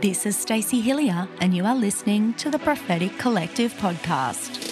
This 0.00 0.24
is 0.24 0.38
Stacey 0.38 0.82
Hilliar, 0.82 1.28
and 1.40 1.54
you 1.54 1.66
are 1.66 1.74
listening 1.74 2.32
to 2.34 2.50
the 2.50 2.58
Prophetic 2.58 3.18
Collective 3.18 3.74
podcast. 3.74 4.70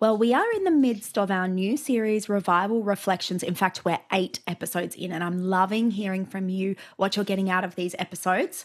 Well, 0.00 0.16
we 0.16 0.32
are 0.32 0.50
in 0.52 0.62
the 0.62 0.70
midst 0.70 1.18
of 1.18 1.32
our 1.32 1.48
new 1.48 1.76
series, 1.76 2.28
Revival 2.28 2.84
Reflections. 2.84 3.42
In 3.42 3.56
fact, 3.56 3.84
we're 3.84 3.98
eight 4.12 4.38
episodes 4.46 4.94
in, 4.94 5.10
and 5.10 5.24
I'm 5.24 5.42
loving 5.42 5.90
hearing 5.90 6.24
from 6.24 6.48
you 6.48 6.76
what 6.96 7.16
you're 7.16 7.24
getting 7.24 7.50
out 7.50 7.64
of 7.64 7.74
these 7.74 7.96
episodes. 7.98 8.64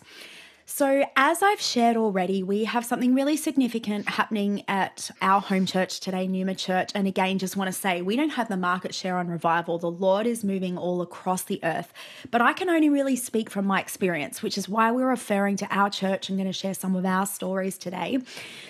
So, 0.66 1.04
as 1.18 1.44
I've 1.44 1.60
shared 1.60 1.98
already, 1.98 2.42
we 2.42 2.64
have 2.64 2.86
something 2.86 3.14
really 3.14 3.36
significant 3.36 4.08
happening 4.08 4.64
at 4.70 5.12
our 5.22 5.42
home 5.42 5.66
church 5.66 6.00
today, 6.00 6.26
Numa 6.26 6.56
Church. 6.56 6.90
And 6.96 7.06
again, 7.06 7.38
just 7.38 7.58
want 7.58 7.68
to 7.68 7.78
say 7.78 8.02
we 8.02 8.16
don't 8.16 8.30
have 8.30 8.48
the 8.48 8.56
market 8.56 8.96
share 8.96 9.18
on 9.18 9.28
revival. 9.28 9.78
The 9.78 9.92
Lord 9.92 10.26
is 10.26 10.42
moving 10.42 10.78
all 10.78 11.02
across 11.02 11.44
the 11.44 11.60
earth. 11.64 11.92
But 12.32 12.42
I 12.42 12.54
can 12.54 12.70
only 12.70 12.90
really 12.90 13.18
speak 13.18 13.50
from 13.50 13.66
my 13.66 13.82
experience, 13.82 14.42
which 14.42 14.58
is 14.58 14.70
why 14.70 14.90
we're 14.90 15.10
referring 15.10 15.58
to 15.58 15.68
our 15.70 15.90
church. 15.90 16.30
I'm 16.30 16.38
going 16.38 16.48
to 16.48 16.54
share 16.54 16.74
some 16.74 16.96
of 16.96 17.06
our 17.06 17.26
stories 17.26 17.78
today. 17.78 18.20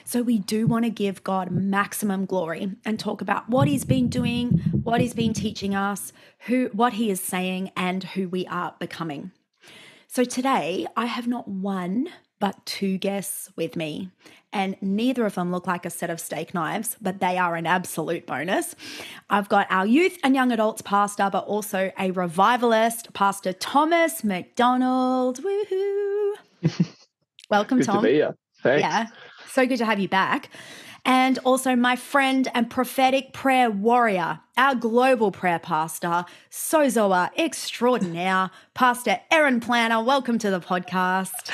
So, 0.04 0.24
we 0.24 0.40
do 0.40 0.66
want 0.66 0.86
to 0.86 0.92
give 0.92 1.24
God 1.24 1.52
maximum 1.52 2.26
glory 2.26 2.72
and 2.84 3.00
talk 3.00 3.22
about 3.22 3.50
what 3.50 3.68
He's 3.68 3.86
been 3.86 4.10
doing, 4.10 4.58
what 4.84 5.00
He's 5.00 5.14
been 5.14 5.34
teaching 5.34 5.76
us, 5.76 6.12
who, 6.48 6.72
what 6.74 6.94
He 6.94 7.12
is 7.12 7.22
saying, 7.22 7.72
and 7.78 8.04
who 8.04 8.28
we 8.30 8.48
are 8.48 8.74
becoming. 8.80 9.32
So 10.14 10.24
today 10.24 10.86
I 10.96 11.08
have 11.08 11.26
not 11.26 11.48
one, 11.48 12.08
but 12.40 12.64
two 12.68 13.00
guests 13.00 13.50
with 13.56 13.76
me. 13.76 14.12
And 14.52 14.78
neither 14.80 15.26
of 15.26 15.34
them 15.34 15.52
look 15.52 15.66
like 15.66 15.88
a 15.88 15.90
set 15.90 16.12
of 16.12 16.20
steak 16.20 16.54
knives, 16.54 16.98
but 17.02 17.20
they 17.20 17.40
are 17.40 17.56
an 17.56 17.66
absolute 17.66 18.28
bonus. 18.28 18.76
I've 19.32 19.50
got 19.50 19.66
our 19.72 19.88
youth 19.88 20.20
and 20.24 20.36
young 20.36 20.52
adults 20.52 20.84
pastor, 20.84 21.32
but 21.32 21.46
also 21.46 21.92
a 21.98 22.12
revivalist, 22.12 23.12
Pastor 23.14 23.54
Thomas 23.54 24.24
McDonald. 24.24 25.42
Woohoo! 25.42 26.34
Welcome, 27.50 27.80
good 27.80 27.86
Tom. 27.88 28.04
To 28.04 28.08
be 28.08 28.14
here. 28.14 28.36
Thanks. 28.62 28.82
Yeah, 28.82 29.08
so 29.48 29.66
good 29.66 29.78
to 29.78 29.86
have 29.86 30.00
you 30.00 30.10
back 30.10 30.52
and 31.06 31.40
also 31.40 31.76
my 31.76 31.96
friend 31.96 32.50
and 32.54 32.70
prophetic 32.70 33.34
prayer 33.34 33.70
warrior, 33.70 34.40
our 34.58 34.76
global 34.76 35.32
prayer 35.32 35.60
pastor, 35.60 36.26
Sozoa 36.50 37.30
extraordinaire, 37.38 38.52
Pastor 38.74 39.20
Erin 39.30 39.60
Planner. 39.60 40.02
Welcome 40.02 40.38
to 40.40 40.50
the 40.50 40.60
podcast. 40.60 41.52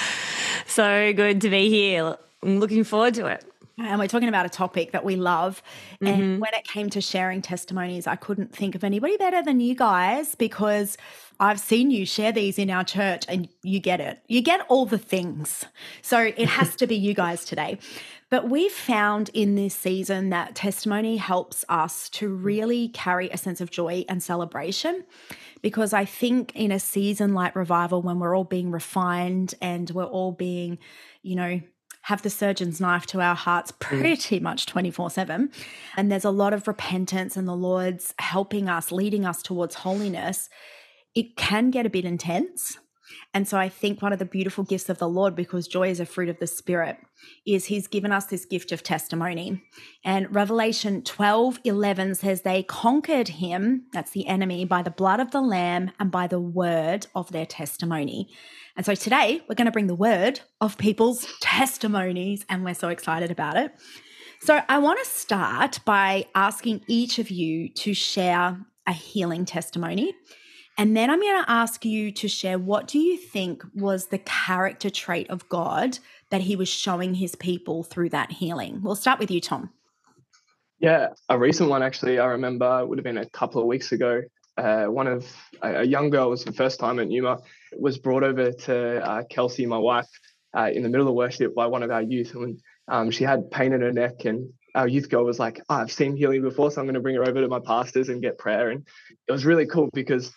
So 0.67 1.14
good 1.14 1.42
to 1.42 1.50
be 1.50 1.70
here. 1.70 2.17
I'm 2.44 2.59
looking 2.59 2.83
forward 2.83 3.16
to 3.16 3.25
it. 3.25 3.45
And 3.77 3.97
we're 3.97 4.08
talking 4.08 4.27
about 4.27 4.45
a 4.45 4.50
topic 4.50 4.92
that 4.92 5.05
we 5.05 5.16
love. 5.16 5.64
Mm-hmm. 6.02 6.08
And 6.08 6.42
when 6.42 6.53
it 6.53 6.66
came 6.66 6.89
to 6.92 7.02
sharing 7.02 7.42
testimonies, 7.42 8.08
I 8.08 8.17
couldn't 8.17 8.53
think 8.53 8.75
of 8.75 8.83
anybody 8.83 9.16
better 9.16 9.42
than 9.42 9.61
you 9.61 9.73
guys 9.73 10.36
because 10.36 10.97
I've 11.39 11.59
seen 11.59 11.89
you 11.89 12.05
share 12.05 12.33
these 12.33 12.59
in 12.59 12.70
our 12.70 12.83
church 12.83 13.23
and 13.30 13.47
you 13.64 13.80
get 13.80 14.02
it. 14.02 14.20
You 14.27 14.42
get 14.42 14.66
all 14.67 14.86
the 14.86 14.97
things. 14.97 15.66
So 16.02 16.20
it 16.20 16.50
has 16.50 16.75
to 16.75 16.88
be 16.88 16.95
you 16.95 17.14
guys 17.14 17.45
today. 17.45 17.80
But 18.30 18.48
we've 18.48 18.72
found 18.72 19.30
in 19.34 19.56
this 19.56 19.74
season 19.74 20.30
that 20.30 20.56
testimony 20.56 21.18
helps 21.18 21.66
us 21.68 22.10
to 22.10 22.30
really 22.30 22.90
carry 22.90 23.30
a 23.30 23.38
sense 23.38 23.60
of 23.60 23.72
joy 23.72 24.06
and 24.08 24.22
celebration. 24.22 25.04
Because 25.62 25.94
I 25.94 26.06
think 26.06 26.56
in 26.56 26.72
a 26.72 26.80
season 26.80 27.34
like 27.34 27.56
revival, 27.56 28.02
when 28.02 28.20
we're 28.20 28.38
all 28.38 28.44
being 28.44 28.72
refined 28.72 29.56
and 29.62 29.90
we're 29.90 30.06
all 30.06 30.32
being, 30.32 30.78
you 31.24 31.36
know, 31.36 31.62
have 32.04 32.22
the 32.22 32.30
surgeon's 32.30 32.80
knife 32.80 33.06
to 33.08 33.22
our 33.22 33.36
hearts 33.36 33.72
mm. 33.72 33.80
pretty 33.80 34.40
much 34.40 34.66
24 34.68 35.10
7. 35.10 35.52
And 35.98 36.12
there's 36.12 36.26
a 36.26 36.32
lot 36.32 36.54
of 36.54 36.68
repentance, 36.68 37.36
and 37.36 37.48
the 37.48 37.56
Lord's 37.56 38.14
helping 38.20 38.70
us, 38.70 38.92
leading 38.92 39.26
us 39.26 39.42
towards 39.42 39.76
holiness. 39.76 40.50
It 41.16 41.36
can 41.36 41.72
get 41.72 41.86
a 41.86 41.89
bit 41.89 42.06
intense. 42.06 42.78
And 43.34 43.48
so 43.48 43.58
I 43.58 43.70
think 43.70 44.02
one 44.02 44.12
of 44.12 44.17
the 44.17 44.26
beautiful 44.26 44.64
gifts 44.64 44.90
of 44.90 44.98
the 44.98 45.08
Lord, 45.08 45.36
because 45.36 45.67
joy 45.67 45.90
is 45.90 46.00
a 46.00 46.06
fruit 46.06 46.30
of 46.30 46.40
the 46.40 46.48
Spirit, 46.48 46.98
is 47.45 47.66
He's 47.66 47.86
given 47.86 48.12
us 48.12 48.26
this 48.26 48.45
gift 48.45 48.72
of 48.72 48.82
testimony. 48.82 49.62
And 50.04 50.34
Revelation 50.34 51.04
12 51.04 51.60
11 51.64 52.16
says, 52.16 52.42
They 52.42 52.64
conquered 52.64 53.28
him, 53.28 53.86
that's 53.94 54.12
the 54.12 54.26
enemy, 54.26 54.66
by 54.66 54.82
the 54.82 54.89
blood 54.89 55.20
of 55.20 55.30
the 55.30 55.42
Lamb 55.42 55.92
and 56.00 56.10
by 56.10 56.26
the 56.26 56.39
word 56.39 57.06
of 57.14 57.32
their 57.32 57.45
testimony. 57.45 58.30
And 58.76 58.86
so 58.86 58.95
today 58.95 59.42
we're 59.48 59.56
going 59.56 59.66
to 59.66 59.72
bring 59.72 59.88
the 59.88 59.95
word 59.95 60.39
of 60.60 60.80
people's 60.80 61.28
testimonies, 61.39 62.45
and 62.50 62.66
we're 62.66 62.73
so 62.73 62.89
excited 62.89 63.30
about 63.30 63.58
it. 63.58 63.72
So 64.42 64.62
I 64.68 64.80
want 64.80 65.04
to 65.04 65.10
start 65.10 65.82
by 65.86 66.26
asking 66.34 66.82
each 66.88 67.20
of 67.20 67.30
you 67.30 67.70
to 67.73 67.94
share 67.94 68.58
a 68.88 68.94
healing 68.94 69.45
testimony. 69.45 70.16
And 70.80 70.95
then 70.95 71.10
I'm 71.10 71.20
going 71.20 71.44
to 71.44 71.52
ask 71.52 71.84
you 71.84 72.10
to 72.14 72.30
share 72.30 72.58
what 72.58 72.88
do 72.88 73.00
you 73.00 73.17
think 73.17 73.66
was 73.76 74.06
the 74.06 74.20
character 74.20 74.90
trait 74.90 75.30
of 75.30 75.48
God 75.50 76.00
that 76.30 76.40
he 76.40 76.56
was 76.56 76.70
showing 76.70 77.16
his 77.16 77.36
people 77.36 77.84
through 77.84 78.12
that 78.12 78.32
healing? 78.32 78.80
We'll 78.82 78.95
start 78.95 79.20
with 79.20 79.30
you, 79.30 79.42
Tom. 79.42 79.72
Yeah, 80.80 81.10
a 81.28 81.38
recent 81.38 81.70
one 81.70 81.84
actually, 81.84 82.18
I 82.18 82.28
remember 82.28 82.86
would 82.86 82.98
have 82.98 83.04
been 83.04 83.18
a 83.18 83.30
couple 83.30 83.60
of 83.60 83.68
weeks 83.68 83.92
ago. 83.92 84.22
Uh, 84.58 84.86
one 84.86 85.08
of 85.08 85.30
a, 85.62 85.84
young 85.84 86.12
girl 86.12 86.30
was 86.30 86.45
the 86.45 86.54
first 86.54 86.80
time 86.80 86.98
at 87.00 87.10
Numa, 87.10 87.39
was 87.78 87.98
brought 87.98 88.23
over 88.23 88.54
to 88.54 89.06
uh, 89.06 89.23
Kelsey, 89.30 89.66
my 89.66 89.78
wife, 89.78 90.08
uh, 90.58 90.70
in 90.73 90.82
the 90.82 90.89
middle 90.89 91.10
of 91.10 91.14
worship 91.14 91.54
by 91.54 91.68
one 91.68 91.84
of 91.84 91.92
our 91.92 92.04
youth. 92.04 92.34
And 92.36 92.58
um, 92.88 93.12
she 93.12 93.26
had 93.26 93.52
pain 93.52 93.73
in 93.73 93.82
her 93.82 93.92
neck 93.92 94.23
and 94.23 94.50
our 94.76 94.88
youth 94.88 95.10
girl 95.10 95.26
was 95.26 95.39
like, 95.39 95.60
oh, 95.68 95.76
I've 95.76 95.92
seen 95.92 96.16
healing 96.16 96.42
before, 96.42 96.72
so 96.72 96.80
I'm 96.80 96.88
going 96.88 96.94
to 96.94 97.02
bring 97.02 97.16
her 97.16 97.28
over 97.28 97.42
to 97.42 97.50
my 97.50 97.60
pastors 97.60 98.08
and 98.08 98.22
get 98.22 98.38
prayer. 98.38 98.70
And 98.70 98.88
it 99.28 99.32
was 99.34 99.44
really 99.44 99.66
cool 99.66 99.89
because 99.92 100.32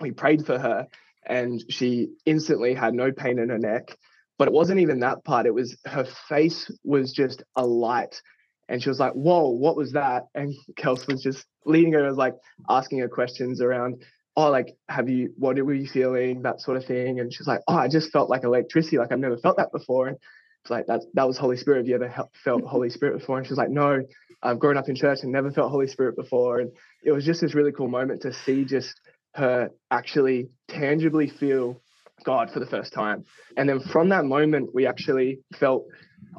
we 0.00 0.10
prayed 0.10 0.44
for 0.46 0.58
her 0.58 0.86
and 1.26 1.62
she 1.68 2.08
instantly 2.26 2.74
had 2.74 2.94
no 2.94 3.12
pain 3.12 3.38
in 3.38 3.48
her 3.48 3.58
neck. 3.58 3.96
But 4.38 4.48
it 4.48 4.54
wasn't 4.54 4.80
even 4.80 5.00
that 5.00 5.24
part 5.24 5.46
it 5.46 5.54
was 5.54 5.76
her 5.86 6.06
face 6.28 6.70
was 6.82 7.12
just 7.12 7.42
alight. 7.56 8.20
And 8.68 8.82
she 8.82 8.88
was 8.88 8.98
like 8.98 9.12
whoa 9.12 9.48
what 9.48 9.76
was 9.76 9.92
that? 9.92 10.24
And 10.34 10.54
kels 10.78 11.06
was 11.06 11.22
just 11.22 11.46
leading 11.64 11.92
her 11.92 12.02
was 12.02 12.16
like 12.16 12.34
asking 12.68 12.98
her 12.98 13.08
questions 13.08 13.60
around 13.60 14.02
oh 14.36 14.50
like 14.50 14.76
have 14.88 15.08
you 15.08 15.32
what 15.38 15.56
were 15.56 15.74
you 15.74 15.86
feeling? 15.86 16.42
That 16.42 16.60
sort 16.60 16.76
of 16.76 16.84
thing. 16.84 17.20
And 17.20 17.32
she's 17.32 17.46
like 17.46 17.60
oh 17.68 17.76
i 17.76 17.88
just 17.88 18.10
felt 18.10 18.30
like 18.30 18.44
electricity 18.44 18.98
like 18.98 19.12
i've 19.12 19.18
never 19.18 19.38
felt 19.38 19.56
that 19.58 19.72
before. 19.72 20.08
And 20.08 20.18
it's 20.62 20.70
like 20.70 20.86
that 20.86 21.02
that 21.14 21.26
was 21.26 21.38
holy 21.38 21.56
spirit. 21.56 21.78
Have 21.78 21.88
you 21.88 21.94
ever 21.94 22.28
felt 22.42 22.64
holy 22.66 22.90
spirit 22.90 23.18
before? 23.18 23.38
And 23.38 23.46
she's 23.46 23.58
like 23.58 23.70
no 23.70 24.02
i've 24.42 24.58
grown 24.58 24.76
up 24.76 24.88
in 24.88 24.96
church 24.96 25.20
and 25.22 25.30
never 25.30 25.52
felt 25.52 25.70
holy 25.70 25.86
spirit 25.86 26.16
before. 26.16 26.58
And 26.58 26.72
it 27.04 27.12
was 27.12 27.24
just 27.24 27.40
this 27.40 27.54
really 27.54 27.72
cool 27.72 27.88
moment 27.88 28.22
to 28.22 28.32
see 28.32 28.64
just 28.64 29.00
her 29.34 29.70
actually 29.90 30.48
tangibly 30.68 31.28
feel 31.28 31.80
God 32.24 32.50
for 32.50 32.60
the 32.60 32.66
first 32.66 32.92
time. 32.92 33.24
And 33.56 33.68
then 33.68 33.80
from 33.80 34.10
that 34.10 34.24
moment, 34.24 34.70
we 34.74 34.86
actually 34.86 35.40
felt 35.58 35.86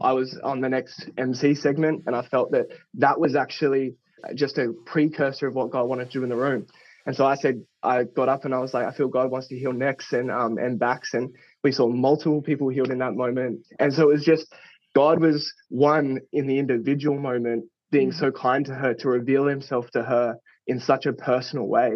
I 0.02 0.14
was 0.14 0.38
on 0.44 0.62
the 0.62 0.70
next 0.70 1.10
MC 1.18 1.56
segment, 1.56 2.04
and 2.08 2.16
I 2.16 2.24
felt 2.24 2.52
that 2.52 2.68
that 2.96 3.20
was 3.20 3.36
actually 3.36 3.96
just 4.34 4.58
a 4.58 4.74
precursor 4.86 5.48
of 5.48 5.56
what 5.56 5.72
God 5.72 5.88
wanted 5.88 6.06
to 6.12 6.20
do 6.20 6.24
in 6.24 6.30
the 6.30 6.36
room. 6.36 6.66
And 7.06 7.16
so 7.16 7.26
I 7.26 7.36
said, 7.36 7.62
I 7.84 8.04
got 8.04 8.30
up 8.30 8.46
and 8.46 8.56
I 8.56 8.60
was 8.60 8.74
like, 8.74 8.88
I 8.88 8.92
feel 8.92 9.08
God 9.08 9.30
wants 9.30 9.48
to 9.50 9.60
heal 9.60 9.74
necks 9.74 10.12
and 10.12 10.32
um, 10.32 10.58
and 10.58 10.80
backs, 10.80 11.14
and 11.14 11.36
we 11.64 11.72
saw 11.72 11.88
multiple 11.88 12.42
people 12.42 12.70
healed 12.70 12.90
in 12.90 13.00
that 13.00 13.14
moment. 13.14 13.62
And 13.80 13.94
so 13.94 14.10
it 14.10 14.14
was 14.14 14.26
just 14.26 14.52
God 14.96 15.22
was 15.22 15.54
one 15.70 16.20
in 16.34 16.48
the 16.48 16.58
individual 16.58 17.20
moment, 17.20 17.66
being 17.92 18.12
mm. 18.12 18.20
so 18.20 18.32
kind 18.32 18.66
to 18.66 18.74
her 18.74 18.94
to 18.96 19.10
reveal 19.10 19.46
Himself 19.46 19.92
to 19.92 20.02
her 20.02 20.38
in 20.66 20.80
such 20.80 21.06
a 21.06 21.14
personal 21.14 21.68
way 21.68 21.92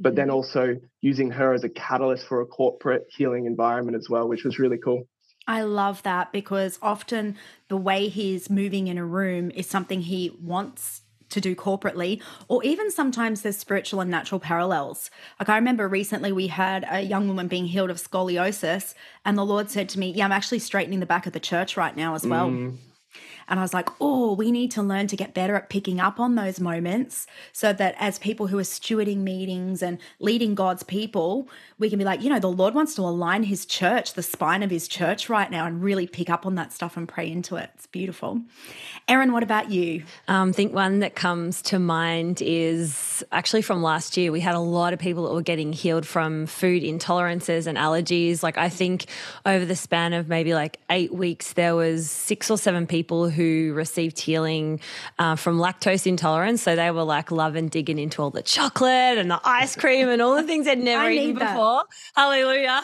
but 0.00 0.16
then 0.16 0.30
also 0.30 0.76
using 1.00 1.30
her 1.30 1.52
as 1.52 1.64
a 1.64 1.68
catalyst 1.68 2.26
for 2.26 2.40
a 2.40 2.46
corporate 2.46 3.06
healing 3.10 3.46
environment 3.46 3.96
as 3.96 4.08
well, 4.08 4.28
which 4.28 4.44
was 4.44 4.58
really 4.58 4.78
cool. 4.78 5.06
I 5.46 5.62
love 5.62 6.02
that 6.04 6.32
because 6.32 6.78
often 6.80 7.36
the 7.68 7.76
way 7.76 8.08
he's 8.08 8.48
moving 8.48 8.86
in 8.86 8.96
a 8.98 9.04
room 9.04 9.50
is 9.50 9.66
something 9.66 10.00
he 10.00 10.36
wants 10.40 11.02
to 11.30 11.40
do 11.40 11.54
corporately, 11.54 12.22
or 12.48 12.62
even 12.64 12.90
sometimes 12.90 13.42
there's 13.42 13.56
spiritual 13.56 14.00
and 14.00 14.10
natural 14.10 14.38
parallels. 14.38 15.10
Like 15.38 15.48
I 15.48 15.56
remember 15.56 15.88
recently 15.88 16.32
we 16.32 16.46
had 16.46 16.86
a 16.88 17.00
young 17.00 17.28
woman 17.28 17.48
being 17.48 17.66
healed 17.66 17.90
of 17.90 17.96
scoliosis, 17.96 18.94
and 19.24 19.36
the 19.36 19.44
Lord 19.44 19.70
said 19.70 19.88
to 19.90 19.98
me, 19.98 20.10
Yeah, 20.10 20.24
I'm 20.24 20.32
actually 20.32 20.60
straightening 20.60 21.00
the 21.00 21.06
back 21.06 21.26
of 21.26 21.32
the 21.32 21.40
church 21.40 21.76
right 21.76 21.96
now 21.96 22.14
as 22.14 22.26
well. 22.26 22.48
Mm. 22.48 22.76
And 23.48 23.58
I 23.58 23.62
was 23.62 23.74
like, 23.74 23.88
oh, 24.00 24.34
we 24.34 24.50
need 24.50 24.70
to 24.72 24.82
learn 24.82 25.06
to 25.08 25.16
get 25.16 25.34
better 25.34 25.54
at 25.54 25.68
picking 25.68 26.00
up 26.00 26.18
on 26.18 26.34
those 26.34 26.60
moments 26.60 27.26
so 27.52 27.72
that 27.72 27.94
as 27.98 28.18
people 28.18 28.48
who 28.48 28.58
are 28.58 28.62
stewarding 28.62 29.18
meetings 29.18 29.82
and 29.82 29.98
leading 30.18 30.54
God's 30.54 30.82
people, 30.82 31.48
we 31.78 31.90
can 31.90 31.98
be 31.98 32.04
like, 32.04 32.22
you 32.22 32.30
know, 32.30 32.38
the 32.38 32.50
Lord 32.50 32.74
wants 32.74 32.94
to 32.96 33.02
align 33.02 33.44
his 33.44 33.66
church, 33.66 34.14
the 34.14 34.22
spine 34.22 34.62
of 34.62 34.70
his 34.70 34.88
church 34.88 35.28
right 35.28 35.50
now, 35.50 35.66
and 35.66 35.82
really 35.82 36.06
pick 36.06 36.30
up 36.30 36.46
on 36.46 36.54
that 36.54 36.72
stuff 36.72 36.96
and 36.96 37.08
pray 37.08 37.30
into 37.30 37.56
it. 37.56 37.70
It's 37.74 37.86
beautiful. 37.86 38.40
Erin, 39.08 39.32
what 39.32 39.42
about 39.42 39.70
you? 39.70 40.04
Um, 40.28 40.50
I 40.50 40.52
think 40.52 40.72
one 40.72 41.00
that 41.00 41.14
comes 41.14 41.60
to 41.62 41.78
mind 41.78 42.40
is 42.40 43.24
actually 43.32 43.62
from 43.62 43.82
last 43.82 44.16
year. 44.16 44.32
We 44.32 44.40
had 44.40 44.54
a 44.54 44.60
lot 44.60 44.92
of 44.92 44.98
people 44.98 45.24
that 45.24 45.34
were 45.34 45.42
getting 45.42 45.72
healed 45.72 46.06
from 46.06 46.46
food 46.46 46.82
intolerances 46.82 47.66
and 47.66 47.76
allergies. 47.76 48.42
Like, 48.42 48.56
I 48.56 48.68
think 48.68 49.06
over 49.44 49.64
the 49.64 49.76
span 49.76 50.12
of 50.12 50.28
maybe 50.28 50.54
like 50.54 50.78
eight 50.90 51.12
weeks, 51.12 51.52
there 51.52 51.74
was 51.74 52.10
six 52.10 52.50
or 52.50 52.58
seven 52.58 52.86
people 52.86 53.28
who 53.34 53.72
received 53.74 54.18
healing 54.18 54.80
uh, 55.18 55.36
from 55.36 55.58
lactose 55.58 56.06
intolerance. 56.06 56.62
So 56.62 56.76
they 56.76 56.90
were 56.90 57.04
like 57.04 57.30
loving 57.30 57.68
digging 57.68 57.98
into 57.98 58.22
all 58.22 58.30
the 58.30 58.42
chocolate 58.42 59.18
and 59.18 59.30
the 59.30 59.40
ice 59.44 59.76
cream 59.76 60.08
and 60.08 60.22
all 60.22 60.36
the 60.36 60.44
things 60.44 60.66
they'd 60.66 60.78
never 60.78 61.10
eaten 61.10 61.38
before. 61.38 61.84
Hallelujah. 62.14 62.82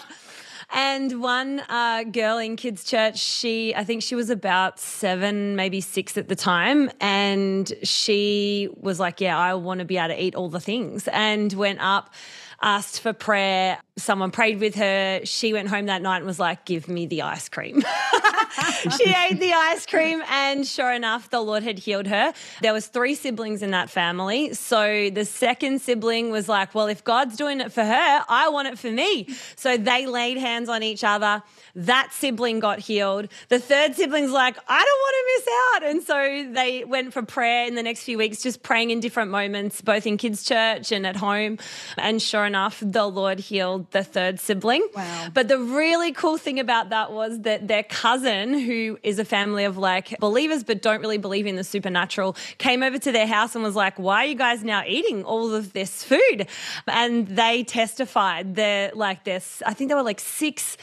And 0.73 1.20
one 1.20 1.61
uh, 1.69 2.05
girl 2.05 2.38
in 2.38 2.55
kids' 2.55 2.85
church, 2.85 3.19
she, 3.19 3.75
I 3.75 3.82
think 3.82 4.02
she 4.02 4.14
was 4.14 4.31
about 4.31 4.79
seven, 4.79 5.56
maybe 5.56 5.81
six 5.81 6.17
at 6.17 6.29
the 6.29 6.37
time. 6.37 6.91
And 7.00 7.73
she 7.82 8.69
was 8.76 9.00
like, 9.00 9.20
Yeah, 9.20 9.37
I 9.37 9.55
want 9.55 9.81
to 9.81 9.85
be 9.85 9.96
able 9.96 10.14
to 10.14 10.23
eat 10.23 10.37
all 10.37 10.49
the 10.49 10.61
things. 10.61 11.08
And 11.08 11.53
went 11.53 11.81
up 11.81 12.14
asked 12.62 13.00
for 13.00 13.12
prayer. 13.12 13.79
Someone 14.00 14.31
prayed 14.31 14.61
with 14.61 14.75
her. 14.76 15.20
She 15.25 15.52
went 15.52 15.69
home 15.69 15.87
that 15.87 16.02
night 16.02 16.19
and 16.19 16.26
was 16.26 16.41
like, 16.41 16.64
Give 16.64 16.88
me 16.88 17.06
the 17.06 17.23
ice 17.23 17.49
cream. 17.49 17.82
she 18.97 19.05
ate 19.11 19.38
the 19.38 19.52
ice 19.52 19.87
cream 19.87 20.23
and 20.29 20.67
sure 20.67 20.93
enough 20.93 21.31
the 21.31 21.41
lord 21.41 21.62
had 21.62 21.79
healed 21.79 22.06
her. 22.06 22.32
There 22.62 22.73
was 22.73 22.87
three 22.87 23.14
siblings 23.14 23.62
in 23.62 23.70
that 23.70 23.91
family. 23.91 24.55
So 24.55 25.11
the 25.11 25.25
second 25.25 25.81
sibling 25.81 26.31
was 26.31 26.49
like 26.49 26.75
well 26.75 26.87
if 26.87 27.05
god's 27.05 27.37
doing 27.37 27.61
it 27.61 27.73
for 27.73 27.85
her 27.85 28.25
i 28.29 28.49
want 28.49 28.69
it 28.69 28.79
for 28.79 28.91
me. 28.91 29.29
So 29.56 29.76
they 29.76 30.06
laid 30.06 30.37
hands 30.37 30.69
on 30.69 30.82
each 30.82 31.05
other. 31.05 31.43
That 31.75 32.12
sibling 32.12 32.61
got 32.61 32.79
healed. 32.79 33.29
The 33.49 33.58
third 33.58 33.94
sibling's 33.94 34.32
like 34.32 34.56
i 34.69 34.85
don't 34.85 35.00
want 35.00 35.14
to 35.17 35.25
miss 35.37 35.49
out. 35.75 35.91
And 35.91 36.03
so 36.03 36.53
they 36.53 36.85
went 36.85 37.12
for 37.12 37.23
prayer 37.23 37.67
in 37.67 37.75
the 37.75 37.82
next 37.82 38.03
few 38.03 38.19
weeks 38.19 38.43
just 38.43 38.62
praying 38.62 38.91
in 38.91 39.00
different 39.00 39.31
moments 39.31 39.81
both 39.81 40.06
in 40.06 40.17
kids 40.17 40.43
church 40.44 40.93
and 40.93 41.06
at 41.06 41.17
home. 41.17 41.58
And 41.96 42.20
sure 42.20 42.44
enough 42.44 42.82
the 42.85 43.06
lord 43.06 43.38
healed 43.38 43.90
the 43.93 44.05
third 44.05 44.39
sibling 44.41 44.87
wow. 44.95 45.29
but 45.33 45.49
the 45.49 45.59
really 45.59 46.13
cool 46.13 46.39
thing 46.39 46.59
about 46.61 46.91
that 46.91 47.13
was 47.13 47.41
that 47.41 47.69
their 47.69 47.83
cousin 47.83 48.59
who 48.59 48.99
is 49.03 49.19
a 49.19 49.25
family 49.25 49.65
of 49.65 49.77
like 49.77 50.19
believers 50.21 50.65
but 50.65 50.83
don't 50.83 51.01
really 51.01 51.19
believe 51.19 51.47
in 51.47 51.57
the 51.57 51.65
supernatural 51.65 52.37
came 52.59 52.83
over 52.83 52.99
to 52.99 53.13
their 53.13 53.27
house 53.27 53.55
and 53.55 53.65
was 53.65 53.77
like, 53.77 53.99
Why 53.99 54.25
are 54.25 54.27
you 54.27 54.35
guys 54.35 54.63
now 54.65 54.83
eating 54.87 55.25
all 55.25 55.55
of 55.55 55.73
this 55.73 56.03
food? 56.05 56.47
And 56.87 57.27
they 57.27 57.65
testified 57.65 58.55
they're 58.55 58.93
like 58.95 59.25
this, 59.25 59.63
I 59.67 59.75
think 59.75 59.91
they 59.91 59.95
were 59.95 60.03
like 60.03 60.21
six 60.21 60.77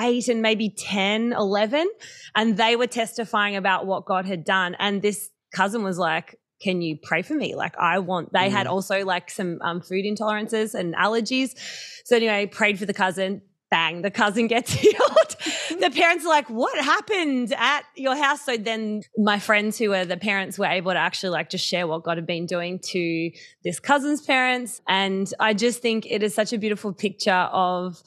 eight 0.00 0.26
and 0.26 0.42
maybe 0.42 0.70
10, 0.70 1.34
11. 1.34 1.88
And 2.34 2.56
they 2.56 2.74
were 2.74 2.88
testifying 2.88 3.54
about 3.54 3.86
what 3.86 4.04
God 4.04 4.26
had 4.26 4.44
done. 4.44 4.74
And 4.80 5.00
this 5.00 5.30
cousin 5.54 5.84
was 5.84 5.98
like, 5.98 6.36
can 6.60 6.82
you 6.82 6.96
pray 7.02 7.22
for 7.22 7.34
me? 7.34 7.54
Like, 7.54 7.76
I 7.78 7.98
want, 7.98 8.32
they 8.32 8.48
mm. 8.48 8.52
had 8.52 8.66
also 8.66 9.04
like 9.04 9.30
some 9.30 9.58
um, 9.62 9.80
food 9.80 10.04
intolerances 10.04 10.74
and 10.74 10.94
allergies. 10.94 11.50
So, 12.04 12.16
anyway, 12.16 12.46
prayed 12.46 12.78
for 12.78 12.86
the 12.86 12.94
cousin 12.94 13.42
bang, 13.74 14.02
the 14.02 14.10
cousin 14.10 14.46
gets 14.46 14.72
healed. 14.82 15.36
the 15.80 15.90
parents 15.90 16.24
are 16.24 16.28
like, 16.28 16.48
what 16.48 16.78
happened 16.78 17.52
at 17.58 17.82
your 17.96 18.14
house? 18.14 18.42
So 18.42 18.56
then 18.56 19.02
my 19.18 19.40
friends 19.40 19.78
who 19.78 19.92
are 19.92 20.04
the 20.04 20.16
parents 20.16 20.56
were 20.58 20.66
able 20.66 20.92
to 20.92 20.98
actually 20.98 21.30
like 21.30 21.50
just 21.50 21.66
share 21.66 21.88
what 21.88 22.04
God 22.04 22.16
had 22.16 22.26
been 22.26 22.46
doing 22.46 22.78
to 22.90 23.32
this 23.64 23.80
cousin's 23.80 24.22
parents. 24.22 24.80
And 24.86 25.32
I 25.40 25.54
just 25.54 25.82
think 25.82 26.06
it 26.08 26.22
is 26.22 26.34
such 26.34 26.52
a 26.52 26.58
beautiful 26.58 26.92
picture 26.92 27.32
of 27.32 28.00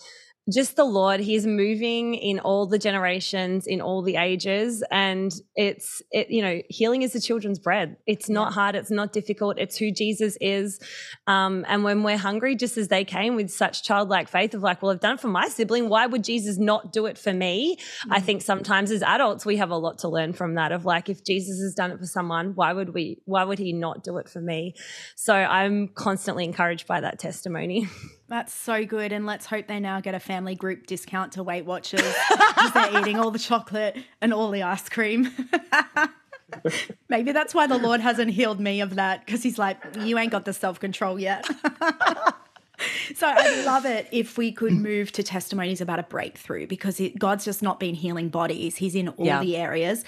just 0.51 0.75
the 0.75 0.85
Lord, 0.85 1.19
He's 1.19 1.45
moving 1.45 2.15
in 2.15 2.39
all 2.39 2.67
the 2.67 2.79
generations, 2.79 3.67
in 3.67 3.81
all 3.81 4.01
the 4.01 4.15
ages. 4.15 4.83
And 4.91 5.33
it's, 5.55 6.01
it, 6.11 6.29
you 6.29 6.41
know, 6.41 6.61
healing 6.69 7.01
is 7.01 7.13
the 7.13 7.19
children's 7.19 7.59
bread. 7.59 7.97
It's 8.05 8.29
not 8.29 8.53
hard, 8.53 8.75
it's 8.75 8.91
not 8.91 9.11
difficult, 9.11 9.57
it's 9.57 9.77
who 9.77 9.91
Jesus 9.91 10.37
is. 10.39 10.79
Um, 11.27 11.65
and 11.67 11.83
when 11.83 12.03
we're 12.03 12.17
hungry, 12.17 12.55
just 12.55 12.77
as 12.77 12.87
they 12.87 13.03
came 13.03 13.35
with 13.35 13.51
such 13.51 13.83
childlike 13.83 14.29
faith 14.29 14.53
of 14.53 14.61
like, 14.61 14.81
well, 14.81 14.91
I've 14.91 14.99
done 14.99 15.15
it 15.15 15.19
for 15.19 15.27
my 15.27 15.47
sibling, 15.49 15.89
why 15.89 16.05
would 16.05 16.23
Jesus 16.23 16.57
not 16.57 16.93
do 16.93 17.05
it 17.07 17.17
for 17.17 17.33
me? 17.33 17.75
Mm-hmm. 17.75 18.13
I 18.13 18.19
think 18.21 18.41
sometimes 18.41 18.91
as 18.91 19.03
adults, 19.03 19.45
we 19.45 19.57
have 19.57 19.71
a 19.71 19.77
lot 19.77 19.99
to 19.99 20.07
learn 20.07 20.33
from 20.33 20.55
that 20.55 20.71
of 20.71 20.85
like, 20.85 21.09
if 21.09 21.23
Jesus 21.25 21.59
has 21.59 21.73
done 21.73 21.91
it 21.91 21.99
for 21.99 22.05
someone, 22.05 22.55
why 22.55 22.71
would 22.71 22.93
we, 22.93 23.21
why 23.25 23.43
would 23.43 23.59
He 23.59 23.73
not 23.73 24.03
do 24.03 24.17
it 24.17 24.29
for 24.29 24.41
me? 24.41 24.75
So 25.15 25.33
I'm 25.33 25.89
constantly 25.89 26.45
encouraged 26.45 26.87
by 26.87 27.01
that 27.01 27.19
testimony. 27.19 27.87
That's 28.29 28.53
so 28.53 28.85
good. 28.85 29.11
And 29.11 29.25
let's 29.25 29.45
hope 29.45 29.67
they 29.67 29.79
now 29.79 30.01
get 30.01 30.13
a 30.13 30.19
family 30.19 30.55
group 30.55 30.85
discount 30.85 31.33
to 31.33 31.43
Weight 31.43 31.65
Watchers 31.65 32.01
because 32.29 32.73
they're 32.73 32.99
eating 33.01 33.17
all 33.17 33.31
the 33.31 33.39
chocolate 33.39 33.97
and 34.21 34.33
all 34.33 34.51
the 34.51 34.63
ice 34.63 34.89
cream. 34.89 35.29
Maybe 37.09 37.31
that's 37.31 37.53
why 37.53 37.67
the 37.67 37.77
Lord 37.77 38.01
hasn't 38.01 38.31
healed 38.31 38.59
me 38.59 38.81
of 38.81 38.95
that 38.95 39.25
because 39.25 39.43
he's 39.43 39.57
like, 39.57 39.77
you 39.99 40.17
ain't 40.17 40.31
got 40.31 40.45
the 40.45 40.53
self 40.53 40.79
control 40.79 41.19
yet. 41.19 41.45
so 43.15 43.27
I 43.27 43.63
love 43.65 43.85
it 43.85 44.07
if 44.11 44.37
we 44.37 44.51
could 44.51 44.73
move 44.73 45.11
to 45.13 45.23
testimonies 45.23 45.81
about 45.81 45.99
a 45.99 46.03
breakthrough 46.03 46.67
because 46.67 46.99
it, 46.99 47.17
God's 47.17 47.45
just 47.45 47.61
not 47.61 47.79
been 47.79 47.95
healing 47.95 48.29
bodies, 48.29 48.77
He's 48.77 48.95
in 48.95 49.09
all 49.09 49.25
yeah. 49.25 49.41
the 49.41 49.55
areas. 49.55 50.03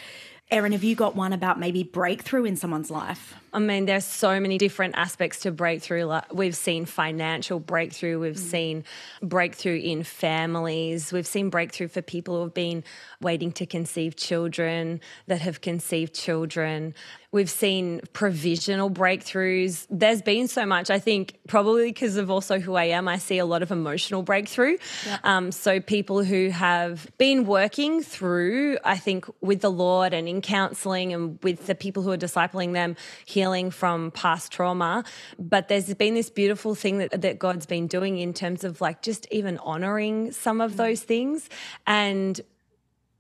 Erin, 0.52 0.72
have 0.72 0.84
you 0.84 0.96
got 0.96 1.16
one 1.16 1.32
about 1.32 1.60
maybe 1.60 1.84
breakthrough 1.84 2.46
in 2.46 2.56
someone's 2.56 2.90
life? 2.90 3.36
I 3.54 3.60
mean, 3.60 3.86
there's 3.86 4.06
so 4.06 4.40
many 4.40 4.58
different 4.58 4.96
aspects 4.98 5.42
to 5.42 5.52
breakthrough. 5.52 6.22
We've 6.32 6.56
seen 6.56 6.86
financial 6.86 7.60
breakthrough, 7.60 8.20
we've 8.20 8.34
mm. 8.34 8.38
seen 8.38 8.84
breakthrough 9.22 9.78
in 9.78 10.02
families, 10.04 11.14
we've 11.14 11.28
seen 11.28 11.52
breakthrough 11.52 11.88
for 11.88 12.02
people 12.02 12.36
who 12.36 12.42
have 12.42 12.54
been 12.56 12.84
waiting 13.22 13.52
to 13.54 13.68
conceive 13.68 14.16
children, 14.16 15.02
that 15.28 15.42
have 15.42 15.62
conceived 15.62 16.16
children. 16.16 16.96
We've 17.32 17.50
seen 17.50 18.02
provisional 18.12 18.90
breakthroughs. 18.90 19.86
There's 19.92 20.24
been 20.24 20.48
so 20.48 20.66
much. 20.66 20.90
I 20.90 20.98
think 20.98 21.38
probably 21.48 21.86
because 21.86 22.18
of 22.18 22.32
also 22.32 22.60
who 22.60 22.74
I 22.74 22.86
am, 22.86 23.08
I 23.08 23.18
see 23.20 23.38
a 23.38 23.46
lot 23.46 23.62
of 23.62 23.72
emotional 23.72 24.24
breakthrough. 24.24 24.78
Yep. 25.06 25.20
Um, 25.24 25.52
so 25.52 25.80
people 25.80 26.24
who 26.24 26.50
have 26.50 27.08
been 27.20 27.46
working 27.46 28.02
through, 28.02 28.80
I 28.84 28.98
think, 28.98 29.26
with 29.42 29.62
the 29.62 29.70
Lord 29.70 30.12
and 30.12 30.28
in 30.28 30.42
counseling 30.42 31.14
and 31.14 31.38
with 31.44 31.68
the 31.68 31.76
people 31.76 32.02
who 32.02 32.12
are 32.12 32.18
discipling 32.18 32.74
them, 32.74 32.96
healing 33.26 33.70
from 33.70 34.10
past 34.10 34.52
trauma. 34.52 35.04
But 35.38 35.68
there's 35.68 35.94
been 35.94 36.16
this 36.16 36.32
beautiful 36.32 36.74
thing 36.74 36.98
that, 36.98 37.22
that 37.22 37.38
God's 37.38 37.68
been 37.68 37.86
doing 37.86 38.18
in 38.18 38.34
terms 38.34 38.64
of 38.64 38.82
like 38.82 39.04
just 39.04 39.28
even 39.30 39.60
honoring 39.60 40.32
some 40.32 40.62
of 40.62 40.74
mm. 40.74 40.78
those 40.78 41.02
things 41.04 41.48
and 41.86 42.42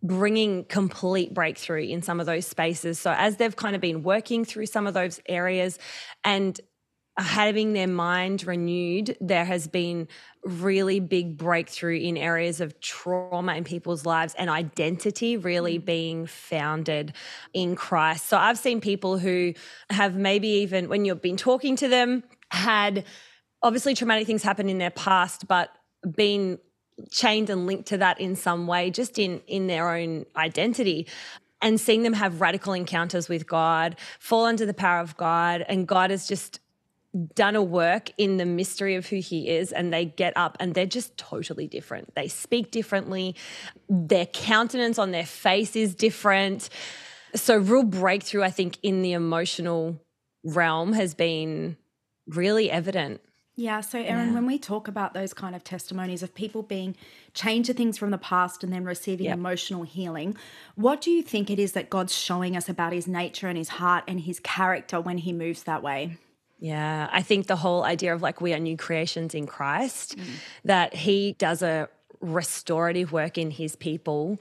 bringing 0.01 0.63
complete 0.66 1.34
breakthrough 1.34 1.84
in 1.84 2.01
some 2.01 2.19
of 2.19 2.25
those 2.25 2.48
spaces. 2.48 3.00
So, 3.00 3.12
as 3.12 3.38
they've 3.38 3.56
kind 3.56 3.75
of 3.75 3.81
been 3.81 4.04
working 4.04 4.46
through 4.46 4.68
some 4.68 4.88
of 4.88 4.94
those 4.94 5.19
areas 5.28 5.78
and 6.24 6.60
having 7.18 7.74
their 7.74 7.88
mind 7.88 8.48
renewed, 8.48 9.18
there 9.19 9.44
has 9.44 9.68
been 9.68 10.07
really 10.46 11.01
big 11.01 11.38
breakthrough 11.38 11.98
in 11.98 12.16
areas 12.16 12.62
of 12.62 12.80
trauma 12.80 13.56
in 13.56 13.66
people's 13.66 14.06
lives 14.06 14.34
and 14.38 14.50
identity 14.50 15.36
really 15.36 15.78
mm. 15.78 15.86
being 15.86 16.25
founded 16.25 17.13
in 17.54 17.75
Christ. 17.75 18.28
So, 18.28 18.38
I've 18.38 18.57
seen 18.57 18.80
people 18.80 19.18
who 19.18 19.54
have 19.90 20.16
maybe 20.16 20.48
even 20.48 20.88
when 20.88 21.04
you've 21.04 21.21
been 21.21 21.38
talking 21.38 21.76
to 21.78 21.88
them, 21.88 22.23
had 22.52 23.04
obviously 23.62 23.94
traumatic 23.94 24.26
things 24.26 24.44
happen 24.44 24.69
in 24.69 24.78
their 24.78 24.92
past, 24.92 25.47
but 25.47 25.69
been 26.16 26.57
chained 27.09 27.49
and 27.49 27.65
linked 27.65 27.87
to 27.89 27.97
that 27.97 28.19
in 28.19 28.35
some 28.35 28.68
way, 28.68 28.89
just 28.91 29.19
in 29.19 29.41
in 29.47 29.68
their 29.68 29.95
own 29.95 30.25
identity. 30.35 31.07
And 31.61 31.79
seeing 31.79 32.03
them 32.03 32.13
have 32.13 32.39
radical 32.39 32.71
encounters 32.71 33.27
with 33.27 33.45
God, 33.45 33.97
fall 34.18 34.45
under 34.45 34.65
the 34.65 34.73
power 34.73 35.01
of 35.01 35.18
God, 35.18 35.65
and 35.68 35.85
God 35.85 36.09
has 36.09 36.25
just 36.25 36.61
done 37.33 37.56
a 37.56 37.63
work 37.63 38.11
in 38.18 38.37
the 38.37 38.45
mystery 38.45 38.95
of 38.95 39.07
who 39.07 39.18
he 39.18 39.49
is 39.49 39.71
and 39.71 39.91
they 39.91 40.06
get 40.06 40.35
up 40.37 40.56
and 40.59 40.75
they're 40.75 40.85
just 40.85 41.18
totally 41.18 41.68
different. 41.68 42.13
They 42.13 42.27
speak 42.27 42.71
differently. 42.71 43.35
Their 43.89 44.27
countenance 44.27 44.99
on 44.99 45.11
their 45.11 45.25
face 45.25 45.75
is 45.75 45.95
different. 45.95 46.69
So 47.33 47.57
real 47.57 47.83
breakthrough 47.83 48.44
I 48.44 48.51
think 48.51 48.77
in 48.83 49.01
the 49.01 49.13
emotional 49.13 49.99
realm 50.44 50.94
has 50.94 51.15
been 51.15 51.77
really 52.27 52.69
evident 52.69 53.21
yeah. 53.59 53.81
So, 53.81 53.99
Erin, 53.99 54.30
yeah. 54.30 54.33
when 54.33 54.45
we 54.45 54.57
talk 54.57 54.87
about 54.87 55.13
those 55.13 55.33
kind 55.33 55.54
of 55.54 55.66
testimonies 55.66 56.23
of 56.23 56.33
people 56.33 56.63
being 56.63 56.95
chained 57.33 57.66
to 57.66 57.73
things 57.73 57.97
from 57.97 58.09
the 58.09 58.18
past 58.18 58.63
and 58.63 58.71
then 58.71 58.85
receiving 58.85 59.25
yep. 59.25 59.37
emotional 59.37 59.83
healing, 59.83 60.37
what 60.75 61.01
do 61.01 61.11
you 61.11 61.21
think 61.21 61.49
it 61.49 61.59
is 61.59 61.73
that 61.73 61.89
God's 61.89 62.16
showing 62.16 62.56
us 62.56 62.69
about 62.69 62.94
his 62.94 63.06
nature 63.06 63.49
and 63.49 63.57
his 63.57 63.68
heart 63.68 64.06
and 64.07 64.21
his 64.21 64.39
character 64.39 65.01
when 65.01 65.18
he 65.18 65.33
moves 65.33 65.63
that 65.63 65.83
way? 65.83 66.16
Yeah. 66.59 67.09
I 67.11 67.21
think 67.21 67.47
the 67.47 67.57
whole 67.57 67.83
idea 67.83 68.13
of 68.13 68.21
like 68.21 68.39
we 68.39 68.54
are 68.54 68.59
new 68.59 68.78
creations 68.78 69.35
in 69.35 69.45
Christ, 69.45 70.18
mm. 70.18 70.23
that 70.63 70.95
he 70.95 71.33
does 71.33 71.61
a 71.61 71.89
restorative 72.21 73.11
work 73.11 73.37
in 73.37 73.51
his 73.51 73.75
people 73.75 74.39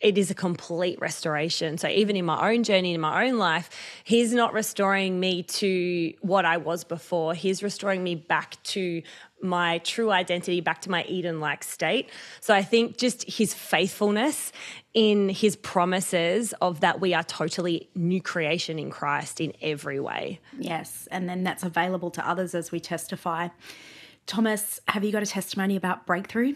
it 0.00 0.18
is 0.18 0.30
a 0.30 0.34
complete 0.34 1.00
restoration. 1.00 1.78
So 1.78 1.88
even 1.88 2.16
in 2.16 2.26
my 2.26 2.52
own 2.52 2.64
journey, 2.64 2.92
in 2.92 3.00
my 3.00 3.26
own 3.26 3.38
life, 3.38 3.70
he's 4.04 4.32
not 4.34 4.52
restoring 4.52 5.18
me 5.18 5.42
to 5.44 6.12
what 6.20 6.44
I 6.44 6.58
was 6.58 6.84
before. 6.84 7.32
He's 7.32 7.62
restoring 7.62 8.04
me 8.04 8.14
back 8.14 8.62
to 8.64 9.02
my 9.40 9.78
true 9.78 10.10
identity, 10.10 10.60
back 10.60 10.82
to 10.82 10.90
my 10.90 11.04
Eden 11.04 11.40
like 11.40 11.64
state. 11.64 12.10
So 12.40 12.54
I 12.54 12.62
think 12.62 12.98
just 12.98 13.24
his 13.28 13.54
faithfulness 13.54 14.52
in 14.92 15.30
his 15.30 15.56
promises 15.56 16.52
of 16.60 16.80
that 16.80 17.00
we 17.00 17.14
are 17.14 17.24
totally 17.24 17.88
new 17.94 18.20
creation 18.20 18.78
in 18.78 18.90
Christ 18.90 19.40
in 19.40 19.54
every 19.62 20.00
way. 20.00 20.40
Yes. 20.58 21.08
And 21.10 21.26
then 21.26 21.42
that's 21.42 21.62
available 21.62 22.10
to 22.12 22.28
others 22.28 22.54
as 22.54 22.70
we 22.70 22.80
testify. 22.80 23.48
Thomas, 24.26 24.78
have 24.88 25.04
you 25.04 25.12
got 25.12 25.22
a 25.22 25.26
testimony 25.26 25.76
about 25.76 26.06
breakthrough? 26.06 26.54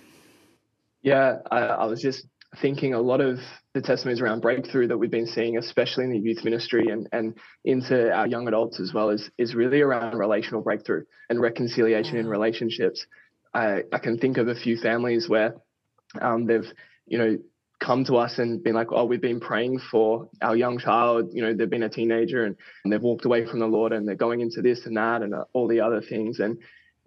Yeah, 1.03 1.37
I, 1.51 1.61
I 1.61 1.85
was 1.87 2.03
just 2.03 2.27
thinking 2.61 2.95
a 2.95 3.01
lot 3.01 3.21
of 3.21 3.39
the 3.75 3.81
testimonies 3.81 4.21
around 4.21 4.41
breakthrough 4.41 4.89
that 4.89 4.99
we've 4.99 5.11
been 5.11 5.27
seeing, 5.27 5.57
especially 5.57 6.05
in 6.05 6.11
the 6.11 6.19
youth 6.19 6.45
ministry 6.45 6.89
and, 6.89 7.09
and 7.13 7.35
into 7.65 8.11
our 8.11 8.27
young 8.27 8.49
adults 8.49 8.81
as 8.81 8.93
well, 8.93 9.11
is, 9.11 9.31
is 9.39 9.55
really 9.55 9.81
around 9.81 10.19
relational 10.19 10.61
breakthrough 10.61 11.05
and 11.29 11.41
reconciliation 11.41 12.17
in 12.17 12.27
relationships. 12.27 13.07
I, 13.55 13.85
I 13.93 13.99
can 13.99 14.19
think 14.19 14.37
of 14.37 14.49
a 14.49 14.55
few 14.55 14.77
families 14.77 15.29
where 15.29 15.55
um, 16.21 16.47
they've, 16.47 16.67
you 17.07 17.19
know, 17.19 17.39
come 17.81 18.05
to 18.05 18.17
us 18.17 18.39
and 18.39 18.63
been 18.63 18.75
like, 18.75 18.89
oh, 18.91 19.07
we've 19.07 19.23
been 19.23 19.41
praying 19.41 19.81
for 19.91 20.29
our 20.43 20.55
young 20.55 20.79
child. 20.79 21.31
You 21.33 21.43
know, 21.43 21.55
they've 21.55 21.71
been 21.71 21.83
a 21.83 21.89
teenager 21.89 22.45
and, 22.45 22.57
and 22.85 22.93
they've 22.93 23.01
walked 23.01 23.25
away 23.25 23.47
from 23.47 23.61
the 23.61 23.67
Lord 23.67 23.93
and 23.93 24.07
they're 24.07 24.17
going 24.17 24.41
into 24.41 24.61
this 24.61 24.85
and 24.85 24.97
that 24.97 25.23
and 25.23 25.35
uh, 25.35 25.45
all 25.53 25.67
the 25.67 25.81
other 25.81 26.03
things. 26.03 26.41
And 26.41 26.59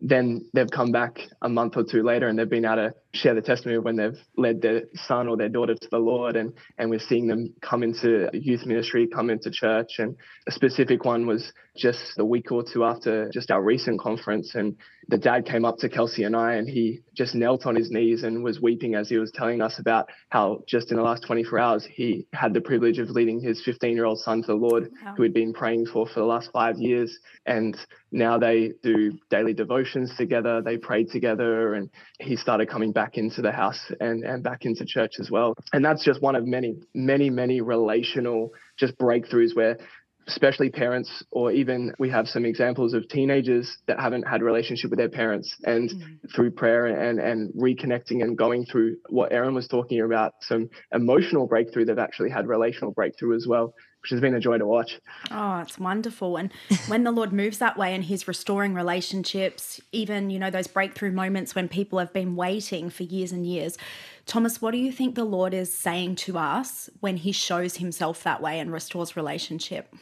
then 0.05 0.45
they've 0.53 0.69
come 0.69 0.91
back 0.91 1.21
a 1.41 1.47
month 1.47 1.77
or 1.77 1.83
two 1.83 2.03
later 2.03 2.27
and 2.27 2.37
they've 2.37 2.49
been 2.49 2.65
able 2.65 2.75
to 2.75 2.93
share 3.13 3.33
the 3.33 3.41
testimony 3.41 3.79
when 3.79 3.95
they've 3.95 4.19
led 4.35 4.61
their 4.61 4.81
son 4.95 5.29
or 5.29 5.37
their 5.37 5.47
daughter 5.47 5.75
to 5.75 5.87
the 5.91 5.97
Lord 5.97 6.35
and 6.35 6.53
and 6.77 6.89
we're 6.89 6.99
seeing 6.99 7.27
them 7.27 7.53
come 7.61 7.83
into 7.83 8.29
youth 8.33 8.65
ministry, 8.65 9.07
come 9.07 9.29
into 9.29 9.49
church. 9.49 9.99
And 9.99 10.17
a 10.45 10.51
specific 10.51 11.05
one 11.05 11.25
was 11.25 11.53
just 11.77 12.19
a 12.19 12.25
week 12.25 12.51
or 12.51 12.63
two 12.63 12.83
after 12.83 13.29
just 13.29 13.49
our 13.49 13.63
recent 13.63 13.99
conference 13.99 14.55
and 14.55 14.75
the 15.07 15.17
dad 15.17 15.45
came 15.45 15.63
up 15.63 15.77
to 15.77 15.89
Kelsey 15.89 16.23
and 16.23 16.35
I 16.35 16.55
and 16.55 16.67
he 16.67 16.99
just 17.15 17.33
knelt 17.33 17.65
on 17.65 17.75
his 17.75 17.89
knees 17.89 18.23
and 18.23 18.43
was 18.43 18.61
weeping 18.61 18.95
as 18.95 19.09
he 19.09 19.17
was 19.17 19.31
telling 19.31 19.61
us 19.61 19.79
about 19.79 20.09
how 20.29 20.63
just 20.67 20.91
in 20.91 20.97
the 20.97 21.03
last 21.03 21.23
24 21.25 21.59
hours 21.59 21.87
he 21.89 22.27
had 22.33 22.53
the 22.53 22.61
privilege 22.61 22.99
of 22.99 23.09
leading 23.09 23.39
his 23.39 23.63
15 23.63 23.95
year 23.95 24.05
old 24.05 24.19
son 24.19 24.41
to 24.41 24.47
the 24.47 24.53
Lord 24.53 24.91
wow. 25.03 25.13
who 25.15 25.23
he'd 25.23 25.33
been 25.33 25.53
praying 25.53 25.85
for 25.85 26.05
for 26.05 26.19
the 26.19 26.25
last 26.25 26.51
five 26.51 26.77
years 26.77 27.17
and 27.45 27.77
now 28.13 28.37
they 28.37 28.71
do 28.83 29.17
daily 29.29 29.53
devotions 29.53 30.11
together 30.17 30.61
they 30.61 30.77
pray 30.77 31.03
together 31.03 31.73
and 31.73 31.89
he 32.19 32.35
started 32.35 32.69
coming 32.69 32.91
back 32.91 33.17
into 33.17 33.41
the 33.41 33.51
house 33.51 33.91
and 33.99 34.23
and 34.23 34.43
back 34.43 34.65
into 34.65 34.85
church 34.85 35.13
as 35.19 35.29
well 35.29 35.55
and 35.73 35.83
that's 35.83 36.03
just 36.03 36.21
one 36.21 36.35
of 36.35 36.45
many 36.45 36.75
many 36.93 37.29
many 37.29 37.59
relational 37.59 38.51
just 38.77 38.97
breakthroughs 38.97 39.55
where 39.55 39.77
especially 40.27 40.69
parents 40.69 41.23
or 41.31 41.51
even 41.51 41.93
we 41.99 42.09
have 42.09 42.27
some 42.27 42.45
examples 42.45 42.93
of 42.93 43.07
teenagers 43.09 43.77
that 43.87 43.99
haven't 43.99 44.23
had 44.23 44.41
a 44.41 44.43
relationship 44.43 44.89
with 44.89 44.99
their 44.99 45.09
parents 45.09 45.55
and 45.63 45.89
mm-hmm. 45.89 46.27
through 46.33 46.51
prayer 46.51 46.85
and 46.85 47.19
and 47.19 47.51
reconnecting 47.53 48.21
and 48.21 48.37
going 48.37 48.65
through 48.65 48.95
what 49.09 49.33
Erin 49.33 49.53
was 49.53 49.67
talking 49.67 49.99
about 50.01 50.33
some 50.41 50.69
emotional 50.93 51.47
breakthrough 51.47 51.83
they've 51.85 51.97
actually 51.97 52.29
had 52.29 52.47
relational 52.47 52.91
breakthrough 52.91 53.35
as 53.35 53.45
well 53.47 53.73
which 54.03 54.11
has 54.11 54.19
been 54.19 54.35
a 54.35 54.39
joy 54.39 54.57
to 54.57 54.67
watch. 54.67 54.99
Oh, 55.31 55.59
it's 55.59 55.79
wonderful. 55.79 56.35
And 56.35 56.51
when 56.87 57.05
the 57.05 57.11
Lord 57.11 57.31
moves 57.31 57.57
that 57.59 57.77
way 57.77 57.95
and 57.95 58.03
He's 58.03 58.27
restoring 58.27 58.73
relationships, 58.73 59.79
even, 59.93 60.29
you 60.29 60.37
know, 60.37 60.49
those 60.49 60.67
breakthrough 60.67 61.11
moments 61.11 61.55
when 61.55 61.69
people 61.69 61.99
have 61.99 62.11
been 62.11 62.35
waiting 62.35 62.89
for 62.89 63.03
years 63.03 63.31
and 63.31 63.47
years. 63.47 63.77
Thomas, 64.25 64.61
what 64.61 64.71
do 64.71 64.77
you 64.77 64.91
think 64.91 65.15
the 65.15 65.23
Lord 65.23 65.53
is 65.53 65.73
saying 65.73 66.15
to 66.15 66.37
us 66.37 66.89
when 66.99 67.17
He 67.17 67.31
shows 67.31 67.77
Himself 67.77 68.23
that 68.23 68.41
way 68.41 68.59
and 68.59 68.71
restores 68.71 69.15
relationship? 69.15 69.93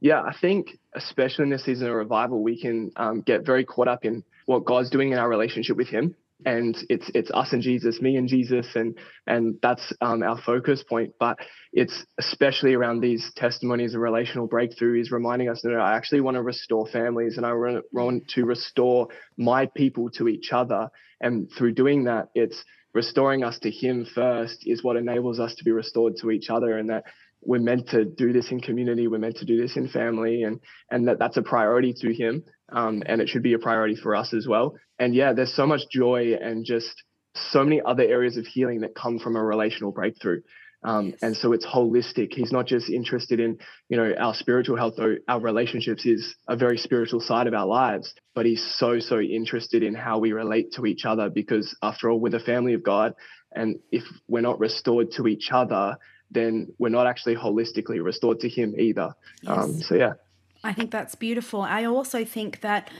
Yeah, 0.00 0.20
I 0.20 0.34
think 0.38 0.78
especially 0.94 1.44
in 1.44 1.50
this 1.50 1.64
season 1.64 1.88
of 1.88 1.94
revival, 1.94 2.42
we 2.42 2.60
can 2.60 2.92
um, 2.96 3.22
get 3.22 3.46
very 3.46 3.64
caught 3.64 3.88
up 3.88 4.04
in 4.04 4.22
what 4.44 4.66
God's 4.66 4.90
doing 4.90 5.12
in 5.12 5.18
our 5.18 5.28
relationship 5.28 5.78
with 5.78 5.88
Him, 5.88 6.14
and 6.44 6.76
it's 6.88 7.10
it's 7.14 7.30
us 7.32 7.52
and 7.52 7.62
Jesus, 7.62 8.00
me 8.00 8.16
and 8.16 8.28
Jesus, 8.28 8.66
and 8.74 8.98
and 9.26 9.56
that's 9.62 9.92
um, 10.00 10.22
our 10.22 10.40
focus 10.40 10.82
point. 10.82 11.12
But 11.18 11.38
it's 11.72 12.04
especially 12.18 12.74
around 12.74 13.00
these 13.00 13.30
testimonies 13.36 13.94
of 13.94 14.00
relational 14.00 14.46
breakthrough 14.46 15.00
is 15.00 15.10
reminding 15.10 15.48
us 15.48 15.62
that 15.62 15.74
I 15.74 15.96
actually 15.96 16.20
want 16.20 16.36
to 16.36 16.42
restore 16.42 16.86
families, 16.86 17.36
and 17.36 17.46
I 17.46 17.52
want 17.52 18.28
to 18.28 18.44
restore 18.44 19.08
my 19.36 19.66
people 19.66 20.10
to 20.10 20.28
each 20.28 20.52
other, 20.52 20.90
and 21.20 21.50
through 21.56 21.72
doing 21.72 22.04
that, 22.04 22.28
it's 22.34 22.62
restoring 22.92 23.42
us 23.42 23.58
to 23.60 23.70
Him 23.70 24.06
first 24.14 24.64
is 24.66 24.84
what 24.84 24.96
enables 24.96 25.40
us 25.40 25.54
to 25.56 25.64
be 25.64 25.72
restored 25.72 26.14
to 26.20 26.30
each 26.30 26.50
other, 26.50 26.76
and 26.78 26.90
that 26.90 27.04
we're 27.46 27.60
meant 27.60 27.88
to 27.90 28.04
do 28.04 28.32
this 28.32 28.50
in 28.50 28.58
community 28.60 29.06
we're 29.06 29.18
meant 29.18 29.36
to 29.36 29.44
do 29.44 29.60
this 29.60 29.76
in 29.76 29.86
family 29.88 30.44
and 30.44 30.60
and 30.90 31.08
that 31.08 31.18
that's 31.18 31.36
a 31.36 31.42
priority 31.42 31.92
to 31.92 32.12
him 32.12 32.42
um, 32.72 33.02
and 33.04 33.20
it 33.20 33.28
should 33.28 33.42
be 33.42 33.52
a 33.52 33.58
priority 33.58 33.94
for 33.94 34.16
us 34.16 34.32
as 34.32 34.46
well 34.48 34.74
and 34.98 35.14
yeah 35.14 35.32
there's 35.32 35.54
so 35.54 35.66
much 35.66 35.82
joy 35.90 36.34
and 36.40 36.64
just 36.64 37.02
so 37.34 37.64
many 37.64 37.80
other 37.84 38.02
areas 38.02 38.36
of 38.36 38.46
healing 38.46 38.80
that 38.80 38.94
come 38.94 39.18
from 39.18 39.36
a 39.36 39.42
relational 39.42 39.92
breakthrough 39.92 40.40
um, 40.84 41.08
yes. 41.08 41.18
and 41.22 41.36
so 41.36 41.52
it's 41.52 41.66
holistic 41.66 42.32
he's 42.32 42.52
not 42.52 42.66
just 42.66 42.88
interested 42.90 43.40
in 43.40 43.58
you 43.88 43.96
know 43.96 44.12
our 44.18 44.34
spiritual 44.34 44.76
health 44.76 44.94
though 44.96 45.16
our 45.28 45.40
relationships 45.40 46.04
is 46.06 46.36
a 46.48 46.56
very 46.56 46.78
spiritual 46.78 47.20
side 47.20 47.46
of 47.46 47.54
our 47.54 47.66
lives 47.66 48.14
but 48.34 48.46
he's 48.46 48.62
so 48.78 49.00
so 49.00 49.20
interested 49.20 49.82
in 49.82 49.94
how 49.94 50.18
we 50.18 50.32
relate 50.32 50.72
to 50.72 50.86
each 50.86 51.04
other 51.04 51.28
because 51.30 51.76
after 51.82 52.10
all 52.10 52.20
we're 52.20 52.30
the 52.30 52.40
family 52.40 52.74
of 52.74 52.82
god 52.82 53.14
and 53.52 53.78
if 53.90 54.04
we're 54.28 54.40
not 54.40 54.58
restored 54.60 55.10
to 55.12 55.26
each 55.26 55.50
other 55.52 55.96
then 56.34 56.72
we're 56.78 56.90
not 56.90 57.06
actually 57.06 57.36
holistically 57.36 58.02
restored 58.02 58.40
to 58.40 58.48
Him 58.48 58.74
either. 58.78 59.14
Yes. 59.42 59.58
Um, 59.58 59.80
so, 59.80 59.94
yeah. 59.94 60.14
I 60.62 60.72
think 60.72 60.90
that's 60.90 61.14
beautiful. 61.14 61.62
I 61.62 61.84
also 61.84 62.24
think 62.24 62.60
that 62.60 62.90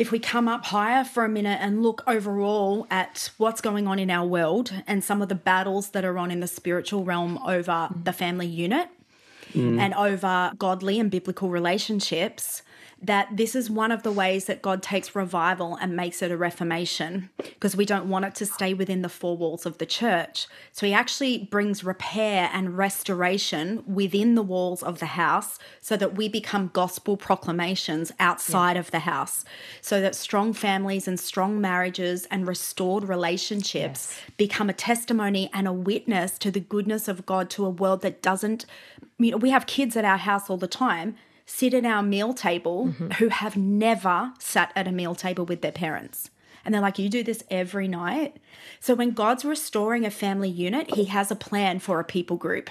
if 0.00 0.10
we 0.10 0.18
come 0.18 0.48
up 0.48 0.64
higher 0.64 1.04
for 1.04 1.26
a 1.26 1.28
minute 1.28 1.58
and 1.60 1.82
look 1.82 2.02
overall 2.06 2.86
at 2.90 3.30
what's 3.36 3.60
going 3.60 3.86
on 3.86 3.98
in 3.98 4.10
our 4.10 4.26
world 4.26 4.72
and 4.86 5.04
some 5.04 5.20
of 5.20 5.28
the 5.28 5.34
battles 5.34 5.90
that 5.90 6.06
are 6.06 6.16
on 6.16 6.30
in 6.30 6.40
the 6.40 6.46
spiritual 6.46 7.04
realm 7.04 7.38
over 7.46 7.90
the 8.04 8.12
family 8.14 8.46
unit 8.46 8.88
mm. 9.52 9.78
and 9.78 9.92
over 9.92 10.52
godly 10.58 10.98
and 10.98 11.10
biblical 11.10 11.50
relationships, 11.50 12.62
that 13.02 13.34
this 13.34 13.54
is 13.54 13.70
one 13.70 13.90
of 13.90 14.02
the 14.02 14.12
ways 14.12 14.44
that 14.44 14.60
God 14.60 14.82
takes 14.82 15.14
revival 15.14 15.76
and 15.80 15.96
makes 15.96 16.20
it 16.20 16.30
a 16.30 16.36
reformation 16.36 17.30
because 17.38 17.74
we 17.74 17.86
don't 17.86 18.10
want 18.10 18.26
it 18.26 18.34
to 18.36 18.46
stay 18.46 18.74
within 18.74 19.00
the 19.00 19.08
four 19.08 19.36
walls 19.36 19.64
of 19.64 19.78
the 19.78 19.86
church. 19.86 20.46
So 20.72 20.86
he 20.86 20.92
actually 20.92 21.38
brings 21.38 21.82
repair 21.82 22.50
and 22.52 22.76
restoration 22.76 23.82
within 23.86 24.34
the 24.34 24.42
walls 24.42 24.82
of 24.82 24.98
the 24.98 25.06
house 25.06 25.58
so 25.80 25.96
that 25.96 26.14
we 26.14 26.28
become 26.28 26.70
gospel 26.74 27.16
proclamations 27.16 28.12
outside 28.20 28.74
yeah. 28.74 28.80
of 28.80 28.90
the 28.90 29.00
house. 29.00 29.44
So 29.80 30.00
that 30.02 30.14
strong 30.14 30.52
families 30.52 31.08
and 31.08 31.18
strong 31.18 31.60
marriages 31.60 32.26
and 32.30 32.46
restored 32.46 33.04
relationships 33.04 34.14
yes. 34.14 34.20
become 34.36 34.68
a 34.68 34.74
testimony 34.74 35.48
and 35.54 35.66
a 35.66 35.72
witness 35.72 36.38
to 36.38 36.50
the 36.50 36.60
goodness 36.60 37.08
of 37.08 37.24
God 37.24 37.48
to 37.50 37.64
a 37.64 37.70
world 37.70 38.02
that 38.02 38.20
doesn't 38.20 38.66
you 39.18 39.30
know 39.30 39.36
we 39.36 39.50
have 39.50 39.66
kids 39.66 39.96
at 39.96 40.04
our 40.04 40.16
house 40.16 40.48
all 40.48 40.56
the 40.56 40.66
time 40.66 41.16
sit 41.50 41.74
at 41.74 41.84
our 41.84 42.02
meal 42.02 42.32
table 42.32 42.86
mm-hmm. 42.86 43.10
who 43.12 43.28
have 43.28 43.56
never 43.56 44.32
sat 44.38 44.72
at 44.76 44.86
a 44.86 44.92
meal 44.92 45.14
table 45.14 45.44
with 45.44 45.62
their 45.62 45.72
parents. 45.72 46.30
And 46.64 46.72
they're 46.72 46.80
like, 46.80 46.98
You 46.98 47.08
do 47.08 47.22
this 47.22 47.42
every 47.50 47.88
night. 47.88 48.36
So 48.78 48.94
when 48.94 49.10
God's 49.10 49.44
restoring 49.44 50.06
a 50.06 50.10
family 50.10 50.48
unit, 50.48 50.94
He 50.94 51.06
has 51.06 51.30
a 51.30 51.36
plan 51.36 51.80
for 51.80 51.98
a 51.98 52.04
people 52.04 52.36
group. 52.36 52.70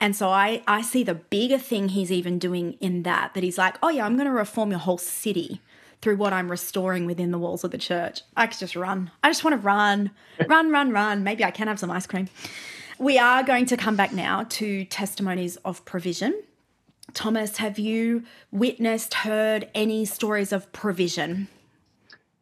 And 0.00 0.16
so 0.16 0.28
I, 0.28 0.62
I 0.66 0.82
see 0.82 1.02
the 1.02 1.14
bigger 1.14 1.58
thing 1.58 1.90
He's 1.90 2.12
even 2.12 2.38
doing 2.38 2.74
in 2.80 3.02
that, 3.02 3.34
that 3.34 3.42
He's 3.42 3.58
like, 3.58 3.76
Oh, 3.82 3.88
yeah, 3.88 4.06
I'm 4.06 4.16
going 4.16 4.28
to 4.28 4.32
reform 4.32 4.70
your 4.70 4.80
whole 4.80 4.98
city 4.98 5.60
through 6.00 6.16
what 6.16 6.32
I'm 6.32 6.50
restoring 6.50 7.06
within 7.06 7.30
the 7.30 7.38
walls 7.38 7.64
of 7.64 7.70
the 7.70 7.78
church. 7.78 8.22
I 8.36 8.46
could 8.46 8.58
just 8.58 8.76
run. 8.76 9.10
I 9.22 9.30
just 9.30 9.44
want 9.44 9.54
to 9.54 9.64
run, 9.64 10.10
run, 10.48 10.70
run, 10.70 10.92
run. 10.92 11.24
Maybe 11.24 11.44
I 11.44 11.50
can 11.50 11.68
have 11.68 11.78
some 11.78 11.90
ice 11.90 12.06
cream. 12.06 12.28
We 12.98 13.18
are 13.18 13.42
going 13.42 13.66
to 13.66 13.76
come 13.76 13.96
back 13.96 14.12
now 14.12 14.44
to 14.50 14.84
testimonies 14.84 15.56
of 15.64 15.84
provision. 15.84 16.42
Thomas, 17.14 17.58
have 17.58 17.78
you 17.78 18.24
witnessed, 18.50 19.14
heard 19.14 19.68
any 19.74 20.04
stories 20.04 20.52
of 20.52 20.72
provision? 20.72 21.48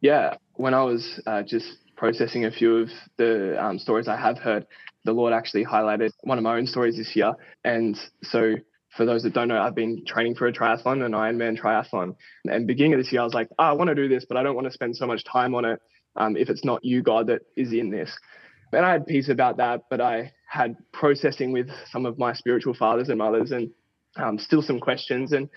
Yeah, 0.01 0.35
when 0.55 0.75
I 0.75 0.83
was 0.83 1.21
uh, 1.27 1.43
just 1.43 1.67
processing 1.97 2.45
a 2.47 2.51
few 2.51 2.77
of 2.79 2.91
the 3.19 3.63
um, 3.63 3.79
stories 3.79 4.09
I 4.09 4.17
have 4.17 4.39
heard, 4.39 4.67
the 5.05 5.13
Lord 5.13 5.33
actually 5.33 5.65
highlighted 5.65 6.11
one 6.23 6.39
of 6.39 6.45
my 6.45 6.57
own 6.57 6.67
stories 6.67 6.97
this 6.97 7.15
year. 7.15 7.35
And 7.65 7.99
so, 8.23 8.55
for 8.97 9.07
those 9.07 9.23
that 9.23 9.35
don't 9.35 9.49
know, 9.49 9.61
I've 9.61 9.75
been 9.75 10.05
training 10.05 10.35
for 10.35 10.47
a 10.47 10.53
triathlon, 10.53 11.05
an 11.05 11.13
Ironman 11.13 11.59
triathlon. 11.61 12.17
And 12.45 12.67
beginning 12.67 12.95
of 12.95 12.99
this 12.99 13.13
year, 13.13 13.21
I 13.21 13.25
was 13.25 13.35
like, 13.35 13.49
oh, 13.59 13.65
I 13.65 13.73
want 13.73 13.89
to 13.89 13.95
do 13.95 14.09
this, 14.09 14.25
but 14.25 14.37
I 14.37 14.43
don't 14.43 14.57
want 14.57 14.67
to 14.67 14.73
spend 14.73 14.97
so 14.97 15.07
much 15.07 15.25
time 15.25 15.55
on 15.55 15.65
it 15.65 15.81
um, 16.17 16.37
if 16.37 16.51
it's 16.51 16.65
not 16.65 16.85
you, 16.85 17.03
God, 17.03 17.29
that 17.29 17.43
is 17.57 17.73
in 17.73 17.91
this. 17.91 18.11
And 18.73 18.85
I 18.85 18.93
had 18.93 19.07
peace 19.07 19.29
about 19.29 19.59
that, 19.59 19.83
but 19.91 20.01
I 20.01 20.33
had 20.49 20.77
processing 20.93 21.53
with 21.53 21.69
some 21.91 22.07
of 22.07 22.19
my 22.19 22.33
spiritual 22.33 22.75
fathers 22.75 23.09
and 23.09 23.19
mothers, 23.19 23.53
and 23.53 23.71
um, 24.17 24.39
still 24.39 24.63
some 24.63 24.81
questions. 24.81 25.33
And 25.33 25.49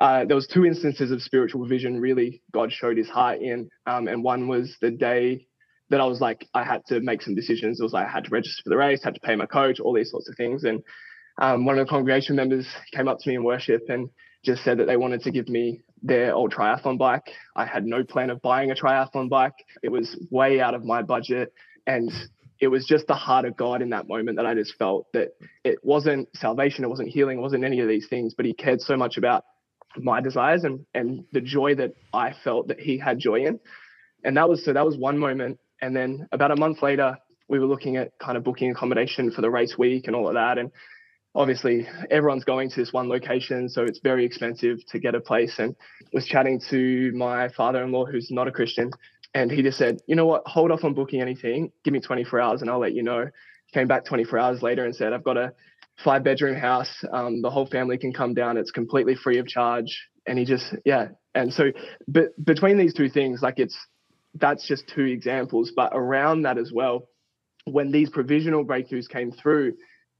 uh, 0.00 0.24
there 0.24 0.36
was 0.36 0.46
two 0.46 0.64
instances 0.64 1.10
of 1.10 1.22
spiritual 1.22 1.66
vision 1.66 2.00
really 2.00 2.42
God 2.52 2.72
showed 2.72 2.96
his 2.96 3.08
heart 3.08 3.40
in. 3.40 3.70
Um, 3.86 4.08
and 4.08 4.22
one 4.22 4.48
was 4.48 4.76
the 4.80 4.90
day 4.90 5.46
that 5.90 6.00
I 6.00 6.04
was 6.04 6.20
like, 6.20 6.48
I 6.54 6.64
had 6.64 6.86
to 6.86 7.00
make 7.00 7.20
some 7.22 7.34
decisions. 7.34 7.80
It 7.80 7.82
was 7.82 7.92
like 7.92 8.06
I 8.06 8.10
had 8.10 8.24
to 8.24 8.30
register 8.30 8.62
for 8.62 8.70
the 8.70 8.76
race, 8.76 9.02
had 9.02 9.14
to 9.14 9.20
pay 9.20 9.34
my 9.34 9.46
coach, 9.46 9.80
all 9.80 9.92
these 9.92 10.10
sorts 10.10 10.28
of 10.28 10.36
things. 10.36 10.64
And 10.64 10.82
um, 11.40 11.64
one 11.64 11.78
of 11.78 11.86
the 11.86 11.90
congregation 11.90 12.36
members 12.36 12.66
came 12.92 13.08
up 13.08 13.18
to 13.20 13.28
me 13.28 13.34
in 13.34 13.44
worship 13.44 13.82
and 13.88 14.08
just 14.44 14.62
said 14.64 14.78
that 14.78 14.86
they 14.86 14.96
wanted 14.96 15.22
to 15.22 15.30
give 15.30 15.48
me 15.48 15.80
their 16.02 16.34
old 16.34 16.52
triathlon 16.52 16.96
bike. 16.96 17.30
I 17.56 17.66
had 17.66 17.84
no 17.84 18.04
plan 18.04 18.30
of 18.30 18.40
buying 18.40 18.70
a 18.70 18.74
triathlon 18.74 19.28
bike. 19.28 19.54
It 19.82 19.90
was 19.90 20.16
way 20.30 20.60
out 20.60 20.74
of 20.74 20.84
my 20.84 21.02
budget. 21.02 21.52
And 21.86 22.10
it 22.60 22.68
was 22.68 22.84
just 22.86 23.06
the 23.06 23.14
heart 23.14 23.44
of 23.44 23.56
God 23.56 23.82
in 23.82 23.90
that 23.90 24.06
moment 24.06 24.36
that 24.36 24.46
I 24.46 24.54
just 24.54 24.74
felt 24.76 25.06
that 25.12 25.30
it 25.64 25.78
wasn't 25.82 26.28
salvation, 26.36 26.84
it 26.84 26.88
wasn't 26.88 27.08
healing, 27.08 27.38
it 27.38 27.40
wasn't 27.40 27.64
any 27.64 27.80
of 27.80 27.88
these 27.88 28.06
things, 28.08 28.34
but 28.34 28.44
He 28.44 28.52
cared 28.52 28.80
so 28.80 28.96
much 28.96 29.16
about 29.16 29.44
my 29.96 30.20
desires 30.20 30.62
and 30.64 30.86
and 30.94 31.24
the 31.32 31.40
joy 31.40 31.74
that 31.74 31.94
I 32.12 32.34
felt 32.44 32.68
that 32.68 32.78
He 32.78 32.98
had 32.98 33.18
joy 33.18 33.46
in. 33.46 33.60
And 34.22 34.36
that 34.36 34.48
was 34.48 34.64
so 34.64 34.72
that 34.72 34.84
was 34.84 34.96
one 34.96 35.18
moment. 35.18 35.58
And 35.80 35.96
then 35.96 36.28
about 36.32 36.50
a 36.50 36.56
month 36.56 36.82
later, 36.82 37.16
we 37.48 37.58
were 37.58 37.66
looking 37.66 37.96
at 37.96 38.12
kind 38.18 38.36
of 38.36 38.44
booking 38.44 38.70
accommodation 38.70 39.30
for 39.30 39.40
the 39.40 39.50
race 39.50 39.78
week 39.78 40.06
and 40.06 40.14
all 40.14 40.28
of 40.28 40.34
that. 40.34 40.58
And 40.58 40.70
obviously 41.34 41.86
everyone's 42.10 42.44
going 42.44 42.68
to 42.70 42.76
this 42.76 42.92
one 42.92 43.08
location 43.08 43.68
so 43.68 43.82
it's 43.82 44.00
very 44.00 44.24
expensive 44.24 44.84
to 44.86 44.98
get 44.98 45.14
a 45.14 45.20
place 45.20 45.58
and 45.58 45.76
was 46.12 46.26
chatting 46.26 46.60
to 46.70 47.12
my 47.14 47.48
father-in-law 47.50 48.04
who's 48.04 48.30
not 48.30 48.48
a 48.48 48.52
christian 48.52 48.90
and 49.34 49.50
he 49.50 49.62
just 49.62 49.78
said 49.78 50.00
you 50.06 50.16
know 50.16 50.26
what? 50.26 50.42
Hold 50.46 50.70
off 50.70 50.84
on 50.84 50.94
booking 50.94 51.20
anything. 51.20 51.72
Give 51.84 51.92
me 51.92 52.00
24 52.00 52.40
hours 52.40 52.62
and 52.62 52.70
i'll 52.70 52.78
let 52.78 52.94
you 52.94 53.02
know. 53.02 53.26
Came 53.72 53.86
back 53.86 54.04
24 54.04 54.38
hours 54.38 54.62
later 54.62 54.84
and 54.84 54.94
said 54.94 55.12
i've 55.12 55.24
got 55.24 55.36
a 55.36 55.52
five 56.04 56.24
bedroom 56.24 56.56
house. 56.56 57.04
Um, 57.12 57.42
the 57.42 57.50
whole 57.50 57.66
family 57.66 57.98
can 57.98 58.12
come 58.12 58.34
down. 58.34 58.56
It's 58.56 58.70
completely 58.70 59.14
free 59.14 59.38
of 59.38 59.46
charge. 59.46 60.08
And 60.26 60.38
he 60.38 60.44
just 60.44 60.74
yeah. 60.84 61.08
And 61.34 61.52
so 61.52 61.70
but 62.08 62.28
between 62.42 62.78
these 62.78 62.94
two 62.94 63.08
things 63.08 63.40
like 63.42 63.58
it's 63.58 63.78
that's 64.34 64.66
just 64.66 64.88
two 64.88 65.04
examples. 65.04 65.72
But 65.74 65.92
around 65.94 66.42
that 66.42 66.58
as 66.58 66.70
well 66.72 67.08
when 67.64 67.92
these 67.92 68.10
provisional 68.10 68.64
breakthroughs 68.64 69.08
came 69.08 69.32
through 69.32 69.74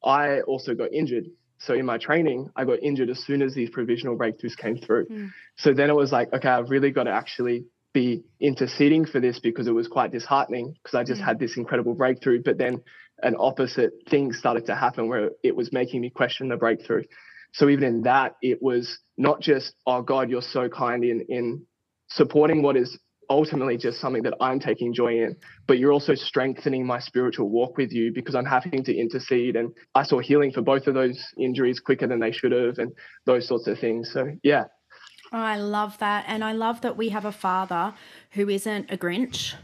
I 0.05 0.41
also 0.43 0.75
got 0.75 0.93
injured. 0.93 1.27
So 1.59 1.75
in 1.75 1.85
my 1.85 1.99
training, 1.99 2.49
I 2.57 2.65
got 2.65 2.83
injured 2.83 3.11
as 3.11 3.19
soon 3.19 3.43
as 3.43 3.55
these 3.55 3.69
provisional 3.69 4.17
breakthroughs 4.17 4.57
came 4.57 4.79
through. 4.79 5.07
Mm. 5.09 5.31
So 5.57 5.75
then 5.75 5.91
it 5.91 5.97
was 5.97 6.11
like, 6.11 6.33
okay, 6.33 6.49
I've 6.49 6.71
really 6.71 6.91
got 6.91 7.05
to 7.05 7.11
actually 7.11 7.67
be 7.93 8.23
interceding 8.41 9.05
for 9.05 9.21
this 9.21 9.41
because 9.41 9.67
it 9.67 9.73
was 9.73 9.89
quite 9.89 10.13
disheartening 10.13 10.75
because 10.83 10.95
I 10.95 11.05
just 11.05 11.21
mm. 11.21 11.25
had 11.25 11.39
this 11.39 11.57
incredible 11.57 11.95
breakthrough. 11.95 12.43
But 12.43 12.59
then 12.59 12.83
an 13.23 13.37
opposite 13.39 13.93
thing 14.09 14.33
started 14.33 14.67
to 14.67 14.75
happen 14.75 15.09
where 15.09 15.31
it 15.43 15.55
was 15.55 15.73
making 15.73 16.01
me 16.01 16.11
question 16.11 16.49
the 16.49 16.57
breakthrough. 16.57 17.05
So 17.53 17.69
even 17.69 17.85
in 17.85 18.03
that, 18.03 18.37
it 18.43 18.63
was 18.63 18.99
not 19.17 19.41
just, 19.41 19.75
oh 19.87 20.03
God, 20.03 20.31
you're 20.31 20.43
so 20.43 20.69
kind 20.69 21.05
in 21.05 21.27
in 21.29 21.67
supporting 22.09 22.63
what 22.63 22.77
is 22.77 22.99
ultimately 23.29 23.77
just 23.77 24.01
something 24.01 24.25
that 24.25 24.35
I'm 24.41 24.59
taking 24.59 24.93
joy 24.93 25.23
in. 25.23 25.37
But 25.67 25.79
you're 25.79 25.93
also 25.93 26.15
strengthening 26.15 26.85
my 26.85 26.99
spiritual 26.99 27.49
walk 27.49 27.77
with 27.77 27.93
you 27.93 28.13
because 28.13 28.35
I'm 28.35 28.45
having 28.45 28.85
to 28.85 28.95
intercede. 28.95 29.57
And 29.57 29.73
I 29.95 30.03
saw 30.03 30.19
healing 30.19 30.53
for 30.53 30.63
both 30.63 30.89
of 30.89 30.95
those 30.95 31.25
injuries 31.39 31.81
quicker 31.81 32.09
than 32.09 32.21
they 32.21 32.33
should 32.33 32.53
have, 32.53 32.79
and 32.79 32.93
those 33.27 33.47
sorts 33.47 33.69
of 33.69 33.79
things. 33.79 34.11
So, 34.13 34.33
yeah. 34.43 34.65
I 35.33 35.59
love 35.59 35.99
that. 35.99 36.25
And 36.27 36.43
I 36.45 36.53
love 36.53 36.81
that 36.81 36.97
we 36.97 37.11
have 37.11 37.25
a 37.25 37.33
father 37.33 37.95
who 38.33 38.49
isn't 38.49 38.91
a 38.91 38.97
Grinch 38.97 39.55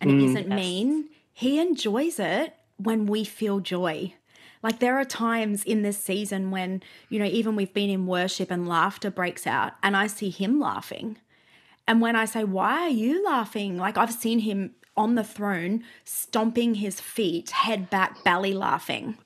and 0.00 0.10
mm, 0.10 0.24
isn't 0.24 0.48
yes. 0.48 0.56
mean. 0.56 1.08
He 1.32 1.60
enjoys 1.60 2.18
it 2.18 2.54
when 2.76 3.06
we 3.06 3.24
feel 3.24 3.60
joy. 3.60 4.14
Like 4.62 4.80
there 4.80 4.98
are 4.98 5.04
times 5.04 5.64
in 5.64 5.82
this 5.82 5.98
season 5.98 6.50
when, 6.50 6.82
you 7.08 7.18
know, 7.18 7.24
even 7.24 7.56
we've 7.56 7.74
been 7.74 7.90
in 7.90 8.06
worship 8.06 8.50
and 8.50 8.68
laughter 8.68 9.10
breaks 9.10 9.46
out 9.46 9.74
and 9.82 9.96
I 9.96 10.08
see 10.08 10.30
him 10.30 10.58
laughing 10.58 11.18
and 11.88 12.02
when 12.02 12.14
I 12.14 12.26
say, 12.26 12.44
Why 12.44 12.82
are 12.82 12.90
you 12.90 13.24
laughing? 13.24 13.78
Like 13.78 13.96
I've 13.96 14.12
seen 14.12 14.40
him 14.40 14.74
on 14.94 15.14
the 15.14 15.24
throne, 15.24 15.82
stomping 16.04 16.74
his 16.74 17.00
feet, 17.00 17.50
head 17.50 17.88
back, 17.88 18.22
belly 18.22 18.52
laughing. 18.52 19.16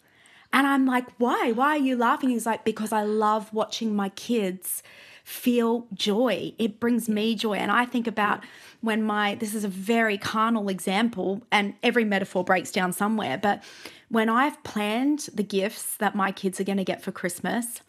And 0.53 0.67
I'm 0.67 0.87
like, 0.87 1.07
Why? 1.19 1.51
Why 1.51 1.71
are 1.71 1.79
you 1.79 1.97
laughing? 1.97 2.31
He's 2.31 2.47
like, 2.47 2.65
Because 2.65 2.93
I 2.93 3.03
love 3.03 3.53
watching 3.53 3.97
my 3.97 4.11
kids 4.11 4.85
feel 5.25 5.87
joy. 5.95 6.53
It 6.59 6.81
brings 6.81 7.09
me 7.09 7.35
joy. 7.35 7.55
And 7.55 7.71
I 7.71 7.85
think 7.85 8.07
about 8.07 8.45
when 8.81 9.03
my, 9.03 9.35
this 9.37 9.55
is 9.55 9.65
a 9.65 9.69
very 9.69 10.19
carnal 10.19 10.69
example, 10.69 11.43
and 11.51 11.75
every 11.83 12.05
metaphor 12.05 12.45
breaks 12.45 12.73
down 12.73 12.93
somewhere, 12.93 13.39
but 13.39 13.63
when 14.09 14.29
I've 14.29 14.63
planned 14.63 15.29
the 15.33 15.43
gifts 15.43 15.97
that 15.97 16.15
my 16.15 16.33
kids 16.33 16.61
are 16.61 16.65
going 16.65 16.79
to 16.79 16.85
get 16.85 17.03
for 17.03 17.13
Christmas, 17.13 17.81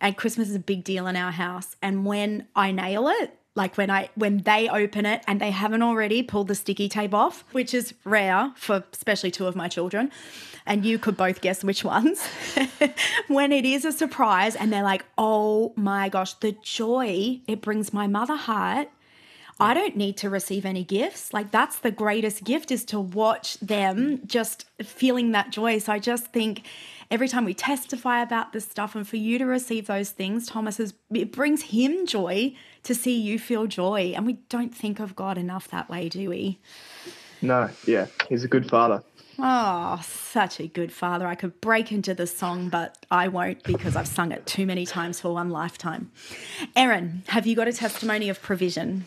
and 0.00 0.16
Christmas 0.16 0.48
is 0.48 0.54
a 0.54 0.60
big 0.60 0.84
deal 0.84 1.06
in 1.06 1.16
our 1.16 1.32
house, 1.32 1.76
and 1.82 2.06
when 2.06 2.46
I 2.54 2.70
nail 2.70 3.08
it, 3.08 3.37
like 3.58 3.76
when 3.76 3.90
I 3.90 4.08
when 4.14 4.38
they 4.38 4.70
open 4.70 5.04
it 5.04 5.22
and 5.26 5.40
they 5.40 5.50
haven't 5.50 5.82
already 5.82 6.22
pulled 6.22 6.48
the 6.48 6.54
sticky 6.54 6.88
tape 6.88 7.12
off, 7.12 7.44
which 7.52 7.74
is 7.74 7.92
rare 8.04 8.52
for 8.56 8.84
especially 8.94 9.30
two 9.30 9.46
of 9.46 9.54
my 9.54 9.68
children, 9.68 10.10
and 10.64 10.86
you 10.86 10.98
could 10.98 11.16
both 11.16 11.42
guess 11.42 11.62
which 11.62 11.84
ones. 11.84 12.26
when 13.28 13.52
it 13.52 13.66
is 13.66 13.84
a 13.84 13.92
surprise 13.92 14.56
and 14.56 14.72
they're 14.72 14.82
like, 14.82 15.04
"Oh 15.18 15.74
my 15.76 16.08
gosh, 16.08 16.32
the 16.34 16.52
joy 16.62 17.40
it 17.46 17.60
brings 17.60 17.92
my 17.92 18.06
mother 18.06 18.36
heart." 18.36 18.88
I 19.60 19.74
don't 19.74 19.96
need 19.96 20.16
to 20.18 20.30
receive 20.30 20.64
any 20.64 20.84
gifts. 20.84 21.32
Like 21.32 21.50
that's 21.50 21.80
the 21.80 21.90
greatest 21.90 22.44
gift 22.44 22.70
is 22.70 22.84
to 22.86 23.00
watch 23.00 23.58
them 23.58 24.20
just 24.24 24.66
feeling 24.84 25.32
that 25.32 25.50
joy. 25.50 25.78
So 25.78 25.92
I 25.92 25.98
just 25.98 26.26
think 26.28 26.62
every 27.10 27.28
time 27.28 27.44
we 27.44 27.54
testify 27.54 28.22
about 28.22 28.52
this 28.52 28.64
stuff 28.64 28.94
and 28.94 29.06
for 29.06 29.16
you 29.16 29.38
to 29.38 29.46
receive 29.46 29.86
those 29.86 30.10
things, 30.10 30.46
Thomas, 30.46 30.78
is, 30.78 30.94
it 31.12 31.32
brings 31.32 31.62
him 31.62 32.06
joy 32.06 32.54
to 32.88 32.94
see 32.94 33.16
you 33.20 33.38
feel 33.38 33.66
joy. 33.66 34.12
And 34.16 34.26
we 34.26 34.34
don't 34.48 34.74
think 34.74 34.98
of 34.98 35.14
God 35.14 35.38
enough 35.38 35.68
that 35.68 35.88
way, 35.88 36.08
do 36.08 36.30
we? 36.30 36.58
No, 37.40 37.70
yeah, 37.86 38.06
he's 38.28 38.44
a 38.44 38.48
good 38.48 38.68
father. 38.68 39.02
Oh, 39.38 40.00
such 40.02 40.58
a 40.58 40.66
good 40.66 40.90
father. 40.90 41.26
I 41.26 41.36
could 41.36 41.60
break 41.60 41.92
into 41.92 42.12
the 42.12 42.26
song, 42.26 42.70
but 42.70 43.06
I 43.10 43.28
won't 43.28 43.62
because 43.62 43.94
I've 43.94 44.08
sung 44.08 44.32
it 44.32 44.46
too 44.46 44.66
many 44.66 44.84
times 44.84 45.20
for 45.20 45.32
one 45.32 45.50
lifetime. 45.50 46.10
Erin, 46.74 47.22
have 47.28 47.46
you 47.46 47.54
got 47.54 47.68
a 47.68 47.72
testimony 47.72 48.28
of 48.30 48.42
provision? 48.42 49.04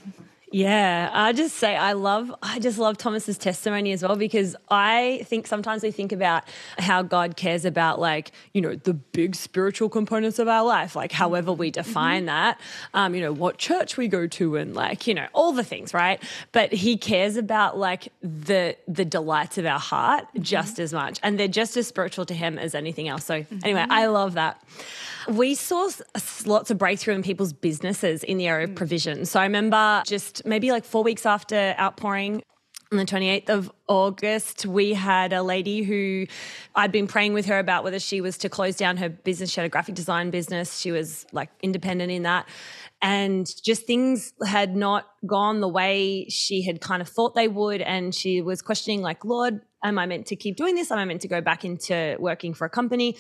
Yeah, 0.54 1.10
I 1.14 1.32
just 1.32 1.56
say 1.56 1.78
I 1.78 1.94
love 1.94 2.34
I 2.44 2.60
just 2.60 2.78
love 2.78 2.98
Thomas's 2.98 3.38
testimony 3.38 3.94
as 3.94 4.04
well 4.04 4.18
because 4.18 4.54
I 4.70 5.22
think 5.26 5.48
sometimes 5.48 5.82
we 5.82 5.92
think 5.92 6.12
about 6.12 6.44
how 6.78 7.04
God 7.04 7.38
cares 7.38 7.64
about 7.64 8.02
like 8.02 8.34
you 8.54 8.60
know 8.60 8.76
the 8.76 8.94
big 8.94 9.36
spiritual 9.36 9.88
components 9.88 10.40
of 10.40 10.50
our 10.50 10.66
life, 10.66 10.94
like 10.94 11.14
however 11.14 11.54
we 11.54 11.72
define 11.72 12.22
mm-hmm. 12.22 12.26
that, 12.28 12.62
um, 12.94 13.16
you 13.16 13.22
know 13.22 13.32
what 13.32 13.60
church 13.60 13.96
we 13.96 14.10
go 14.10 14.28
to 14.28 14.58
and 14.58 14.74
like 14.76 15.08
you 15.08 15.14
know 15.14 15.28
all 15.32 15.54
the 15.54 15.64
things, 15.64 15.94
right? 15.94 16.22
But 16.52 16.74
He 16.74 16.98
cares 16.98 17.38
about 17.38 17.78
like 17.78 18.12
the 18.22 18.76
the 18.90 19.06
delights 19.06 19.58
of 19.58 19.66
our 19.66 19.80
heart 19.80 20.26
mm-hmm. 20.26 20.42
just 20.42 20.80
as 20.80 20.92
much, 20.92 21.18
and 21.24 21.40
they're 21.40 21.48
just 21.48 21.78
as 21.78 21.88
spiritual 21.88 22.26
to 22.26 22.34
Him 22.34 22.60
as 22.60 22.76
anything 22.76 23.08
else. 23.08 23.24
So 23.24 23.40
mm-hmm. 23.40 23.60
anyway, 23.64 23.86
I 23.90 24.08
love 24.08 24.34
that. 24.34 24.62
We 25.30 25.56
saw 25.56 25.90
lots 26.46 26.72
of 26.72 26.78
breakthrough 26.78 27.14
in 27.14 27.24
people's 27.24 27.54
businesses 27.54 28.24
in 28.24 28.38
the 28.38 28.48
area 28.48 28.66
of 28.66 28.72
mm. 28.72 28.76
provision. 28.76 29.26
So 29.26 29.40
I 29.40 29.44
remember 29.44 30.02
just 30.06 30.41
maybe 30.46 30.72
like 30.72 30.86
four 30.86 31.04
weeks 31.04 31.26
after 31.26 31.76
outpouring, 31.80 32.44
on 32.92 32.98
the 32.98 33.06
28th 33.06 33.50
of 33.50 33.72
August, 33.88 34.66
we 34.66 34.94
had 34.94 35.32
a 35.32 35.42
lady 35.42 35.82
who 35.82 36.26
I'd 36.76 36.92
been 36.92 37.08
praying 37.08 37.34
with 37.34 37.46
her 37.46 37.58
about 37.58 37.86
whether 37.86 38.00
she 38.00 38.20
was 38.20 38.38
to 38.40 38.50
close 38.50 38.76
down 38.76 38.98
her 38.98 39.08
business. 39.08 39.50
She 39.50 39.62
had 39.62 39.66
a 39.66 39.70
graphic 39.70 39.96
design 39.96 40.30
business. 40.30 40.78
She 40.78 40.92
was 40.92 41.26
like 41.32 41.50
independent 41.62 42.12
in 42.12 42.24
that. 42.24 42.50
And 43.02 43.48
just 43.64 43.88
things 43.88 44.34
had 44.46 44.76
not 44.76 45.08
gone 45.26 45.62
the 45.62 45.70
way 45.70 46.26
she 46.28 46.64
had 46.64 46.82
kind 46.82 47.02
of 47.02 47.08
thought 47.08 47.34
they 47.34 47.48
would. 47.48 47.82
And 47.82 48.14
she 48.14 48.42
was 48.42 48.62
questioning, 48.62 49.02
like, 49.02 49.24
Lord, 49.24 49.62
am 49.84 49.98
I 49.98 50.06
meant 50.06 50.28
to 50.28 50.36
keep 50.36 50.58
doing 50.58 50.76
this? 50.76 50.92
Am 50.92 51.00
I 51.00 51.06
meant 51.06 51.22
to 51.22 51.30
go 51.30 51.40
back 51.40 51.64
into 51.64 52.18
working 52.20 52.54
for 52.54 52.66
a 52.66 52.70
company? 52.70 53.16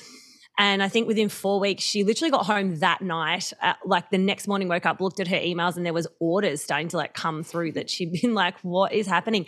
And 0.58 0.84
I 0.84 0.90
think 0.90 1.08
within 1.08 1.30
four 1.30 1.60
weeks, 1.60 1.84
she 1.84 2.04
literally 2.04 2.30
got 2.30 2.46
home 2.46 2.76
that 2.80 3.02
night. 3.02 3.52
At, 3.62 3.78
like 3.86 4.10
the 4.12 4.18
next 4.18 4.48
morning, 4.48 4.68
woke 4.68 4.86
up, 4.86 5.00
looked 5.00 5.20
at 5.20 5.28
her 5.28 5.38
emails, 5.38 5.76
and 5.78 5.86
there 5.86 5.94
was 5.94 6.08
orders 6.20 6.62
starting 6.62 6.88
to 6.90 6.98
like 6.98 7.14
come 7.14 7.42
through 7.44 7.72
that 7.74 7.90
she'd 7.90 8.12
been 8.22 8.34
like, 8.34 8.60
"What 8.62 8.94
is 8.94 9.08
happening?" 9.08 9.48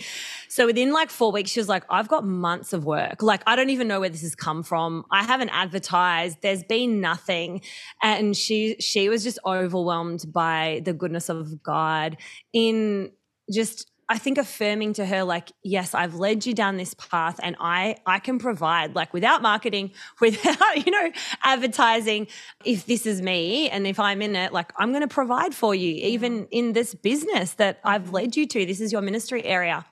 So 0.49 0.65
within 0.65 0.91
like 0.91 1.09
four 1.09 1.31
weeks, 1.31 1.51
she 1.51 1.59
was 1.59 1.69
like, 1.69 1.83
"I've 1.89 2.07
got 2.07 2.25
months 2.25 2.73
of 2.73 2.85
work. 2.85 3.21
Like 3.21 3.43
I 3.45 3.55
don't 3.55 3.69
even 3.69 3.87
know 3.87 3.99
where 3.99 4.09
this 4.09 4.21
has 4.21 4.35
come 4.35 4.63
from. 4.63 5.05
I 5.11 5.23
haven't 5.23 5.49
advertised. 5.49 6.37
There's 6.41 6.63
been 6.63 7.01
nothing." 7.01 7.61
And 8.01 8.35
she 8.35 8.77
she 8.79 9.09
was 9.09 9.23
just 9.23 9.39
overwhelmed 9.45 10.25
by 10.33 10.81
the 10.85 10.93
goodness 10.93 11.29
of 11.29 11.61
God 11.61 12.17
in 12.53 13.11
just 13.51 13.91
I 14.09 14.17
think 14.17 14.37
affirming 14.37 14.93
to 14.93 15.05
her 15.05 15.23
like 15.23 15.51
yes 15.63 15.93
I've 15.93 16.15
led 16.15 16.45
you 16.45 16.53
down 16.53 16.77
this 16.77 16.93
path 16.93 17.39
and 17.41 17.55
I 17.59 17.97
I 18.05 18.19
can 18.19 18.39
provide 18.39 18.95
like 18.95 19.13
without 19.13 19.41
marketing 19.41 19.91
without 20.21 20.85
you 20.85 20.91
know 20.91 21.11
advertising 21.43 22.27
if 22.65 22.85
this 22.85 23.05
is 23.05 23.21
me 23.21 23.69
and 23.69 23.87
if 23.87 23.99
I'm 23.99 24.21
in 24.21 24.35
it 24.35 24.53
like 24.53 24.71
I'm 24.77 24.91
going 24.91 25.01
to 25.01 25.07
provide 25.07 25.53
for 25.53 25.73
you 25.73 25.93
even 25.95 26.47
in 26.51 26.73
this 26.73 26.93
business 26.93 27.53
that 27.55 27.79
I've 27.83 28.11
led 28.11 28.35
you 28.35 28.47
to. 28.47 28.65
This 28.65 28.81
is 28.81 28.91
your 28.91 29.01
ministry 29.01 29.43
area. 29.45 29.85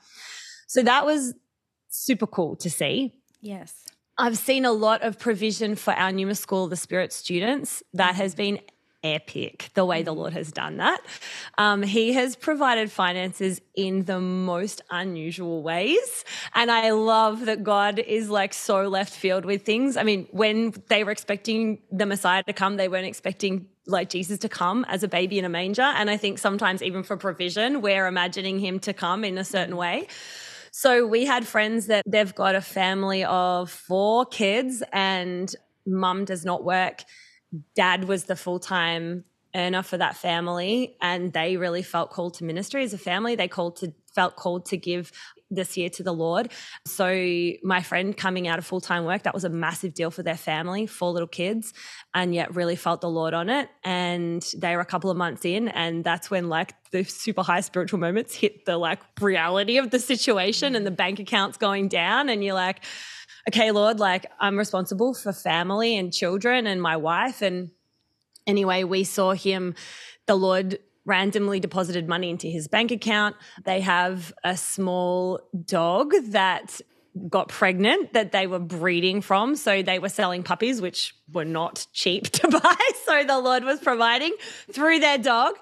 So 0.67 0.84
that 0.84 1.06
was 1.06 1.34
super 1.89 2.28
cool 2.28 2.56
to 2.58 2.69
see. 2.69 3.13
Yes. 3.41 3.86
I've 4.17 4.38
seen 4.38 4.65
a 4.65 4.71
lot 4.71 5.02
of 5.02 5.17
provision 5.17 5.76
for 5.76 5.93
our 5.93 6.12
Numa 6.12 6.36
School 6.36 6.65
of 6.65 6.69
the 6.69 6.76
Spirit 6.76 7.12
students 7.12 7.82
that 7.93 8.12
mm-hmm. 8.12 8.21
has 8.21 8.36
been 8.36 8.60
epic 9.03 9.69
the 9.73 9.85
way 9.85 10.03
the 10.03 10.11
Lord 10.11 10.33
has 10.33 10.51
done 10.51 10.77
that. 10.77 11.01
Um, 11.57 11.83
he 11.83 12.13
has 12.13 12.35
provided 12.35 12.91
finances 12.91 13.61
in 13.75 14.05
the 14.05 14.19
most 14.19 14.81
unusual 14.89 15.63
ways. 15.63 16.25
And 16.53 16.71
I 16.71 16.91
love 16.91 17.45
that 17.45 17.63
God 17.63 17.99
is 17.99 18.29
like 18.29 18.53
so 18.53 18.87
left 18.87 19.13
field 19.13 19.45
with 19.45 19.63
things. 19.63 19.97
I 19.97 20.03
mean, 20.03 20.27
when 20.31 20.73
they 20.87 21.03
were 21.03 21.11
expecting 21.11 21.81
the 21.91 22.05
Messiah 22.05 22.43
to 22.43 22.53
come, 22.53 22.77
they 22.77 22.87
weren't 22.87 23.07
expecting 23.07 23.67
like 23.87 24.09
Jesus 24.09 24.39
to 24.39 24.49
come 24.49 24.85
as 24.87 25.03
a 25.03 25.07
baby 25.07 25.39
in 25.39 25.45
a 25.45 25.49
manger. 25.49 25.81
And 25.81 26.09
I 26.09 26.17
think 26.17 26.37
sometimes, 26.37 26.83
even 26.83 27.03
for 27.03 27.17
provision, 27.17 27.81
we're 27.81 28.07
imagining 28.07 28.59
him 28.59 28.79
to 28.81 28.93
come 28.93 29.23
in 29.23 29.37
a 29.37 29.43
certain 29.43 29.75
way. 29.75 30.07
So 30.71 31.05
we 31.05 31.25
had 31.25 31.45
friends 31.45 31.87
that 31.87 32.03
they've 32.07 32.33
got 32.33 32.55
a 32.55 32.61
family 32.61 33.25
of 33.25 33.69
four 33.69 34.25
kids 34.25 34.81
and 34.93 35.53
mum 35.85 36.25
does 36.25 36.45
not 36.45 36.63
work 36.63 37.03
dad 37.75 38.05
was 38.05 38.25
the 38.25 38.35
full 38.35 38.59
time 38.59 39.25
earner 39.53 39.83
for 39.83 39.97
that 39.97 40.15
family, 40.15 40.95
and 41.01 41.33
they 41.33 41.57
really 41.57 41.83
felt 41.83 42.09
called 42.09 42.35
to 42.35 42.43
ministry 42.43 42.83
as 42.83 42.93
a 42.93 42.97
family. 42.97 43.35
They 43.35 43.47
called 43.47 43.77
to 43.77 43.93
felt 44.13 44.35
called 44.35 44.65
to 44.65 44.77
give 44.77 45.11
this 45.49 45.75
year 45.77 45.89
to 45.89 46.03
the 46.03 46.13
Lord. 46.13 46.51
So, 46.85 47.07
my 47.63 47.81
friend 47.81 48.15
coming 48.15 48.47
out 48.47 48.57
of 48.57 48.65
full 48.65 48.81
time 48.81 49.05
work, 49.05 49.23
that 49.23 49.33
was 49.33 49.43
a 49.43 49.49
massive 49.49 49.93
deal 49.93 50.09
for 50.09 50.23
their 50.23 50.37
family, 50.37 50.87
four 50.87 51.11
little 51.11 51.27
kids, 51.27 51.73
and 52.13 52.33
yet 52.33 52.55
really 52.55 52.75
felt 52.75 53.01
the 53.01 53.09
Lord 53.09 53.33
on 53.33 53.49
it. 53.49 53.69
And 53.83 54.41
they 54.57 54.75
were 54.75 54.81
a 54.81 54.85
couple 54.85 55.09
of 55.09 55.17
months 55.17 55.45
in, 55.45 55.67
and 55.67 56.03
that's 56.03 56.31
when 56.31 56.49
like 56.49 56.73
the 56.91 57.03
super 57.03 57.43
high 57.43 57.61
spiritual 57.61 57.99
moments 57.99 58.33
hit 58.33 58.65
the 58.65 58.77
like 58.77 58.99
reality 59.19 59.77
of 59.77 59.91
the 59.91 59.99
situation 59.99 60.75
and 60.75 60.85
the 60.85 60.91
bank 60.91 61.19
accounts 61.19 61.57
going 61.57 61.89
down. 61.89 62.29
And 62.29 62.43
you're 62.43 62.55
like, 62.55 62.83
okay, 63.47 63.71
Lord, 63.71 63.99
like 63.99 64.25
I'm 64.39 64.58
responsible 64.58 65.13
for 65.13 65.34
family 65.34 65.97
and 65.97 66.13
children 66.13 66.67
and 66.67 66.82
my 66.82 66.97
wife. 66.97 67.41
And 67.41 67.71
anyway, 68.45 68.84
we 68.84 69.04
saw 69.04 69.34
him, 69.34 69.75
the 70.25 70.36
Lord 70.36 70.80
randomly 71.06 71.60
deposited 71.60 72.08
money 72.08 72.30
into 72.30 72.47
his 72.47 72.67
bank 72.67 72.91
account. 72.91 73.36
They 73.65 73.82
have 73.82 74.34
a 74.43 74.56
small 74.56 75.41
dog 75.65 76.13
that 76.27 76.80
got 77.27 77.49
pregnant 77.49 78.13
that 78.13 78.32
they 78.32 78.47
were 78.47 78.60
breeding 78.60 79.21
from. 79.21 79.56
So 79.56 79.82
they 79.82 79.99
were 79.99 80.10
selling 80.10 80.43
puppies, 80.43 80.82
which 80.82 81.15
were 81.32 81.45
not 81.45 81.86
cheap 81.91 82.23
to 82.32 82.47
buy. 82.47 82.77
So 83.06 83.23
the 83.23 83.39
Lord 83.39 83.63
was 83.63 83.80
providing 83.80 84.34
through 84.71 84.99
their 84.99 85.17
dog. 85.17 85.56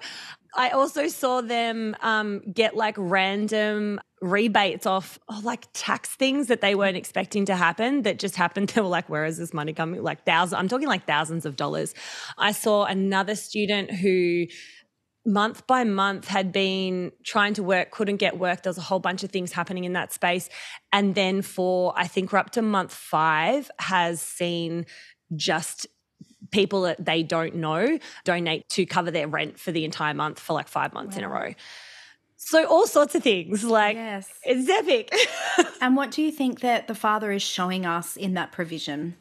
I 0.54 0.70
also 0.70 1.08
saw 1.08 1.40
them 1.40 1.96
um, 2.02 2.42
get 2.52 2.76
like 2.76 2.96
random 2.98 4.00
rebates 4.20 4.86
off 4.86 5.18
oh, 5.28 5.40
like 5.42 5.66
tax 5.72 6.10
things 6.10 6.48
that 6.48 6.60
they 6.60 6.74
weren't 6.74 6.96
expecting 6.96 7.46
to 7.46 7.56
happen 7.56 8.02
that 8.02 8.18
just 8.18 8.36
happened. 8.36 8.70
They 8.74 8.80
were 8.80 8.88
like, 8.88 9.08
where 9.08 9.24
is 9.24 9.38
this 9.38 9.52
money 9.52 9.72
coming? 9.72 10.02
Like 10.02 10.24
thousands, 10.24 10.58
I'm 10.58 10.68
talking 10.68 10.88
like 10.88 11.06
thousands 11.06 11.46
of 11.46 11.56
dollars. 11.56 11.94
I 12.38 12.52
saw 12.52 12.84
another 12.84 13.34
student 13.34 13.90
who 13.90 14.46
month 15.26 15.66
by 15.66 15.84
month 15.84 16.28
had 16.28 16.52
been 16.52 17.12
trying 17.24 17.54
to 17.54 17.62
work, 17.62 17.90
couldn't 17.90 18.16
get 18.16 18.38
work. 18.38 18.62
There 18.62 18.70
was 18.70 18.78
a 18.78 18.82
whole 18.82 19.00
bunch 19.00 19.22
of 19.22 19.30
things 19.30 19.52
happening 19.52 19.84
in 19.84 19.92
that 19.94 20.12
space. 20.12 20.48
And 20.92 21.14
then 21.14 21.42
for, 21.42 21.92
I 21.96 22.06
think 22.06 22.32
we're 22.32 22.38
up 22.38 22.50
to 22.50 22.62
month 22.62 22.92
five, 22.92 23.70
has 23.78 24.20
seen 24.20 24.86
just 25.36 25.86
people 26.50 26.82
that 26.82 27.04
they 27.04 27.22
don't 27.22 27.54
know 27.56 27.98
donate 28.24 28.68
to 28.70 28.86
cover 28.86 29.10
their 29.10 29.28
rent 29.28 29.58
for 29.58 29.72
the 29.72 29.84
entire 29.84 30.14
month 30.14 30.38
for 30.38 30.52
like 30.52 30.68
five 30.68 30.92
months 30.92 31.16
wow. 31.16 31.18
in 31.18 31.24
a 31.24 31.28
row. 31.28 31.54
So 32.42 32.64
all 32.64 32.86
sorts 32.86 33.14
of 33.14 33.22
things 33.22 33.64
like 33.64 33.96
yes. 33.96 34.26
it's 34.44 34.68
epic. 34.68 35.14
and 35.82 35.94
what 35.94 36.10
do 36.10 36.22
you 36.22 36.32
think 36.32 36.60
that 36.60 36.88
the 36.88 36.94
Father 36.94 37.30
is 37.30 37.42
showing 37.42 37.84
us 37.84 38.16
in 38.16 38.32
that 38.34 38.50
provision? 38.50 39.14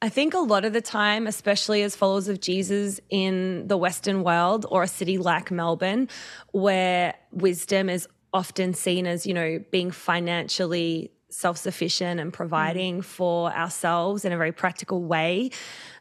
I 0.00 0.08
think 0.08 0.32
a 0.32 0.38
lot 0.38 0.64
of 0.64 0.72
the 0.72 0.80
time, 0.80 1.26
especially 1.26 1.82
as 1.82 1.96
followers 1.96 2.28
of 2.28 2.40
Jesus 2.40 3.00
in 3.10 3.66
the 3.66 3.76
Western 3.76 4.22
world 4.22 4.64
or 4.70 4.84
a 4.84 4.88
city 4.88 5.18
like 5.18 5.50
Melbourne, 5.50 6.08
where 6.52 7.14
wisdom 7.32 7.90
is 7.90 8.06
often 8.32 8.74
seen 8.74 9.08
as, 9.08 9.26
you 9.26 9.34
know, 9.34 9.62
being 9.72 9.90
financially 9.90 11.10
self 11.30 11.58
sufficient 11.58 12.20
and 12.20 12.32
providing 12.32 13.00
mm. 13.00 13.04
for 13.04 13.52
ourselves 13.52 14.24
in 14.24 14.30
a 14.32 14.36
very 14.36 14.52
practical 14.52 15.02
way, 15.02 15.50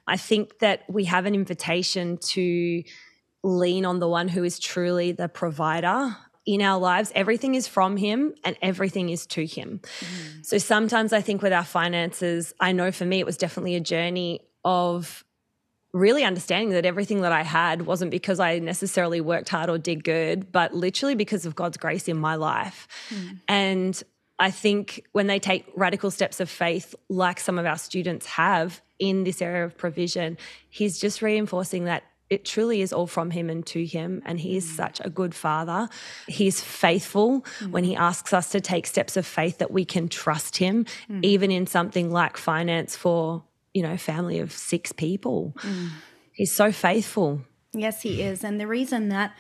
I 0.05 0.17
think 0.17 0.59
that 0.59 0.83
we 0.87 1.05
have 1.05 1.25
an 1.25 1.33
invitation 1.33 2.17
to 2.17 2.83
lean 3.43 3.85
on 3.85 3.99
the 3.99 4.07
one 4.07 4.29
who 4.29 4.43
is 4.43 4.57
truly 4.57 5.11
the 5.11 5.27
provider 5.27 6.15
in 6.45 6.61
our 6.61 6.79
lives. 6.79 7.11
Everything 7.15 7.55
is 7.55 7.67
from 7.67 7.97
him 7.97 8.33
and 8.43 8.57
everything 8.61 9.09
is 9.09 9.25
to 9.27 9.45
him. 9.45 9.79
Mm. 9.83 10.45
So 10.45 10.57
sometimes 10.57 11.13
I 11.13 11.21
think 11.21 11.41
with 11.41 11.53
our 11.53 11.63
finances, 11.63 12.53
I 12.59 12.71
know 12.71 12.91
for 12.91 13.05
me, 13.05 13.19
it 13.19 13.25
was 13.25 13.37
definitely 13.37 13.75
a 13.75 13.79
journey 13.79 14.41
of 14.65 15.23
really 15.93 16.23
understanding 16.23 16.71
that 16.71 16.85
everything 16.85 17.21
that 17.21 17.31
I 17.31 17.43
had 17.43 17.85
wasn't 17.85 18.11
because 18.11 18.39
I 18.39 18.59
necessarily 18.59 19.21
worked 19.21 19.49
hard 19.49 19.69
or 19.69 19.77
did 19.77 20.03
good, 20.03 20.51
but 20.51 20.73
literally 20.73 21.15
because 21.15 21.45
of 21.45 21.55
God's 21.55 21.77
grace 21.77 22.07
in 22.07 22.17
my 22.17 22.35
life. 22.35 22.87
Mm. 23.09 23.39
And 23.47 24.03
I 24.39 24.49
think 24.49 25.05
when 25.11 25.27
they 25.27 25.39
take 25.39 25.71
radical 25.75 26.09
steps 26.09 26.39
of 26.39 26.49
faith, 26.49 26.95
like 27.09 27.39
some 27.39 27.59
of 27.59 27.65
our 27.65 27.77
students 27.77 28.25
have 28.25 28.81
in 28.97 29.23
this 29.23 29.41
area 29.41 29.65
of 29.65 29.77
provision, 29.77 30.37
he's 30.69 30.99
just 30.99 31.21
reinforcing 31.21 31.85
that 31.85 32.03
it 32.33 32.45
truly 32.45 32.81
is 32.81 32.91
all 32.91 33.07
from 33.07 33.31
him 33.31 33.49
and 33.49 33.65
to 33.67 33.85
him. 33.85 34.21
And 34.25 34.39
he 34.39 34.57
is 34.57 34.65
mm. 34.65 34.75
such 34.75 34.99
a 35.03 35.09
good 35.09 35.33
father. 35.33 35.89
He's 36.27 36.61
faithful 36.61 37.41
mm. 37.59 37.71
when 37.71 37.83
he 37.83 37.95
asks 37.95 38.33
us 38.33 38.49
to 38.49 38.61
take 38.61 38.87
steps 38.87 39.15
of 39.15 39.25
faith 39.25 39.59
that 39.59 39.71
we 39.71 39.85
can 39.85 40.09
trust 40.09 40.57
him, 40.57 40.85
mm. 41.09 41.23
even 41.23 41.51
in 41.51 41.67
something 41.67 42.11
like 42.11 42.37
finance 42.37 42.95
for, 42.95 43.43
you 43.73 43.83
know, 43.83 43.93
a 43.93 43.97
family 43.97 44.39
of 44.39 44.51
six 44.51 44.91
people. 44.91 45.53
Mm. 45.59 45.89
He's 46.33 46.53
so 46.53 46.71
faithful. 46.71 47.41
Yes, 47.73 48.01
he 48.01 48.21
is. 48.21 48.43
And 48.43 48.59
the 48.59 48.67
reason 48.67 49.09
that 49.09 49.35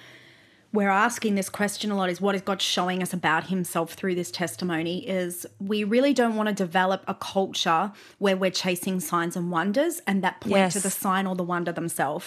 we're 0.73 0.89
asking 0.89 1.35
this 1.35 1.49
question 1.49 1.91
a 1.91 1.95
lot 1.95 2.09
is 2.09 2.19
what 2.19 2.33
is 2.33 2.41
God 2.41 2.59
showing 2.59 3.03
us 3.03 3.13
about 3.13 3.47
himself 3.47 3.93
through 3.93 4.15
this 4.15 4.31
testimony 4.31 5.07
is 5.07 5.45
we 5.59 5.83
really 5.83 6.13
don't 6.13 6.35
want 6.35 6.49
to 6.49 6.55
develop 6.55 7.03
a 7.07 7.13
culture 7.13 7.91
where 8.17 8.35
we're 8.35 8.49
chasing 8.49 8.99
signs 8.99 9.35
and 9.35 9.51
wonders 9.51 10.01
and 10.07 10.23
that 10.23 10.41
point 10.41 10.55
yes. 10.55 10.73
to 10.73 10.79
the 10.79 10.89
sign 10.89 11.27
or 11.27 11.35
the 11.35 11.43
wonder 11.43 11.71
themselves. 11.71 12.25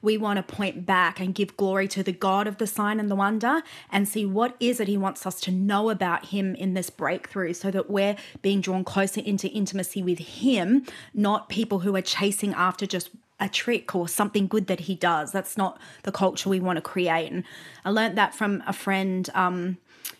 We 0.00 0.16
want 0.16 0.36
to 0.36 0.42
point 0.44 0.86
back 0.86 1.18
and 1.18 1.34
give 1.34 1.56
glory 1.56 1.88
to 1.88 2.04
the 2.04 2.12
God 2.12 2.46
of 2.46 2.58
the 2.58 2.68
sign 2.68 3.00
and 3.00 3.10
the 3.10 3.16
wonder 3.16 3.62
and 3.90 4.06
see 4.06 4.24
what 4.24 4.54
is 4.60 4.78
it 4.78 4.86
he 4.86 4.96
wants 4.96 5.26
us 5.26 5.40
to 5.40 5.50
know 5.50 5.90
about 5.90 6.26
him 6.26 6.54
in 6.54 6.74
this 6.74 6.90
breakthrough 6.90 7.52
so 7.52 7.72
that 7.72 7.90
we're 7.90 8.14
being 8.42 8.60
drawn 8.60 8.84
closer 8.84 9.20
into 9.20 9.48
intimacy 9.48 10.04
with 10.04 10.20
him, 10.20 10.84
not 11.12 11.48
people 11.48 11.80
who 11.80 11.96
are 11.96 12.02
chasing 12.02 12.54
after 12.54 12.86
just 12.86 13.10
a 13.40 13.48
trick 13.48 13.94
or 13.94 14.08
something 14.08 14.46
good 14.46 14.66
that 14.66 14.80
he 14.80 14.94
does. 14.94 15.32
That's 15.32 15.56
not 15.56 15.80
the 16.02 16.12
culture 16.12 16.48
we 16.48 16.60
want 16.60 16.76
to 16.76 16.82
create. 16.82 17.30
And 17.30 17.44
I 17.84 17.90
learned 17.90 18.18
that 18.18 18.34
from 18.34 18.62
a 18.66 18.72
friend 18.72 19.28
um, 19.34 19.78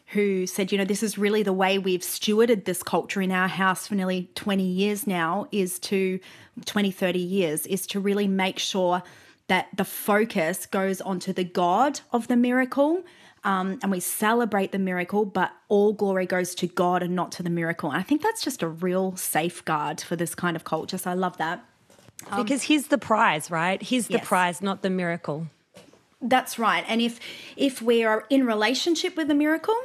who 0.09 0.46
said, 0.46 0.72
you 0.72 0.78
know, 0.78 0.85
this 0.85 1.02
is 1.02 1.18
really 1.18 1.42
the 1.42 1.52
way 1.52 1.78
we've 1.78 2.00
stewarded 2.00 2.64
this 2.64 2.83
culture 2.83 3.20
in 3.20 3.33
our 3.33 3.48
house 3.48 3.87
for 3.87 3.94
nearly 3.94 4.31
20 4.35 4.62
years 4.62 5.07
now, 5.07 5.48
is 5.52 5.78
to 5.81 6.18
20, 6.64 6.90
30 6.90 7.18
years, 7.18 7.66
is 7.66 7.87
to 7.88 8.00
really 8.00 8.28
make 8.28 8.59
sure 8.59 9.02
that 9.48 9.68
the 9.76 9.85
focus 9.85 10.66
goes 10.66 11.00
onto 11.00 11.33
the 11.33 11.44
God 11.44 12.00
of 12.12 12.28
the 12.28 12.37
miracle. 12.37 13.02
Um, 13.44 13.78
and 13.83 13.90
we 13.90 14.00
celebrate 14.00 14.72
the 14.72 14.78
miracle, 14.78 15.24
but 15.24 15.52
all 15.68 15.92
glory 15.92 16.26
goes 16.26 16.54
to 16.57 16.66
God 16.66 17.02
and 17.02 17.14
not 17.14 17.33
to 17.33 17.42
the 17.42 17.50
miracle. 17.50 17.90
And 17.90 17.98
I 17.98 18.02
think 18.02 18.22
that's 18.22 18.42
just 18.42 18.62
a 18.62 18.68
real 18.68 19.16
safeguard 19.16 20.00
for 20.00 20.16
this 20.16 20.35
kind 20.35 20.57
of 20.57 20.64
culture. 20.64 20.98
So 20.98 21.11
I 21.11 21.14
love 21.14 21.37
that. 21.38 21.64
Um, 22.31 22.42
because 22.42 22.62
he's 22.62 22.88
the 22.88 22.98
prize, 22.98 23.50
right? 23.50 23.81
He's 23.81 24.09
the 24.09 24.14
yes. 24.14 24.26
prize, 24.26 24.62
not 24.62 24.83
the 24.83 24.90
miracle. 24.90 25.46
That's 26.20 26.59
right. 26.59 26.85
And 26.88 27.00
if 27.00 27.20
if 27.57 27.81
we 27.81 28.04
are 28.04 28.26
in 28.28 28.44
relationship 28.44 29.16
with 29.16 29.28
the 29.28 29.35
miracle 29.35 29.78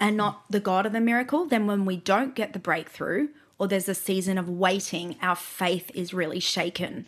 and 0.00 0.16
not 0.16 0.44
the 0.50 0.60
God 0.60 0.86
of 0.86 0.92
the 0.92 1.00
miracle, 1.00 1.46
then 1.46 1.66
when 1.66 1.84
we 1.84 1.96
don't 1.96 2.34
get 2.34 2.52
the 2.52 2.58
breakthrough 2.58 3.28
or 3.58 3.68
there's 3.68 3.88
a 3.88 3.94
season 3.94 4.38
of 4.38 4.48
waiting, 4.48 5.16
our 5.22 5.36
faith 5.36 5.90
is 5.94 6.12
really 6.12 6.40
shaken. 6.40 7.06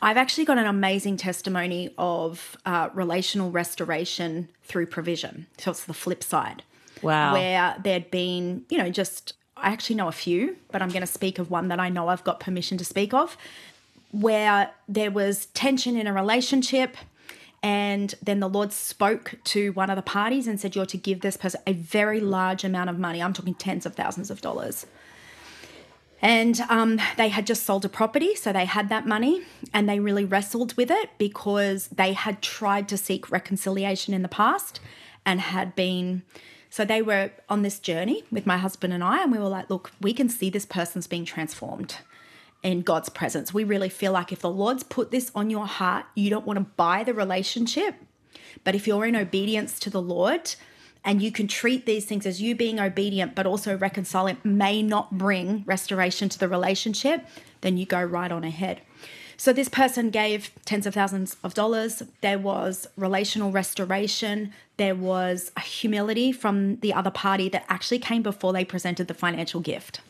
I've 0.00 0.16
actually 0.16 0.44
got 0.44 0.58
an 0.58 0.66
amazing 0.66 1.16
testimony 1.16 1.94
of 1.96 2.56
uh, 2.66 2.88
relational 2.92 3.50
restoration 3.50 4.48
through 4.64 4.86
provision. 4.86 5.46
So 5.58 5.70
it's 5.72 5.84
the 5.84 5.94
flip 5.94 6.24
side. 6.24 6.62
Wow. 7.02 7.32
Where 7.32 7.76
there'd 7.82 8.10
been, 8.10 8.64
you 8.68 8.78
know, 8.78 8.90
just, 8.90 9.34
I 9.56 9.70
actually 9.70 9.96
know 9.96 10.08
a 10.08 10.12
few, 10.12 10.56
but 10.70 10.82
I'm 10.82 10.88
going 10.88 11.02
to 11.02 11.06
speak 11.06 11.38
of 11.38 11.50
one 11.50 11.68
that 11.68 11.80
I 11.80 11.88
know 11.88 12.08
I've 12.08 12.24
got 12.24 12.40
permission 12.40 12.78
to 12.78 12.84
speak 12.84 13.14
of 13.14 13.36
where 14.12 14.70
there 14.88 15.10
was 15.10 15.46
tension 15.46 15.96
in 15.96 16.06
a 16.06 16.12
relationship 16.12 16.96
and 17.62 18.14
then 18.20 18.40
the 18.40 18.48
Lord 18.48 18.72
spoke 18.72 19.36
to 19.44 19.70
one 19.72 19.88
of 19.88 19.96
the 19.96 20.02
parties 20.02 20.48
and 20.48 20.60
said, 20.60 20.74
You're 20.74 20.86
to 20.86 20.96
give 20.96 21.20
this 21.20 21.36
person 21.36 21.60
a 21.66 21.72
very 21.72 22.20
large 22.20 22.64
amount 22.64 22.90
of 22.90 22.98
money. 22.98 23.22
I'm 23.22 23.32
talking 23.32 23.54
tens 23.54 23.86
of 23.86 23.94
thousands 23.94 24.30
of 24.30 24.40
dollars. 24.40 24.86
And 26.20 26.60
um, 26.68 27.00
they 27.16 27.28
had 27.28 27.46
just 27.46 27.64
sold 27.64 27.84
a 27.84 27.88
property, 27.88 28.34
so 28.34 28.52
they 28.52 28.64
had 28.64 28.88
that 28.90 29.06
money 29.06 29.42
and 29.72 29.88
they 29.88 29.98
really 29.98 30.24
wrestled 30.24 30.76
with 30.76 30.88
it 30.90 31.10
because 31.18 31.88
they 31.88 32.12
had 32.12 32.42
tried 32.42 32.88
to 32.90 32.96
seek 32.96 33.30
reconciliation 33.30 34.14
in 34.14 34.22
the 34.22 34.28
past 34.28 34.80
and 35.26 35.40
had 35.40 35.74
been. 35.74 36.22
So 36.70 36.84
they 36.84 37.02
were 37.02 37.30
on 37.48 37.62
this 37.62 37.78
journey 37.78 38.24
with 38.30 38.46
my 38.46 38.56
husband 38.56 38.92
and 38.92 39.04
I, 39.04 39.22
and 39.22 39.30
we 39.30 39.38
were 39.38 39.48
like, 39.48 39.70
Look, 39.70 39.92
we 40.00 40.12
can 40.12 40.28
see 40.28 40.50
this 40.50 40.66
person's 40.66 41.06
being 41.06 41.24
transformed 41.24 41.98
in 42.62 42.82
God's 42.82 43.08
presence. 43.08 43.52
We 43.52 43.64
really 43.64 43.88
feel 43.88 44.12
like 44.12 44.32
if 44.32 44.40
the 44.40 44.50
Lord's 44.50 44.82
put 44.82 45.10
this 45.10 45.30
on 45.34 45.50
your 45.50 45.66
heart, 45.66 46.06
you 46.14 46.30
don't 46.30 46.46
want 46.46 46.58
to 46.58 46.66
buy 46.76 47.04
the 47.04 47.14
relationship. 47.14 47.96
But 48.64 48.74
if 48.74 48.86
you're 48.86 49.06
in 49.06 49.16
obedience 49.16 49.78
to 49.80 49.90
the 49.90 50.02
Lord 50.02 50.54
and 51.04 51.20
you 51.20 51.32
can 51.32 51.48
treat 51.48 51.84
these 51.84 52.04
things 52.04 52.26
as 52.26 52.40
you 52.40 52.54
being 52.54 52.78
obedient, 52.78 53.34
but 53.34 53.46
also 53.46 53.76
reconciling 53.76 54.38
may 54.44 54.82
not 54.82 55.18
bring 55.18 55.64
restoration 55.66 56.28
to 56.28 56.38
the 56.38 56.48
relationship, 56.48 57.26
then 57.62 57.76
you 57.76 57.86
go 57.86 58.02
right 58.02 58.30
on 58.30 58.44
ahead. 58.44 58.80
So 59.36 59.52
this 59.52 59.68
person 59.68 60.10
gave 60.10 60.52
tens 60.64 60.86
of 60.86 60.94
thousands 60.94 61.36
of 61.42 61.54
dollars. 61.54 62.04
There 62.20 62.38
was 62.38 62.86
relational 62.96 63.50
restoration. 63.50 64.52
There 64.76 64.94
was 64.94 65.50
a 65.56 65.60
humility 65.60 66.30
from 66.30 66.76
the 66.76 66.92
other 66.92 67.10
party 67.10 67.48
that 67.48 67.64
actually 67.68 67.98
came 67.98 68.22
before 68.22 68.52
they 68.52 68.64
presented 68.64 69.08
the 69.08 69.14
financial 69.14 69.60
gift. 69.60 70.00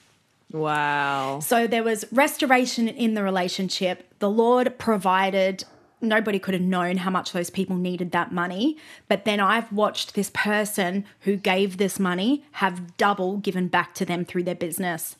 Wow. 0.52 1.40
So 1.40 1.66
there 1.66 1.82
was 1.82 2.04
restoration 2.12 2.88
in 2.88 3.14
the 3.14 3.22
relationship. 3.22 4.06
The 4.18 4.30
Lord 4.30 4.78
provided 4.78 5.64
nobody 6.00 6.38
could 6.38 6.54
have 6.54 6.62
known 6.62 6.98
how 6.98 7.10
much 7.10 7.32
those 7.32 7.48
people 7.48 7.76
needed 7.76 8.10
that 8.10 8.32
money. 8.32 8.76
But 9.08 9.24
then 9.24 9.40
I've 9.40 9.72
watched 9.72 10.14
this 10.14 10.30
person 10.34 11.04
who 11.20 11.36
gave 11.36 11.76
this 11.76 11.98
money 11.98 12.44
have 12.52 12.96
double 12.96 13.36
given 13.38 13.68
back 13.68 13.94
to 13.94 14.04
them 14.04 14.24
through 14.24 14.42
their 14.42 14.54
business. 14.56 15.16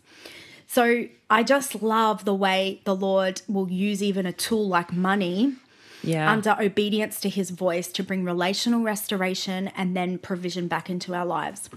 So 0.66 1.06
I 1.30 1.42
just 1.42 1.82
love 1.82 2.24
the 2.24 2.34
way 2.34 2.80
the 2.84 2.96
Lord 2.96 3.42
will 3.46 3.70
use 3.70 4.02
even 4.02 4.26
a 4.26 4.32
tool 4.32 4.66
like 4.68 4.92
money 4.92 5.54
Yeah. 6.02 6.30
under 6.30 6.56
obedience 6.58 7.20
to 7.20 7.28
his 7.28 7.50
voice 7.50 7.88
to 7.92 8.02
bring 8.02 8.24
relational 8.24 8.82
restoration 8.82 9.68
and 9.76 9.96
then 9.96 10.18
provision 10.18 10.66
back 10.66 10.90
into 10.90 11.14
our 11.14 11.26
lives. 11.26 11.70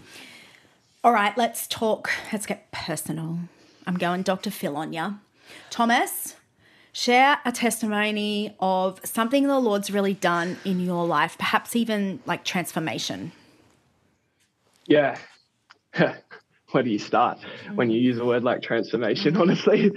All 1.06 1.12
right, 1.14 1.38
let's 1.38 1.68
talk. 1.68 2.10
Let's 2.34 2.48
get 2.48 2.72
personal. 2.72 3.38
I'm 3.86 3.94
going 3.94 4.24
Dr. 4.24 4.50
Phil 4.50 4.76
on 4.76 4.92
ya. 4.92 5.12
Thomas, 5.70 6.36
share 6.94 7.38
a 7.46 7.52
testimony 7.52 8.56
of 8.60 9.00
something 9.04 9.46
the 9.46 9.60
Lord's 9.60 9.92
really 9.92 10.16
done 10.16 10.58
in 10.66 10.80
your 10.80 11.06
life, 11.06 11.38
perhaps 11.38 11.76
even 11.76 12.22
like 12.26 12.44
transformation. 12.44 13.34
Yeah. 14.88 15.20
Where 16.72 16.82
do 16.82 16.90
you 16.90 16.98
start 16.98 17.38
when 17.76 17.92
you 17.92 18.02
use 18.02 18.18
a 18.18 18.26
word 18.26 18.44
like 18.44 18.64
transformation? 18.64 19.38
Honestly, 19.40 19.92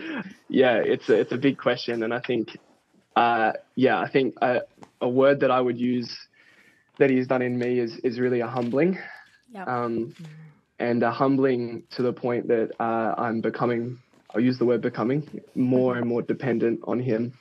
yeah, 0.51 0.75
it's 0.77 1.09
a, 1.09 1.15
it's 1.21 1.33
a 1.33 1.39
big 1.39 1.57
question, 1.57 2.03
and 2.03 2.13
I 2.13 2.21
think, 2.21 2.59
uh, 3.17 3.53
yeah, 3.77 3.99
I 3.99 4.11
think 4.11 4.35
a, 4.43 4.61
a 5.01 5.09
word 5.09 5.41
that 5.41 5.51
I 5.51 5.63
would 5.63 5.79
use 5.81 6.15
that 6.99 7.09
He's 7.09 7.27
done 7.27 7.41
in 7.41 7.59
me 7.59 7.79
is 7.79 7.97
is 8.01 8.21
really 8.21 8.41
a 8.41 8.47
humbling, 8.47 8.99
Yeah. 9.55 9.65
um, 9.65 10.15
and 10.79 11.03
a 11.03 11.11
humbling 11.11 11.85
to 11.97 12.03
the 12.03 12.13
point 12.13 12.49
that 12.49 12.71
uh, 12.81 13.15
I'm 13.17 13.41
becoming. 13.41 13.99
I'll 14.35 14.43
use 14.43 14.59
the 14.59 14.67
word 14.67 14.83
becoming 14.83 15.41
more 15.55 15.97
and 15.97 16.07
more 16.07 16.23
dependent 16.23 16.81
on 16.85 17.01
Him, 17.01 17.33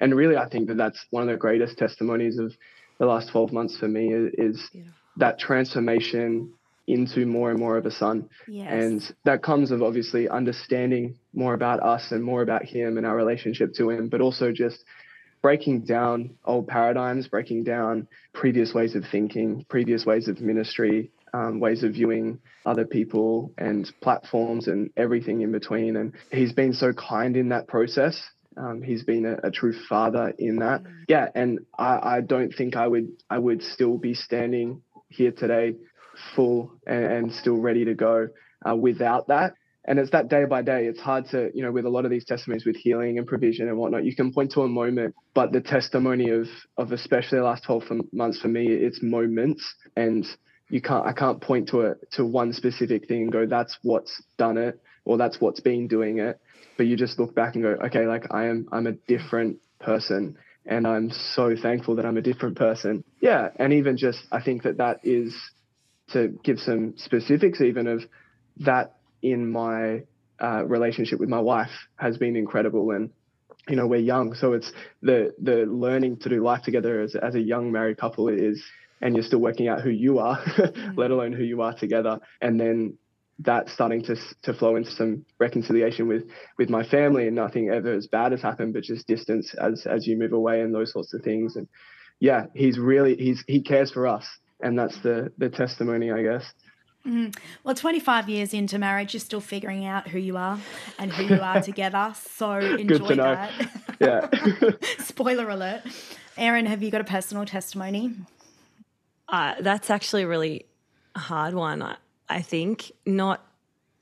and 0.00 0.14
really, 0.14 0.36
I 0.36 0.48
think 0.48 0.68
that 0.68 0.76
that's 0.76 1.04
one 1.10 1.22
of 1.22 1.28
the 1.28 1.36
greatest 1.36 1.78
testimonies 1.78 2.38
of 2.38 2.52
the 2.98 3.06
last 3.06 3.30
12 3.30 3.52
months 3.52 3.78
for 3.78 3.88
me 3.88 4.12
is, 4.12 4.34
is 4.38 4.70
that 5.16 5.38
transformation 5.38 6.52
into 6.86 7.26
more 7.26 7.50
and 7.50 7.58
more 7.58 7.76
of 7.76 7.84
a 7.84 7.90
son. 7.90 8.28
yes. 8.46 8.66
And 8.70 9.14
that 9.24 9.42
comes 9.42 9.70
of 9.70 9.82
obviously 9.82 10.28
understanding 10.28 11.16
more 11.34 11.54
about 11.54 11.82
us 11.82 12.12
and 12.12 12.24
more 12.24 12.42
about 12.42 12.64
him 12.64 12.96
and 12.96 13.06
our 13.06 13.14
relationship 13.14 13.74
to 13.74 13.90
him, 13.90 14.08
but 14.08 14.20
also 14.20 14.52
just 14.52 14.82
breaking 15.42 15.82
down 15.82 16.30
old 16.44 16.66
paradigms, 16.66 17.28
breaking 17.28 17.64
down 17.64 18.08
previous 18.32 18.72
ways 18.72 18.96
of 18.96 19.04
thinking, 19.12 19.66
previous 19.68 20.06
ways 20.06 20.28
of 20.28 20.40
ministry, 20.40 21.10
um, 21.32 21.60
ways 21.60 21.82
of 21.82 21.92
viewing 21.92 22.38
other 22.66 22.84
people 22.84 23.52
and 23.58 23.90
platforms 24.00 24.68
and 24.68 24.90
everything 24.96 25.40
in 25.42 25.52
between. 25.52 25.96
And 25.96 26.12
he's 26.30 26.52
been 26.52 26.72
so 26.72 26.92
kind 26.92 27.36
in 27.36 27.50
that 27.50 27.68
process. 27.68 28.22
Um, 28.56 28.82
he's 28.82 29.04
been 29.04 29.24
a, 29.24 29.48
a 29.48 29.50
true 29.50 29.74
father 29.88 30.34
in 30.38 30.56
that. 30.56 30.82
Yeah, 31.08 31.28
and 31.34 31.60
I, 31.78 32.16
I 32.16 32.20
don't 32.20 32.52
think 32.52 32.76
I 32.76 32.88
would 32.88 33.08
I 33.30 33.38
would 33.38 33.62
still 33.62 33.98
be 33.98 34.14
standing 34.14 34.82
here 35.08 35.32
today 35.32 35.74
full 36.34 36.72
and, 36.86 37.04
and 37.04 37.32
still 37.32 37.56
ready 37.56 37.84
to 37.84 37.94
go 37.94 38.28
uh, 38.68 38.74
without 38.74 39.28
that. 39.28 39.54
And 39.84 39.98
it's 39.98 40.10
that 40.10 40.28
day 40.28 40.44
by 40.44 40.60
day. 40.60 40.84
It's 40.84 41.00
hard 41.00 41.30
to, 41.30 41.50
you 41.54 41.62
know, 41.62 41.72
with 41.72 41.86
a 41.86 41.88
lot 41.88 42.04
of 42.04 42.10
these 42.10 42.24
testimonies 42.24 42.66
with 42.66 42.76
healing 42.76 43.16
and 43.16 43.26
provision 43.26 43.68
and 43.68 43.78
whatnot, 43.78 44.04
you 44.04 44.14
can 44.14 44.34
point 44.34 44.52
to 44.52 44.62
a 44.62 44.68
moment, 44.68 45.14
but 45.34 45.50
the 45.52 45.62
testimony 45.62 46.28
of 46.28 46.46
of 46.76 46.92
especially 46.92 47.38
the 47.38 47.44
last 47.44 47.64
12 47.64 47.84
months 48.12 48.38
for 48.38 48.48
me, 48.48 48.66
it's 48.66 49.02
moments 49.02 49.74
and 49.96 50.26
you 50.68 50.80
can't 50.80 51.06
I 51.06 51.12
can't 51.12 51.40
point 51.40 51.68
to 51.70 51.80
it 51.82 52.12
to 52.12 52.24
one 52.24 52.52
specific 52.52 53.08
thing 53.08 53.22
and 53.22 53.32
go, 53.32 53.46
that's 53.46 53.76
what's 53.82 54.22
done 54.36 54.58
it 54.58 54.80
or 55.04 55.16
that's 55.16 55.40
what's 55.40 55.60
been 55.60 55.88
doing 55.88 56.18
it. 56.18 56.40
But 56.76 56.86
you 56.86 56.96
just 56.96 57.18
look 57.18 57.34
back 57.34 57.54
and 57.54 57.64
go, 57.64 57.70
okay, 57.86 58.06
like 58.06 58.26
I 58.30 58.46
am 58.46 58.68
I'm 58.72 58.86
a 58.86 58.92
different 58.92 59.58
person 59.80 60.36
and 60.66 60.86
I'm 60.86 61.10
so 61.10 61.56
thankful 61.60 61.96
that 61.96 62.04
I'm 62.04 62.18
a 62.18 62.22
different 62.22 62.56
person. 62.56 63.02
Yeah, 63.20 63.48
and 63.56 63.72
even 63.72 63.96
just 63.96 64.20
I 64.30 64.42
think 64.42 64.64
that 64.64 64.76
that 64.76 65.00
is 65.02 65.34
to 66.10 66.38
give 66.44 66.58
some 66.58 66.94
specifics 66.96 67.60
even 67.60 67.86
of 67.86 68.02
that 68.58 68.96
in 69.22 69.50
my 69.50 70.02
uh, 70.40 70.64
relationship 70.64 71.18
with 71.18 71.28
my 71.28 71.40
wife 71.40 71.70
has 71.96 72.16
been 72.16 72.36
incredible 72.36 72.90
and 72.92 73.10
you 73.68 73.76
know 73.76 73.86
we're 73.86 73.96
young 73.96 74.34
so 74.34 74.52
it's 74.52 74.72
the 75.02 75.34
the 75.42 75.66
learning 75.66 76.16
to 76.16 76.28
do 76.28 76.42
life 76.42 76.62
together 76.62 77.00
as, 77.00 77.14
as 77.16 77.34
a 77.34 77.40
young 77.40 77.72
married 77.72 77.98
couple 77.98 78.28
is 78.28 78.62
and 79.00 79.14
you're 79.14 79.24
still 79.24 79.38
working 79.38 79.68
out 79.68 79.80
who 79.80 79.90
you 79.90 80.18
are 80.18 80.38
mm. 80.44 80.96
let 80.96 81.10
alone 81.10 81.32
who 81.32 81.44
you 81.44 81.62
are 81.62 81.74
together. 81.74 82.18
And 82.40 82.60
then 82.60 82.98
that 83.40 83.68
starting 83.68 84.02
to 84.02 84.16
to 84.42 84.52
flow 84.52 84.76
into 84.76 84.90
some 84.90 85.24
reconciliation 85.38 86.08
with 86.08 86.24
with 86.56 86.70
my 86.70 86.84
family. 86.84 87.26
And 87.26 87.36
nothing 87.36 87.70
ever 87.70 87.92
as 87.92 88.06
bad 88.06 88.32
has 88.32 88.42
happened 88.42 88.74
but 88.74 88.82
just 88.82 89.06
distance 89.06 89.54
as 89.54 89.86
as 89.86 90.06
you 90.06 90.16
move 90.16 90.32
away 90.32 90.60
and 90.60 90.74
those 90.74 90.92
sorts 90.92 91.14
of 91.14 91.22
things. 91.22 91.56
And 91.56 91.68
yeah 92.20 92.46
he's 92.54 92.78
really 92.78 93.16
he's 93.16 93.44
he 93.46 93.62
cares 93.62 93.90
for 93.90 94.06
us. 94.06 94.26
And 94.60 94.78
that's 94.78 94.98
the 95.00 95.32
the 95.38 95.48
testimony 95.48 96.10
i 96.10 96.22
guess. 96.22 96.52
Mm-hmm. 97.06 97.30
Well, 97.64 97.74
25 97.74 98.28
years 98.28 98.52
into 98.52 98.78
marriage, 98.78 99.14
you're 99.14 99.20
still 99.20 99.40
figuring 99.40 99.86
out 99.86 100.08
who 100.08 100.18
you 100.18 100.36
are 100.36 100.58
and 100.98 101.12
who 101.12 101.34
you 101.34 101.40
are 101.40 101.62
together. 101.62 102.12
So 102.14 102.58
enjoy 102.58 103.16
that. 103.16 103.50
yeah. 104.00 104.28
Spoiler 104.98 105.48
alert. 105.48 105.82
Erin, 106.36 106.66
have 106.66 106.82
you 106.82 106.90
got 106.90 107.00
a 107.00 107.04
personal 107.04 107.46
testimony? 107.46 108.14
Uh, 109.28 109.54
that's 109.60 109.90
actually 109.90 110.22
a 110.22 110.28
really 110.28 110.66
hard 111.16 111.54
one, 111.54 111.82
I, 111.82 111.96
I 112.28 112.42
think. 112.42 112.92
Not 113.04 113.44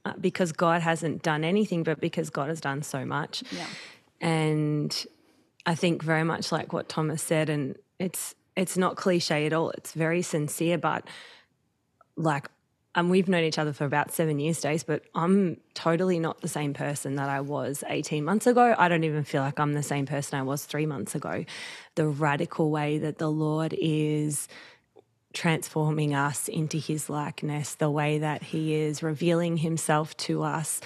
uh, 0.05 0.13
because 0.21 0.53
God 0.53 0.83
hasn't 0.83 1.23
done 1.23 1.45
anything, 1.45 1.83
but 1.83 2.01
because 2.01 2.31
God 2.31 2.49
has 2.49 2.61
done 2.61 2.83
so 2.83 3.05
much. 3.05 3.43
Yeah. 3.51 3.67
And 4.21 5.07
I 5.67 5.75
think 5.75 6.03
very 6.03 6.25
much 6.25 6.53
like 6.53 6.73
what 6.73 6.89
Thomas 6.89 7.23
said, 7.23 7.51
and 7.51 7.77
it's 7.99 8.35
it's 8.57 8.77
not 8.77 8.97
cliche 8.97 9.47
at 9.47 9.53
all. 9.53 9.71
It's 9.71 9.93
very 9.93 10.23
sincere, 10.23 10.79
but 10.79 11.07
like 12.17 12.49
um, 12.97 13.11
we've 13.11 13.29
known 13.29 13.45
each 13.45 13.59
other 13.59 13.75
for 13.75 13.85
about 13.85 14.13
seven 14.13 14.39
years, 14.39 14.59
Days, 14.61 14.83
but 14.83 15.03
I'm 15.15 15.61
totally 15.75 16.19
not 16.19 16.41
the 16.41 16.49
same 16.49 16.73
person 16.73 17.17
that 17.17 17.29
I 17.29 17.43
was 17.43 17.85
18 17.87 18.25
months 18.25 18.47
ago. 18.47 18.75
I 18.79 18.89
don't 18.89 19.05
even 19.05 19.23
feel 19.23 19.43
like 19.43 19.61
I'm 19.61 19.75
the 19.75 19.83
same 19.83 20.07
person 20.07 20.39
I 20.39 20.43
was 20.43 20.65
three 20.65 20.87
months 20.87 21.15
ago. 21.15 21.45
The 21.97 22.09
radical 22.09 22.71
way 22.71 22.97
that 22.99 23.19
the 23.19 23.31
Lord 23.31 23.75
is 23.79 24.49
transforming 25.37 26.15
us 26.15 26.49
into 26.49 26.79
his 26.79 27.11
likeness, 27.11 27.75
the 27.75 27.91
way 27.91 28.19
that 28.19 28.43
he 28.43 28.75
is 28.75 29.03
revealing 29.03 29.59
himself 29.59 30.17
to 30.17 30.43
us. 30.43 30.81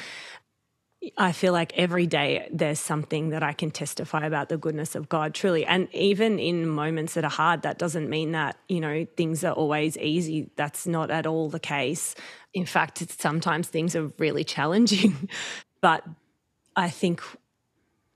I 1.17 1.31
feel 1.31 1.53
like 1.53 1.73
every 1.79 2.07
day 2.07 2.49
there's 2.53 2.81
something 2.81 3.31
that 3.31 3.45
I 3.45 3.53
can 3.53 3.71
testify 3.71 4.27
about 4.27 4.49
the 4.49 4.59
goodness 4.59 4.97
of 4.97 5.09
God, 5.09 5.35
truly. 5.35 5.65
And 5.65 5.89
even 5.95 6.41
in 6.41 6.69
moments 6.69 7.15
that 7.15 7.25
are 7.25 7.31
hard, 7.31 7.63
that 7.63 7.79
doesn't 7.79 8.11
mean 8.11 8.33
that, 8.33 8.57
you 8.69 8.81
know, 8.81 9.07
things 9.17 9.45
are 9.45 9.53
always 9.53 9.97
easy. 9.97 10.51
That's 10.57 10.85
not 10.85 11.13
at 11.13 11.27
all 11.27 11.49
the 11.49 11.61
case. 11.61 12.17
In 12.53 12.67
fact, 12.67 12.99
sometimes 13.19 13.69
things 13.69 13.95
are 13.95 14.09
really 14.19 14.45
challenging. 14.45 15.31
but 15.81 16.05
I 16.75 16.91
think 16.91 17.23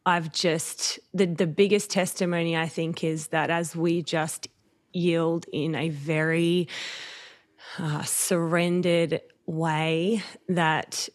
I've 0.05 0.33
just, 0.33 0.99
the, 1.15 1.27
the 1.27 1.47
biggest 1.47 1.91
testimony 1.91 2.57
I 2.57 2.67
think 2.67 3.05
is 3.05 3.29
that 3.29 3.51
as 3.51 3.75
we 3.77 4.03
just 4.03 4.49
yield 4.95 5.47
in 5.53 5.75
a 5.75 5.89
very 5.91 6.69
uh, 7.79 8.03
surrendered 8.03 9.21
way, 9.47 10.23
that 10.49 11.09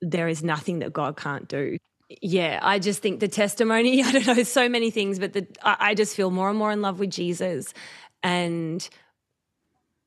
there 0.00 0.28
is 0.28 0.42
nothing 0.42 0.80
that 0.80 0.92
God 0.92 1.16
can't 1.16 1.48
do. 1.48 1.76
Yeah, 2.22 2.58
I 2.62 2.78
just 2.78 3.02
think 3.02 3.20
the 3.20 3.28
testimony, 3.28 4.02
I 4.04 4.12
don't 4.12 4.26
know, 4.26 4.42
so 4.42 4.68
many 4.68 4.90
things, 4.90 5.18
but 5.18 5.32
the, 5.32 5.46
I, 5.62 5.76
I 5.80 5.94
just 5.94 6.16
feel 6.16 6.30
more 6.30 6.48
and 6.48 6.58
more 6.58 6.72
in 6.72 6.82
love 6.82 6.98
with 6.98 7.10
Jesus 7.10 7.74
and 8.22 8.88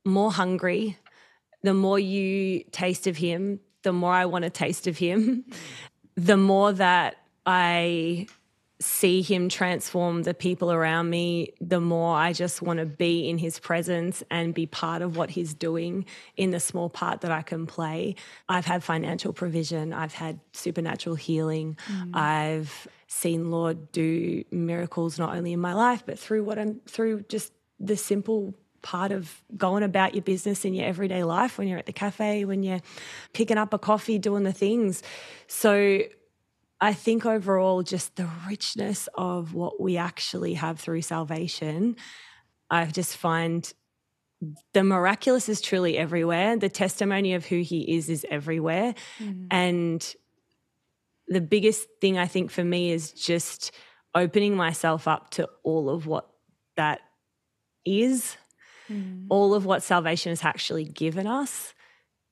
more 0.03 0.31
hungry. 0.31 0.97
The 1.63 1.73
more 1.73 1.99
you 1.99 2.63
taste 2.71 3.05
of 3.05 3.17
Him, 3.17 3.59
the 3.83 3.93
more 3.93 4.13
I 4.13 4.25
want 4.25 4.43
to 4.43 4.49
taste 4.49 4.87
of 4.87 4.97
Him, 4.97 5.45
the 6.15 6.37
more 6.37 6.73
that 6.73 7.17
I 7.45 8.27
see 8.81 9.21
him 9.21 9.47
transform 9.47 10.23
the 10.23 10.33
people 10.33 10.71
around 10.71 11.09
me, 11.09 11.53
the 11.61 11.79
more 11.79 12.15
I 12.15 12.33
just 12.33 12.61
want 12.61 12.79
to 12.79 12.85
be 12.85 13.29
in 13.29 13.37
his 13.37 13.59
presence 13.59 14.23
and 14.31 14.53
be 14.53 14.65
part 14.65 15.01
of 15.01 15.15
what 15.15 15.29
he's 15.29 15.53
doing 15.53 16.05
in 16.35 16.51
the 16.51 16.59
small 16.59 16.89
part 16.89 17.21
that 17.21 17.31
I 17.31 17.43
can 17.43 17.67
play. 17.67 18.15
I've 18.49 18.65
had 18.65 18.83
financial 18.83 19.33
provision, 19.33 19.93
I've 19.93 20.13
had 20.13 20.39
supernatural 20.53 21.15
healing, 21.15 21.77
mm. 21.87 22.15
I've 22.15 22.87
seen 23.07 23.51
Lord 23.51 23.91
do 23.91 24.43
miracles 24.51 25.19
not 25.19 25.35
only 25.35 25.51
in 25.51 25.59
my 25.59 25.73
life 25.73 26.01
but 26.05 26.17
through 26.17 26.45
what 26.45 26.57
I'm 26.57 26.79
through 26.87 27.23
just 27.23 27.51
the 27.77 27.97
simple 27.97 28.53
part 28.81 29.11
of 29.11 29.41
going 29.57 29.83
about 29.83 30.15
your 30.15 30.23
business 30.23 30.65
in 30.65 30.73
your 30.73 30.85
everyday 30.85 31.23
life 31.23 31.57
when 31.57 31.67
you're 31.67 31.77
at 31.77 31.85
the 31.85 31.93
cafe, 31.93 32.45
when 32.45 32.63
you're 32.63 32.81
picking 33.33 33.57
up 33.57 33.73
a 33.73 33.77
coffee, 33.77 34.17
doing 34.17 34.43
the 34.43 34.53
things. 34.53 35.03
So 35.47 36.01
I 36.83 36.93
think 36.93 37.27
overall, 37.27 37.83
just 37.83 38.15
the 38.15 38.27
richness 38.47 39.07
of 39.13 39.53
what 39.53 39.79
we 39.79 39.97
actually 39.97 40.55
have 40.55 40.79
through 40.79 41.03
salvation, 41.03 41.95
I 42.71 42.85
just 42.87 43.15
find 43.15 43.71
the 44.73 44.83
miraculous 44.83 45.47
is 45.47 45.61
truly 45.61 45.95
everywhere. 45.95 46.57
The 46.57 46.69
testimony 46.69 47.35
of 47.35 47.45
who 47.45 47.61
he 47.61 47.95
is 47.95 48.09
is 48.09 48.25
everywhere. 48.29 48.95
And 49.51 50.15
the 51.27 51.41
biggest 51.41 51.87
thing 52.01 52.17
I 52.17 52.25
think 52.25 52.49
for 52.49 52.63
me 52.63 52.91
is 52.91 53.11
just 53.11 53.71
opening 54.15 54.55
myself 54.55 55.07
up 55.07 55.29
to 55.31 55.47
all 55.63 55.87
of 55.87 56.07
what 56.07 56.27
that 56.77 57.01
is, 57.85 58.35
mm. 58.89 59.27
all 59.29 59.53
of 59.53 59.65
what 59.65 59.83
salvation 59.83 60.31
has 60.31 60.43
actually 60.43 60.85
given 60.85 61.27
us 61.27 61.75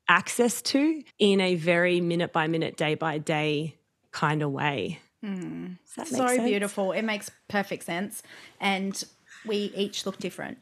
access 0.07 0.63
to 0.63 1.03
in 1.19 1.39
a 1.39 1.53
very 1.53 2.01
minute 2.01 2.33
by 2.33 2.47
minute, 2.47 2.75
day 2.75 2.95
by 2.95 3.19
day 3.19 3.78
kind 4.11 4.41
of 4.41 4.51
way. 4.51 4.99
Mm. 5.23 5.77
So 5.85 6.43
beautiful. 6.43 6.91
It 6.91 7.03
makes 7.03 7.29
perfect 7.47 7.83
sense. 7.83 8.23
And 8.59 9.03
we 9.45 9.71
each 9.75 10.05
look 10.05 10.17
different. 10.17 10.57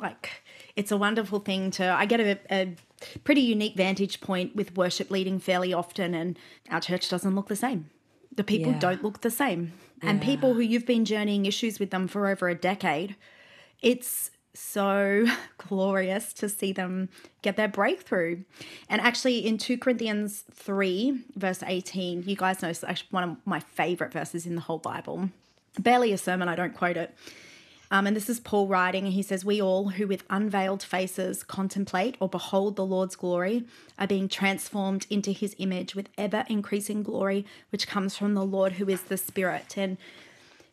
Like, 0.00 0.42
it's 0.76 0.90
a 0.90 0.96
wonderful 0.96 1.38
thing 1.38 1.70
to, 1.72 1.84
I 1.84 2.04
get 2.06 2.20
a, 2.20 2.38
a 2.50 2.76
pretty 3.22 3.42
unique 3.42 3.76
vantage 3.76 4.20
point 4.20 4.56
with 4.56 4.76
worship 4.76 5.10
leading 5.10 5.38
fairly 5.38 5.72
often, 5.72 6.14
and 6.14 6.38
our 6.70 6.80
church 6.80 7.08
doesn't 7.08 7.34
look 7.34 7.48
the 7.48 7.56
same. 7.56 7.90
The 8.34 8.44
people 8.44 8.72
yeah. 8.72 8.80
don't 8.80 9.04
look 9.04 9.20
the 9.20 9.30
same. 9.30 9.72
Yeah. 10.02 10.10
And 10.10 10.22
people 10.22 10.54
who 10.54 10.60
you've 10.60 10.86
been 10.86 11.04
journeying 11.04 11.46
issues 11.46 11.78
with 11.78 11.90
them 11.90 12.08
for 12.08 12.26
over 12.26 12.48
a 12.48 12.54
decade, 12.56 13.14
it's 13.80 14.32
so 14.54 15.26
glorious 15.58 16.32
to 16.34 16.48
see 16.48 16.72
them 16.72 17.08
get 17.42 17.56
their 17.56 17.68
breakthrough. 17.68 18.42
And 18.88 19.00
actually, 19.00 19.38
in 19.38 19.58
2 19.58 19.78
Corinthians 19.78 20.44
3, 20.52 21.24
verse 21.36 21.62
18, 21.66 22.24
you 22.26 22.36
guys 22.36 22.62
know 22.62 22.68
it's 22.68 22.84
actually 22.84 23.08
one 23.10 23.24
of 23.24 23.36
my 23.44 23.60
favorite 23.60 24.12
verses 24.12 24.46
in 24.46 24.54
the 24.54 24.62
whole 24.62 24.78
Bible. 24.78 25.30
Barely 25.78 26.12
a 26.12 26.18
sermon, 26.18 26.48
I 26.48 26.54
don't 26.54 26.74
quote 26.74 26.96
it. 26.96 27.14
Um, 27.90 28.06
and 28.06 28.16
this 28.16 28.30
is 28.30 28.40
Paul 28.40 28.66
writing, 28.66 29.04
and 29.04 29.12
he 29.12 29.22
says, 29.22 29.44
We 29.44 29.60
all 29.60 29.90
who 29.90 30.06
with 30.06 30.24
unveiled 30.30 30.82
faces 30.82 31.42
contemplate 31.42 32.16
or 32.18 32.28
behold 32.28 32.76
the 32.76 32.84
Lord's 32.84 33.14
glory 33.14 33.64
are 33.98 34.06
being 34.06 34.28
transformed 34.28 35.06
into 35.10 35.30
his 35.30 35.54
image 35.58 35.94
with 35.94 36.08
ever 36.16 36.44
increasing 36.48 37.02
glory, 37.02 37.44
which 37.70 37.86
comes 37.86 38.16
from 38.16 38.34
the 38.34 38.44
Lord 38.44 38.72
who 38.72 38.88
is 38.88 39.02
the 39.02 39.16
Spirit. 39.16 39.76
And 39.76 39.98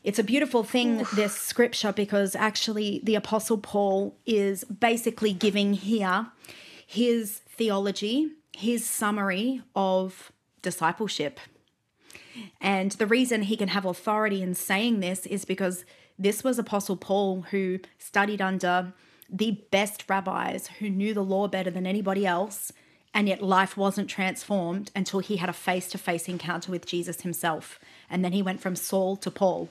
it's 0.04 0.20
a 0.20 0.24
beautiful 0.24 0.64
thing, 0.64 1.06
this 1.16 1.36
scripture, 1.36 1.94
because 1.94 2.36
actually 2.36 3.02
the 3.04 3.16
Apostle 3.16 3.58
Paul 3.58 4.16
is 4.26 4.64
basically 4.64 5.34
giving 5.34 5.74
here 5.74 6.28
his 6.86 7.40
theology, 7.48 8.30
his 8.56 8.86
summary 8.86 9.62
of 9.76 10.32
discipleship. 10.62 11.40
And 12.60 12.92
the 12.94 13.06
reason 13.06 13.44
he 13.44 13.58
can 13.58 13.70
have 13.70 13.86
authority 13.86 14.42
in 14.42 14.56
saying 14.56 15.00
this 15.00 15.26
is 15.26 15.46
because 15.46 15.86
this 16.18 16.44
was 16.44 16.58
Apostle 16.58 16.98
Paul 16.98 17.42
who 17.52 17.80
studied 18.00 18.42
under 18.42 18.94
the 19.30 19.52
best 19.72 20.10
rabbis 20.10 20.68
who 20.80 20.90
knew 20.90 21.14
the 21.14 21.24
law 21.24 21.48
better 21.48 21.72
than 21.72 21.88
anybody 21.88 22.26
else, 22.26 22.74
and 23.14 23.28
yet 23.28 23.42
life 23.42 23.78
wasn't 23.78 24.10
transformed 24.10 24.92
until 24.96 25.20
he 25.20 25.38
had 25.38 25.50
a 25.50 25.54
face 25.54 25.90
to 25.90 25.98
face 25.98 26.28
encounter 26.28 26.72
with 26.72 26.86
Jesus 26.86 27.22
himself. 27.22 27.80
And 28.10 28.24
then 28.24 28.34
he 28.34 28.42
went 28.42 28.62
from 28.62 28.76
Saul 28.76 29.16
to 29.18 29.32
Paul. 29.32 29.70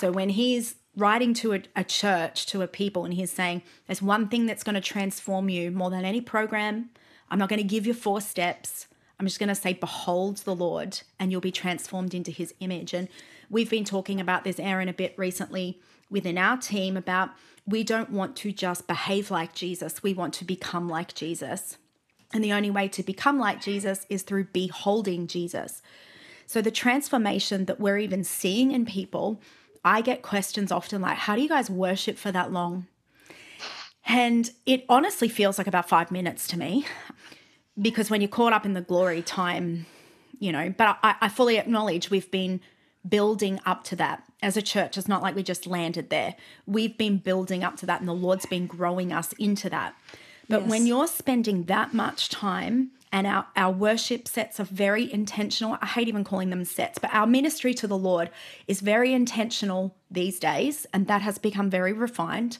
So 0.00 0.12
when 0.12 0.30
he's 0.30 0.76
writing 0.96 1.34
to 1.34 1.54
a, 1.54 1.62
a 1.76 1.84
church, 1.84 2.46
to 2.46 2.62
a 2.62 2.68
people, 2.68 3.04
and 3.04 3.14
he's 3.14 3.32
saying, 3.32 3.62
There's 3.86 4.02
one 4.02 4.28
thing 4.28 4.46
that's 4.46 4.64
going 4.64 4.74
to 4.74 4.80
transform 4.80 5.48
you 5.48 5.70
more 5.70 5.90
than 5.90 6.04
any 6.04 6.20
program. 6.20 6.90
I'm 7.30 7.38
not 7.38 7.48
going 7.48 7.60
to 7.60 7.66
give 7.66 7.86
you 7.86 7.94
four 7.94 8.20
steps. 8.20 8.86
I'm 9.18 9.26
just 9.26 9.38
going 9.38 9.48
to 9.48 9.54
say, 9.54 9.72
Behold 9.72 10.38
the 10.38 10.54
Lord, 10.54 11.00
and 11.18 11.30
you'll 11.30 11.40
be 11.40 11.52
transformed 11.52 12.14
into 12.14 12.30
his 12.30 12.54
image. 12.60 12.94
And 12.94 13.08
we've 13.50 13.70
been 13.70 13.84
talking 13.84 14.20
about 14.20 14.44
this, 14.44 14.58
Erin, 14.58 14.88
a 14.88 14.92
bit 14.92 15.14
recently 15.16 15.80
within 16.10 16.38
our 16.38 16.56
team 16.56 16.96
about 16.96 17.30
we 17.66 17.84
don't 17.84 18.10
want 18.10 18.34
to 18.36 18.50
just 18.50 18.86
behave 18.86 19.30
like 19.30 19.54
Jesus, 19.54 20.02
we 20.02 20.14
want 20.14 20.34
to 20.34 20.44
become 20.44 20.88
like 20.88 21.14
Jesus. 21.14 21.76
And 22.32 22.44
the 22.44 22.52
only 22.52 22.70
way 22.70 22.88
to 22.88 23.02
become 23.02 23.38
like 23.38 23.60
Jesus 23.60 24.06
is 24.08 24.22
through 24.22 24.44
beholding 24.44 25.26
Jesus. 25.26 25.82
So, 26.46 26.62
the 26.62 26.70
transformation 26.70 27.66
that 27.66 27.80
we're 27.80 27.98
even 27.98 28.24
seeing 28.24 28.72
in 28.72 28.86
people, 28.86 29.40
I 29.84 30.00
get 30.00 30.22
questions 30.22 30.72
often 30.72 31.00
like, 31.00 31.18
How 31.18 31.36
do 31.36 31.42
you 31.42 31.48
guys 31.48 31.70
worship 31.70 32.16
for 32.18 32.32
that 32.32 32.52
long? 32.52 32.86
And 34.06 34.50
it 34.64 34.84
honestly 34.88 35.28
feels 35.28 35.58
like 35.58 35.66
about 35.66 35.88
five 35.88 36.10
minutes 36.10 36.46
to 36.48 36.58
me 36.58 36.86
because 37.80 38.10
when 38.10 38.20
you're 38.20 38.28
caught 38.28 38.52
up 38.52 38.64
in 38.64 38.72
the 38.72 38.80
glory 38.80 39.22
time, 39.22 39.86
you 40.38 40.50
know, 40.50 40.72
but 40.76 40.98
I, 41.02 41.16
I 41.20 41.28
fully 41.28 41.58
acknowledge 41.58 42.10
we've 42.10 42.30
been 42.30 42.60
building 43.06 43.60
up 43.66 43.84
to 43.84 43.96
that 43.96 44.24
as 44.42 44.56
a 44.56 44.62
church. 44.62 44.96
It's 44.96 45.08
not 45.08 45.22
like 45.22 45.34
we 45.34 45.42
just 45.42 45.66
landed 45.66 46.10
there. 46.10 46.34
We've 46.66 46.96
been 46.96 47.18
building 47.18 47.62
up 47.62 47.76
to 47.78 47.86
that, 47.86 48.00
and 48.00 48.08
the 48.08 48.14
Lord's 48.14 48.46
been 48.46 48.66
growing 48.66 49.12
us 49.12 49.32
into 49.34 49.68
that. 49.70 49.94
But 50.48 50.62
yes. 50.62 50.70
when 50.70 50.86
you're 50.86 51.06
spending 51.06 51.64
that 51.64 51.92
much 51.92 52.28
time, 52.28 52.92
and 53.12 53.26
our, 53.26 53.46
our 53.56 53.72
worship 53.72 54.28
sets 54.28 54.60
are 54.60 54.64
very 54.64 55.10
intentional. 55.12 55.78
I 55.80 55.86
hate 55.86 56.08
even 56.08 56.24
calling 56.24 56.50
them 56.50 56.64
sets, 56.64 56.98
but 56.98 57.12
our 57.12 57.26
ministry 57.26 57.74
to 57.74 57.86
the 57.86 57.96
Lord 57.96 58.30
is 58.66 58.80
very 58.80 59.12
intentional 59.12 59.96
these 60.10 60.38
days, 60.38 60.86
and 60.92 61.06
that 61.06 61.22
has 61.22 61.38
become 61.38 61.70
very 61.70 61.92
refined 61.92 62.58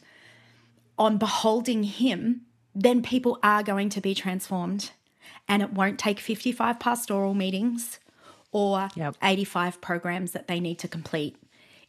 on 0.98 1.18
beholding 1.18 1.84
Him. 1.84 2.42
Then 2.74 3.02
people 3.02 3.38
are 3.42 3.62
going 3.62 3.88
to 3.90 4.00
be 4.00 4.14
transformed, 4.14 4.90
and 5.46 5.62
it 5.62 5.72
won't 5.72 5.98
take 5.98 6.20
55 6.20 6.80
pastoral 6.80 7.34
meetings 7.34 7.98
or 8.50 8.88
yep. 8.94 9.16
85 9.22 9.80
programs 9.80 10.32
that 10.32 10.48
they 10.48 10.60
need 10.60 10.78
to 10.78 10.88
complete. 10.88 11.36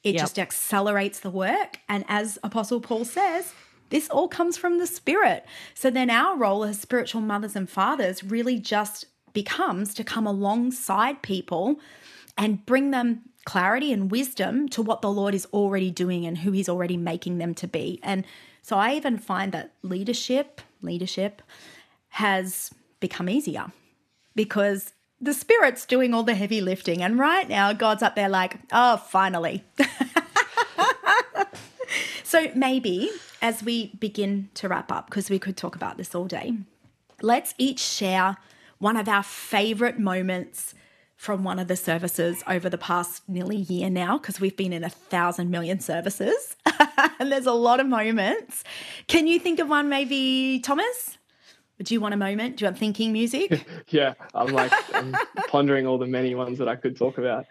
It 0.03 0.15
yep. 0.15 0.21
just 0.21 0.39
accelerates 0.39 1.19
the 1.19 1.29
work. 1.29 1.79
And 1.87 2.05
as 2.07 2.37
Apostle 2.43 2.79
Paul 2.79 3.05
says, 3.05 3.53
this 3.89 4.09
all 4.09 4.27
comes 4.27 4.57
from 4.57 4.77
the 4.77 4.87
Spirit. 4.87 5.45
So 5.73 5.89
then 5.89 6.09
our 6.09 6.37
role 6.37 6.63
as 6.63 6.79
spiritual 6.79 7.21
mothers 7.21 7.55
and 7.55 7.69
fathers 7.69 8.23
really 8.23 8.59
just 8.59 9.05
becomes 9.33 9.93
to 9.95 10.03
come 10.03 10.27
alongside 10.27 11.21
people 11.21 11.79
and 12.37 12.65
bring 12.65 12.91
them 12.91 13.21
clarity 13.45 13.91
and 13.91 14.11
wisdom 14.11 14.69
to 14.69 14.81
what 14.81 15.01
the 15.01 15.11
Lord 15.11 15.33
is 15.33 15.47
already 15.53 15.91
doing 15.91 16.25
and 16.25 16.39
who 16.39 16.51
He's 16.51 16.69
already 16.69 16.97
making 16.97 17.37
them 17.37 17.53
to 17.55 17.67
be. 17.67 17.99
And 18.03 18.25
so 18.61 18.77
I 18.77 18.93
even 18.93 19.17
find 19.17 19.51
that 19.51 19.73
leadership, 19.81 20.61
leadership 20.81 21.41
has 22.09 22.71
become 22.99 23.29
easier 23.29 23.71
because 24.35 24.93
the 25.21 25.33
Spirit's 25.33 25.85
doing 25.85 26.13
all 26.13 26.23
the 26.23 26.35
heavy 26.35 26.61
lifting. 26.61 27.01
And 27.01 27.19
right 27.19 27.47
now, 27.47 27.73
God's 27.73 28.03
up 28.03 28.15
there 28.15 28.29
like, 28.29 28.57
oh, 28.71 28.97
finally. 28.97 29.63
so 32.29 32.51
maybe 32.53 33.09
as 33.41 33.63
we 33.63 33.87
begin 33.99 34.49
to 34.53 34.67
wrap 34.67 34.91
up, 34.91 35.07
because 35.09 35.31
we 35.31 35.39
could 35.39 35.57
talk 35.57 35.75
about 35.75 35.97
this 35.97 36.13
all 36.13 36.25
day, 36.25 36.53
let's 37.23 37.55
each 37.57 37.79
share 37.79 38.37
one 38.77 38.97
of 38.97 39.09
our 39.09 39.23
favorite 39.23 39.97
moments 39.97 40.75
from 41.15 41.43
one 41.43 41.57
of 41.57 41.67
the 41.67 41.75
services 41.75 42.43
over 42.45 42.69
the 42.69 42.77
past 42.77 43.27
nearly 43.27 43.57
year 43.57 43.89
now, 43.89 44.19
because 44.19 44.39
we've 44.39 44.55
been 44.55 44.71
in 44.71 44.83
a 44.83 44.89
thousand 44.91 45.49
million 45.49 45.79
services 45.79 46.55
and 47.19 47.31
there's 47.31 47.47
a 47.47 47.51
lot 47.51 47.79
of 47.79 47.87
moments. 47.87 48.63
Can 49.07 49.25
you 49.25 49.39
think 49.39 49.59
of 49.59 49.67
one, 49.67 49.89
maybe, 49.89 50.59
Thomas? 50.59 51.17
Do 51.81 51.95
you 51.95 51.99
want 51.99 52.13
a 52.13 52.17
moment? 52.17 52.57
Do 52.57 52.63
you 52.63 52.67
want 52.67 52.77
thinking 52.77 53.11
music? 53.11 53.65
yeah, 53.89 54.13
I'm 54.35 54.53
like 54.53 54.71
I'm 54.93 55.15
pondering 55.47 55.87
all 55.87 55.97
the 55.97 56.05
many 56.05 56.35
ones 56.35 56.59
that 56.59 56.67
I 56.67 56.75
could 56.75 56.95
talk 56.95 57.17
about. 57.17 57.47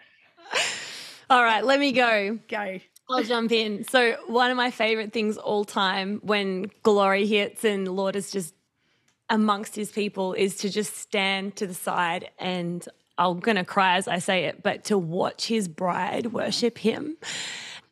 All 1.29 1.43
right, 1.43 1.65
let 1.65 1.79
me 1.79 1.91
go. 1.91 2.39
Go. 2.47 2.79
I'll 3.09 3.23
jump 3.23 3.51
in. 3.51 3.83
So 3.85 4.17
one 4.27 4.51
of 4.51 4.57
my 4.57 4.71
favorite 4.71 5.11
things 5.11 5.37
all 5.37 5.65
time 5.65 6.19
when 6.23 6.69
glory 6.83 7.25
hits 7.25 7.63
and 7.63 7.87
Lord 7.87 8.15
is 8.15 8.31
just 8.31 8.53
amongst 9.29 9.75
his 9.75 9.91
people 9.91 10.33
is 10.33 10.57
to 10.57 10.69
just 10.69 10.95
stand 10.95 11.55
to 11.57 11.67
the 11.67 11.73
side 11.73 12.29
and 12.37 12.87
I'm 13.17 13.39
going 13.39 13.57
to 13.57 13.65
cry 13.65 13.97
as 13.97 14.07
I 14.07 14.19
say 14.19 14.45
it, 14.45 14.63
but 14.63 14.85
to 14.85 14.97
watch 14.97 15.47
his 15.47 15.67
bride 15.67 16.27
worship 16.27 16.77
him 16.77 17.17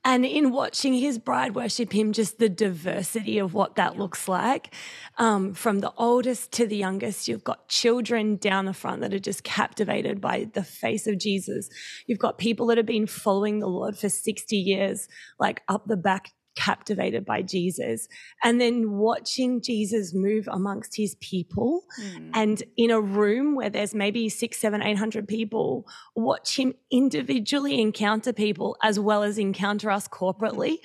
and 0.07 0.25
in 0.25 0.51
watching 0.51 0.93
his 0.93 1.19
bride 1.19 1.53
worship 1.53 1.93
him, 1.93 2.13
just 2.13 2.39
the 2.39 2.47
diversity 2.47 3.39
of 3.39 3.53
what 3.53 3.75
that 3.75 3.99
looks 3.99 4.29
like. 4.29 4.73
Um, 5.17 5.53
from 5.53 5.79
the 5.81 5.91
oldest 5.97 6.53
to 6.53 6.65
the 6.65 6.77
youngest, 6.77 7.27
you've 7.27 7.43
got 7.43 7.67
children 7.67 8.37
down 8.37 8.63
the 8.63 8.73
front 8.73 9.01
that 9.01 9.13
are 9.13 9.19
just 9.19 9.43
captivated 9.43 10.21
by 10.21 10.47
the 10.53 10.63
face 10.63 11.07
of 11.07 11.17
Jesus. 11.17 11.67
You've 12.05 12.19
got 12.19 12.37
people 12.37 12.67
that 12.67 12.77
have 12.77 12.85
been 12.85 13.05
following 13.05 13.59
the 13.59 13.67
Lord 13.67 13.97
for 13.97 14.07
60 14.07 14.55
years, 14.55 15.09
like 15.41 15.61
up 15.67 15.87
the 15.87 15.97
back 15.97 16.31
captivated 16.57 17.23
by 17.23 17.41
Jesus 17.41 18.07
and 18.43 18.59
then 18.59 18.91
watching 18.91 19.61
Jesus 19.61 20.13
move 20.13 20.49
amongst 20.51 20.97
his 20.97 21.15
people 21.15 21.83
mm. 22.01 22.31
and 22.33 22.63
in 22.75 22.91
a 22.91 22.99
room 22.99 23.55
where 23.55 23.69
there's 23.69 23.93
maybe 23.93 24.27
six, 24.27 24.57
seven, 24.57 24.81
eight 24.81 24.97
hundred 24.97 25.27
people, 25.27 25.87
watch 26.15 26.57
him 26.57 26.73
individually 26.91 27.79
encounter 27.79 28.33
people 28.33 28.75
as 28.83 28.99
well 28.99 29.23
as 29.23 29.37
encounter 29.37 29.91
us 29.91 30.07
corporately. 30.07 30.77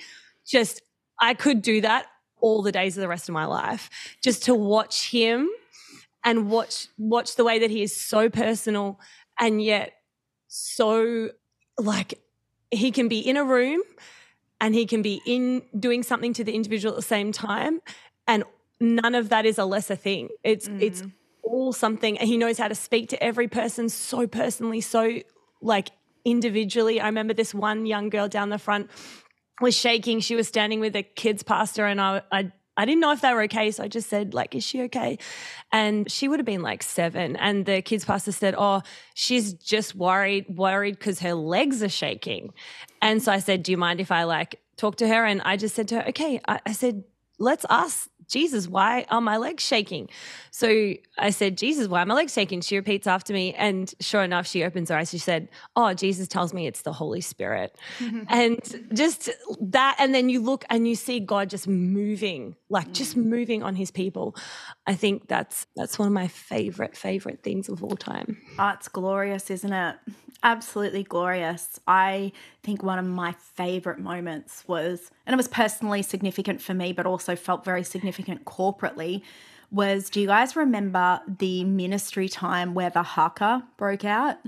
Just, 0.45 0.81
I 1.19 1.33
could 1.33 1.61
do 1.61 1.81
that 1.81 2.05
all 2.39 2.61
the 2.61 2.71
days 2.71 2.95
of 2.95 3.01
the 3.01 3.07
rest 3.07 3.27
of 3.27 3.33
my 3.33 3.45
life 3.45 3.89
just 4.21 4.43
to 4.43 4.53
watch 4.53 5.09
him 5.09 5.49
and 6.25 6.49
watch 6.49 6.87
watch 6.97 7.35
the 7.35 7.43
way 7.43 7.59
that 7.59 7.69
he 7.69 7.81
is 7.81 7.95
so 7.95 8.29
personal 8.29 8.99
and 9.39 9.61
yet 9.61 9.93
so 10.47 11.29
like 11.79 12.19
he 12.69 12.91
can 12.91 13.07
be 13.07 13.19
in 13.19 13.37
a 13.37 13.43
room 13.43 13.81
and 14.61 14.73
he 14.73 14.85
can 14.85 15.01
be 15.01 15.21
in 15.25 15.61
doing 15.77 16.03
something 16.03 16.33
to 16.33 16.43
the 16.43 16.53
individual 16.53 16.93
at 16.93 16.97
the 16.97 17.01
same 17.01 17.31
time 17.31 17.81
and 18.27 18.43
none 18.79 19.15
of 19.15 19.29
that 19.29 19.45
is 19.45 19.57
a 19.57 19.65
lesser 19.65 19.95
thing 19.95 20.29
it's 20.43 20.67
mm. 20.67 20.81
it's 20.81 21.03
all 21.43 21.73
something 21.73 22.17
and 22.17 22.27
he 22.27 22.37
knows 22.37 22.57
how 22.57 22.67
to 22.67 22.75
speak 22.75 23.09
to 23.09 23.21
every 23.21 23.47
person 23.47 23.89
so 23.89 24.25
personally 24.25 24.81
so 24.81 25.19
like 25.61 25.89
individually. 26.25 26.99
I 26.99 27.07
remember 27.07 27.33
this 27.33 27.53
one 27.53 27.85
young 27.85 28.09
girl 28.09 28.27
down 28.27 28.49
the 28.49 28.59
front 28.59 28.89
was 29.61 29.75
shaking. 29.75 30.19
She 30.19 30.35
was 30.35 30.47
standing 30.47 30.79
with 30.79 30.95
a 30.95 31.03
kids 31.03 31.43
pastor, 31.43 31.85
and 31.85 31.99
I, 31.99 32.21
I 32.31 32.51
I 32.75 32.85
didn't 32.85 33.01
know 33.01 33.11
if 33.11 33.21
they 33.21 33.33
were 33.33 33.43
okay, 33.43 33.69
so 33.71 33.83
I 33.83 33.87
just 33.87 34.09
said, 34.09 34.33
like, 34.33 34.55
is 34.55 34.63
she 34.63 34.83
okay? 34.83 35.19
And 35.71 36.09
she 36.11 36.27
would 36.27 36.39
have 36.39 36.45
been 36.45 36.61
like 36.61 36.81
seven. 36.81 37.35
And 37.35 37.65
the 37.65 37.81
kids 37.81 38.05
pastor 38.05 38.31
said, 38.31 38.55
Oh, 38.57 38.81
she's 39.13 39.53
just 39.53 39.95
worried, 39.95 40.45
worried 40.49 40.97
because 40.97 41.19
her 41.19 41.33
legs 41.33 41.83
are 41.83 41.89
shaking. 41.89 42.53
And 43.01 43.21
so 43.21 43.31
I 43.31 43.39
said, 43.39 43.63
Do 43.63 43.71
you 43.71 43.77
mind 43.77 43.99
if 43.99 44.11
I 44.11 44.23
like 44.23 44.59
talk 44.77 44.95
to 44.97 45.07
her? 45.07 45.25
And 45.25 45.41
I 45.43 45.57
just 45.57 45.75
said 45.75 45.87
to 45.89 46.01
her, 46.01 46.07
Okay, 46.09 46.39
I, 46.47 46.59
I 46.65 46.71
said, 46.71 47.03
let's 47.39 47.65
ask 47.69 48.09
Jesus, 48.27 48.67
why 48.67 49.05
are 49.09 49.21
my 49.21 49.37
legs 49.37 49.63
shaking? 49.63 50.09
So 50.51 50.93
I 51.17 51.29
said, 51.29 51.57
Jesus, 51.57 51.87
why 51.87 52.01
are 52.01 52.05
my 52.05 52.13
legs 52.13 52.33
shaking? 52.33 52.61
She 52.61 52.75
repeats 52.75 53.07
after 53.07 53.33
me. 53.33 53.53
And 53.53 53.93
sure 53.99 54.23
enough, 54.23 54.47
she 54.47 54.63
opens 54.63 54.89
her 54.89 54.97
eyes. 54.97 55.09
She 55.09 55.17
said, 55.17 55.49
Oh, 55.75 55.93
Jesus 55.93 56.27
tells 56.27 56.53
me 56.53 56.67
it's 56.67 56.81
the 56.81 56.93
Holy 56.93 57.21
Spirit. 57.21 57.75
and 58.29 58.59
just 58.93 59.29
that. 59.59 59.95
And 59.99 60.13
then 60.13 60.29
you 60.29 60.41
look 60.41 60.65
and 60.69 60.87
you 60.87 60.95
see 60.95 61.19
God 61.19 61.49
just 61.49 61.67
moving, 61.67 62.55
like 62.69 62.91
just 62.93 63.17
mm. 63.17 63.25
moving 63.25 63.63
on 63.63 63.75
his 63.75 63.91
people. 63.91 64.35
I 64.85 64.95
think 64.95 65.27
that's 65.27 65.67
that's 65.75 65.97
one 65.97 66.07
of 66.07 66.13
my 66.13 66.27
favorite, 66.27 66.95
favorite 66.95 67.43
things 67.43 67.69
of 67.69 67.83
all 67.83 67.95
time. 67.95 68.37
Oh, 68.59 68.69
it's 68.69 68.87
glorious, 68.87 69.49
isn't 69.49 69.73
it? 69.73 69.95
Absolutely 70.43 71.03
glorious. 71.03 71.79
I 71.87 72.33
think 72.63 72.83
one 72.83 72.99
of 72.99 73.05
my 73.05 73.31
favorite 73.31 73.97
moments 73.99 74.63
was, 74.67 75.09
and 75.25 75.33
it 75.33 75.37
was 75.37 75.47
personally 75.47 76.01
significant 76.01 76.61
for 76.61 76.73
me, 76.73 76.91
but 76.91 77.05
also 77.05 77.35
felt 77.35 77.63
very 77.63 77.83
significant 77.83 78.43
corporately, 78.43 79.21
was 79.71 80.09
do 80.09 80.21
you 80.21 80.27
guys 80.27 80.55
remember 80.55 81.21
the 81.39 81.63
ministry 81.63 82.27
time 82.29 82.73
where 82.73 82.89
the 82.89 83.03
haka 83.03 83.63
broke 83.77 84.05
out? 84.05 84.37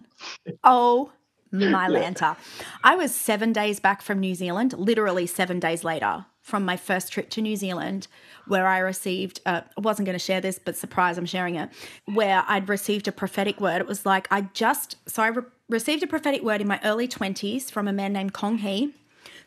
Oh, 0.63 1.11
my 1.51 1.87
Lanta. 1.87 2.37
I 2.83 2.95
was 2.95 3.13
seven 3.13 3.51
days 3.53 3.79
back 3.79 4.01
from 4.01 4.19
New 4.19 4.35
Zealand, 4.35 4.73
literally 4.73 5.25
seven 5.25 5.59
days 5.59 5.83
later 5.83 6.25
from 6.41 6.63
my 6.63 6.77
first 6.77 7.11
trip 7.11 7.29
to 7.31 7.41
New 7.41 7.55
Zealand, 7.55 8.07
where 8.47 8.67
I 8.67 8.77
received, 8.77 9.41
uh, 9.47 9.61
I 9.77 9.81
wasn't 9.81 10.05
going 10.05 10.17
to 10.17 10.23
share 10.23 10.41
this, 10.41 10.59
but 10.63 10.75
surprise, 10.75 11.17
I'm 11.17 11.25
sharing 11.25 11.55
it, 11.55 11.69
where 12.13 12.43
I'd 12.47 12.69
received 12.69 13.07
a 13.07 13.11
prophetic 13.11 13.59
word. 13.59 13.81
It 13.81 13.87
was 13.87 14.05
like 14.05 14.27
I 14.29 14.41
just, 14.53 14.97
so 15.09 15.23
I 15.23 15.27
re- 15.27 15.43
received 15.69 16.03
a 16.03 16.07
prophetic 16.07 16.43
word 16.43 16.61
in 16.61 16.67
my 16.67 16.79
early 16.83 17.07
20s 17.07 17.71
from 17.71 17.87
a 17.87 17.93
man 17.93 18.13
named 18.13 18.33
Kong 18.33 18.59
Hee, 18.59 18.93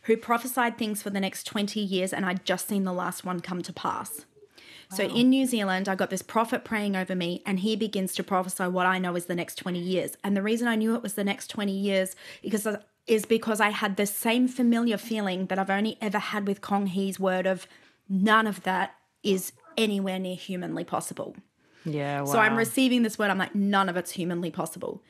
who 0.03 0.17
prophesied 0.17 0.79
things 0.79 1.03
for 1.03 1.11
the 1.11 1.21
next 1.21 1.45
20 1.45 1.81
years, 1.81 2.13
and 2.13 2.25
I'd 2.25 2.45
just 2.45 2.69
seen 2.69 2.85
the 2.85 2.93
last 2.93 3.25
one 3.25 3.41
come 3.41 3.63
to 3.63 3.73
pass. 3.73 4.25
Wow. 4.91 4.97
So 4.97 5.05
in 5.05 5.29
New 5.29 5.45
Zealand, 5.47 5.89
I 5.89 5.95
got 5.95 6.11
this 6.11 6.23
prophet 6.23 6.65
praying 6.65 6.97
over 6.97 7.15
me, 7.15 7.43
and 7.45 7.61
he 7.61 7.77
begins 7.77 8.15
to 8.15 8.25
prophesy 8.25 8.65
what 8.65 8.87
I 8.87 8.99
know 8.99 9.17
is 9.17 9.27
the 9.27 9.35
next 9.35 9.57
20 9.57 9.79
years. 9.79 10.17
And 10.25 10.37
the 10.37 10.43
reason 10.43 10.67
I 10.67 10.77
knew 10.77 10.95
it 10.95 11.03
was 11.03 11.15
the 11.15 11.25
next 11.25 11.49
20 11.49 11.73
years 11.73 12.17
because 12.43 12.67
is 13.07 13.25
because 13.25 13.59
I 13.59 13.71
had 13.71 13.97
the 13.97 14.07
same 14.07 14.49
familiar 14.49 14.99
feeling 14.99 15.47
that 15.47 15.59
I've 15.59 15.71
only 15.71 15.97
ever 16.01 16.19
had 16.19 16.47
with 16.47 16.61
Kong 16.61 16.87
Hee's 16.87 17.19
word 17.19 17.47
of 17.47 17.67
none 18.09 18.47
of 18.47 18.63
that 18.65 18.95
is 19.23 19.53
anywhere 19.79 20.19
near 20.19 20.37
humanly 20.37 20.85
possible. 20.85 21.35
Yeah. 21.85 22.21
Wow. 22.21 22.33
So 22.33 22.39
I'm 22.39 22.57
receiving 22.57 23.03
this 23.03 23.19
word. 23.19 23.31
I'm 23.31 23.39
like, 23.39 23.55
none 23.55 23.89
of 23.89 23.97
it's 23.97 24.11
humanly 24.11 24.51
possible. 24.51 25.03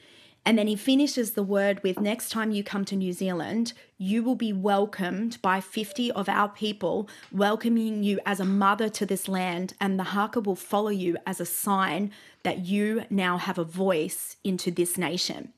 And 0.48 0.56
then 0.56 0.66
he 0.66 0.76
finishes 0.76 1.32
the 1.32 1.42
word 1.42 1.82
with 1.82 2.00
next 2.00 2.30
time 2.30 2.52
you 2.52 2.64
come 2.64 2.86
to 2.86 2.96
New 2.96 3.12
Zealand, 3.12 3.74
you 3.98 4.22
will 4.22 4.34
be 4.34 4.50
welcomed 4.50 5.36
by 5.42 5.60
50 5.60 6.10
of 6.12 6.26
our 6.26 6.48
people, 6.48 7.06
welcoming 7.30 8.02
you 8.02 8.18
as 8.24 8.40
a 8.40 8.46
mother 8.46 8.88
to 8.88 9.04
this 9.04 9.28
land. 9.28 9.74
And 9.78 9.98
the 9.98 10.04
haka 10.04 10.40
will 10.40 10.56
follow 10.56 10.88
you 10.88 11.18
as 11.26 11.38
a 11.38 11.44
sign 11.44 12.12
that 12.44 12.60
you 12.60 13.04
now 13.10 13.36
have 13.36 13.58
a 13.58 13.62
voice 13.62 14.36
into 14.42 14.70
this 14.70 14.96
nation. 14.96 15.52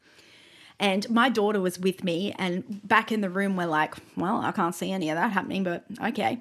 And 0.80 1.09
my 1.09 1.28
daughter 1.28 1.61
was 1.61 1.78
with 1.78 2.03
me, 2.03 2.34
and 2.36 2.80
back 2.82 3.12
in 3.12 3.20
the 3.20 3.30
room, 3.30 3.55
we're 3.55 3.66
like, 3.66 3.95
well, 4.16 4.38
I 4.41 4.51
can't 4.51 4.74
see 4.74 4.91
any 4.91 5.09
of 5.09 5.14
that 5.14 5.30
happening, 5.30 5.62
but 5.62 5.84
okay. 6.03 6.41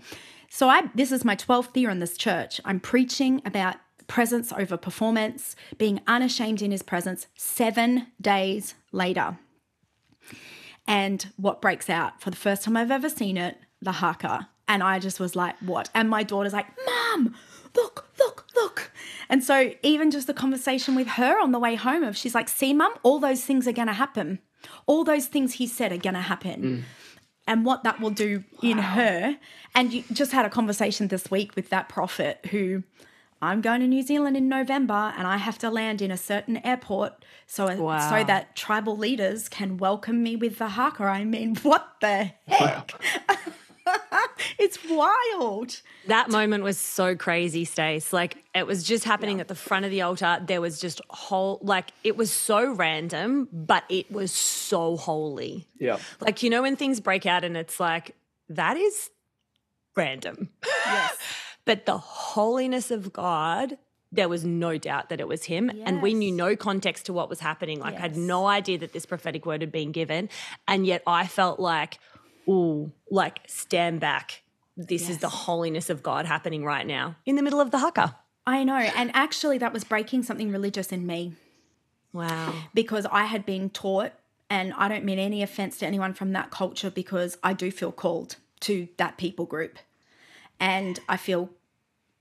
So 0.50 0.70
I 0.70 0.90
this 0.96 1.12
is 1.12 1.24
my 1.24 1.36
12th 1.36 1.78
year 1.78 1.92
in 1.92 2.00
this 2.00 2.18
church. 2.18 2.60
I'm 2.66 2.80
preaching 2.80 3.44
about 3.46 3.76
presence 4.10 4.52
over 4.52 4.76
performance, 4.76 5.56
being 5.78 6.02
unashamed 6.06 6.62
in 6.62 6.72
his 6.72 6.84
presence 6.84 7.28
7 7.36 8.08
days 8.20 8.74
later. 8.92 9.38
And 10.86 11.32
what 11.38 11.62
breaks 11.62 11.90
out 11.90 12.20
for 12.20 12.30
the 12.30 12.36
first 12.36 12.64
time 12.64 12.76
I've 12.76 12.92
ever 12.92 13.10
seen 13.10 13.38
it, 13.38 13.58
the 13.82 13.94
haka. 13.94 14.50
And 14.68 14.84
I 14.84 15.00
just 15.00 15.20
was 15.20 15.36
like, 15.36 15.56
what? 15.60 15.90
And 15.94 16.10
my 16.10 16.24
daughter's 16.24 16.54
like, 16.54 16.68
Mom, 16.86 17.36
look, 17.76 18.10
look, 18.20 18.46
look. 18.56 18.92
And 19.30 19.44
so 19.44 19.74
even 19.84 20.12
just 20.12 20.28
the 20.28 20.34
conversation 20.34 20.96
with 20.96 21.08
her 21.08 21.40
on 21.40 21.52
the 21.52 21.60
way 21.60 21.76
home 21.76 22.04
of 22.04 22.18
she's 22.18 22.36
like, 22.36 22.50
see, 22.50 22.74
mum, 22.74 22.94
all 23.04 23.20
those 23.20 23.46
things 23.46 23.68
are 23.68 23.72
gonna 23.72 23.94
happen. 23.94 24.40
All 24.88 25.04
those 25.04 25.28
things 25.28 25.54
he 25.54 25.68
said 25.68 25.92
are 25.92 25.98
gonna 25.98 26.22
happen. 26.22 26.62
Mm. 26.64 26.84
And 27.48 27.66
what 27.66 27.84
that 27.84 28.00
will 28.00 28.12
do 28.12 28.44
wow. 28.62 28.70
in 28.70 28.78
her. 28.80 29.38
And 29.76 29.94
you 29.94 30.04
just 30.12 30.32
had 30.32 30.46
a 30.46 30.50
conversation 30.50 31.08
this 31.08 31.32
week 31.32 31.56
with 31.56 31.70
that 31.70 31.90
prophet 31.90 32.46
who 32.52 32.84
I'm 33.42 33.62
going 33.62 33.82
to 33.82 33.88
New 33.88 34.04
Zealand 34.04 34.36
in 34.36 34.50
November 34.50 35.14
and 35.18 35.28
I 35.28 35.38
have 35.38 35.58
to 35.60 35.70
land 35.70 36.02
in 36.02 36.12
a 36.12 36.18
certain 36.18 36.58
airport 36.66 37.24
so 37.48 37.74
wow. 37.82 38.10
so 38.10 38.24
that 38.24 38.56
tribal 38.56 38.98
leaders 38.98 39.50
can 39.50 39.78
welcome 39.78 40.22
me 40.22 40.36
with 40.36 40.58
the 40.58 40.70
haka. 40.70 41.04
I 41.04 41.24
mean, 41.24 41.56
what 41.64 41.96
the 42.02 42.32
heck? 42.48 42.94
Wow. 43.28 43.36
it's 44.60 44.78
wild. 44.88 45.82
That 46.08 46.30
moment 46.30 46.64
was 46.64 46.78
so 46.78 47.16
crazy, 47.16 47.66
Stace. 47.66 48.14
Like 48.14 48.44
it 48.54 48.68
was 48.68 48.84
just 48.84 49.04
happening 49.04 49.38
yeah. 49.38 49.42
at 49.42 49.48
the 49.48 49.56
front 49.56 49.86
of 49.86 49.92
the 49.92 50.02
altar. 50.02 50.44
There 50.46 50.62
was 50.62 50.80
just 50.80 51.02
whole 51.10 51.60
like 51.62 51.92
it 52.04 52.18
was 52.18 52.32
so 52.32 52.74
random, 52.74 53.48
but 53.52 53.84
it 53.90 54.12
was 54.12 54.32
so 54.32 54.98
holy. 54.98 55.66
Yeah. 55.80 55.98
Like 56.20 56.44
you 56.44 56.50
know 56.50 56.62
when 56.62 56.76
things 56.76 57.00
break 57.00 57.26
out 57.26 57.44
and 57.44 57.56
it's 57.56 57.80
like 57.80 58.16
that 58.50 58.78
is 58.78 59.10
random. 59.96 60.50
Yes. 60.86 61.18
but 61.70 61.86
the 61.86 62.00
holiness 62.00 62.90
of 62.90 63.14
God 63.14 63.78
there 64.12 64.28
was 64.28 64.44
no 64.44 64.78
doubt 64.78 65.10
that 65.10 65.20
it 65.20 65.28
was 65.28 65.44
him. 65.44 65.70
Yes. 65.72 65.84
And 65.86 66.02
we 66.02 66.16
knew 66.16 66.32
no 66.32 66.56
context 66.56 67.06
to 67.06 67.14
what 67.14 67.30
was 67.30 67.40
happening. 67.40 67.80
Like, 67.80 67.94
yes. 67.94 68.00
I 68.00 68.02
had 68.02 68.18
no 68.18 68.48
idea 68.48 68.80
that 68.80 68.92
this 68.92 69.06
prophetic 69.06 69.46
word 69.46 69.62
had 69.62 69.72
been 69.72 69.92
given. 69.92 70.30
And 70.68 70.86
yet 70.86 71.04
I 71.06 71.28
felt 71.28 71.60
like, 71.60 72.00
ooh, 72.48 72.92
like 73.12 73.42
stand 73.46 74.00
back. 74.00 74.42
This 74.76 75.04
yes. 75.04 75.12
is 75.12 75.18
the 75.20 75.30
holiness 75.30 75.90
of 75.90 76.02
God 76.02 76.26
happening 76.26 76.64
right 76.64 76.88
now 76.88 77.18
in 77.26 77.36
the 77.36 77.44
middle 77.44 77.62
of 77.62 77.70
the 77.70 77.78
haka. 77.78 78.18
I 78.48 78.64
know. 78.64 78.78
And 78.78 79.12
actually, 79.14 79.60
that 79.60 79.74
was 79.74 79.84
breaking 79.84 80.24
something 80.24 80.52
religious 80.52 80.92
in 80.92 81.06
me. 81.06 81.34
Wow. 82.12 82.54
Because 82.74 83.06
I 83.12 83.26
had 83.26 83.46
been 83.46 83.70
taught, 83.70 84.14
and 84.50 84.74
I 84.74 84.88
don't 84.88 85.06
mean 85.06 85.20
any 85.20 85.44
offense 85.44 85.78
to 85.80 85.86
anyone 85.86 86.16
from 86.16 86.32
that 86.32 86.50
culture 86.50 86.90
because 86.90 87.38
I 87.44 87.54
do 87.54 87.70
feel 87.70 87.92
called 87.92 88.38
to 88.62 88.88
that 88.98 89.18
people 89.18 89.46
group. 89.46 89.78
And 90.60 91.00
I 91.08 91.18
feel 91.18 91.52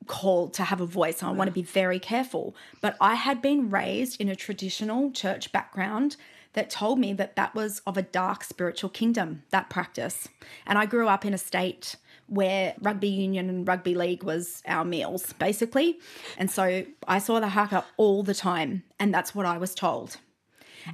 called 0.07 0.55
to 0.55 0.65
have 0.65 0.81
a 0.81 0.87
voice. 0.87 1.23
I 1.23 1.31
want 1.31 1.49
to 1.49 1.53
be 1.53 1.63
very 1.63 1.99
careful. 1.99 2.55
But 2.81 2.97
I 3.01 3.15
had 3.15 3.43
been 3.43 3.71
raised 3.71 4.21
in 4.21 4.29
a 4.29 4.37
traditional 4.37 5.11
church 5.11 5.53
background 5.53 6.17
that 6.55 6.71
told 6.71 6.99
me 6.99 7.13
that 7.13 7.37
that 7.37 7.55
was 7.55 7.83
of 7.87 7.97
a 7.97 8.03
dark 8.03 8.43
spiritual 8.43 8.91
kingdom, 8.91 9.43
that 9.51 9.69
practice. 9.71 10.29
And 10.67 10.79
I 10.79 10.87
grew 10.87 11.09
up 11.09 11.25
in 11.25 11.35
a 11.35 11.39
state 11.39 11.97
where 12.27 12.75
rugby 12.81 13.09
union 13.09 13.49
and 13.49 13.67
rugby 13.67 13.95
league 13.95 14.23
was 14.23 14.63
our 14.67 14.85
meals, 14.85 15.33
basically. 15.35 15.99
And 16.37 16.51
so 16.51 16.85
I 17.07 17.19
saw 17.19 17.41
the 17.41 17.49
haka 17.49 17.85
all 17.97 18.23
the 18.23 18.35
time, 18.35 18.83
and 18.99 19.13
that's 19.13 19.35
what 19.35 19.47
I 19.47 19.59
was 19.59 19.75
told. 19.75 20.19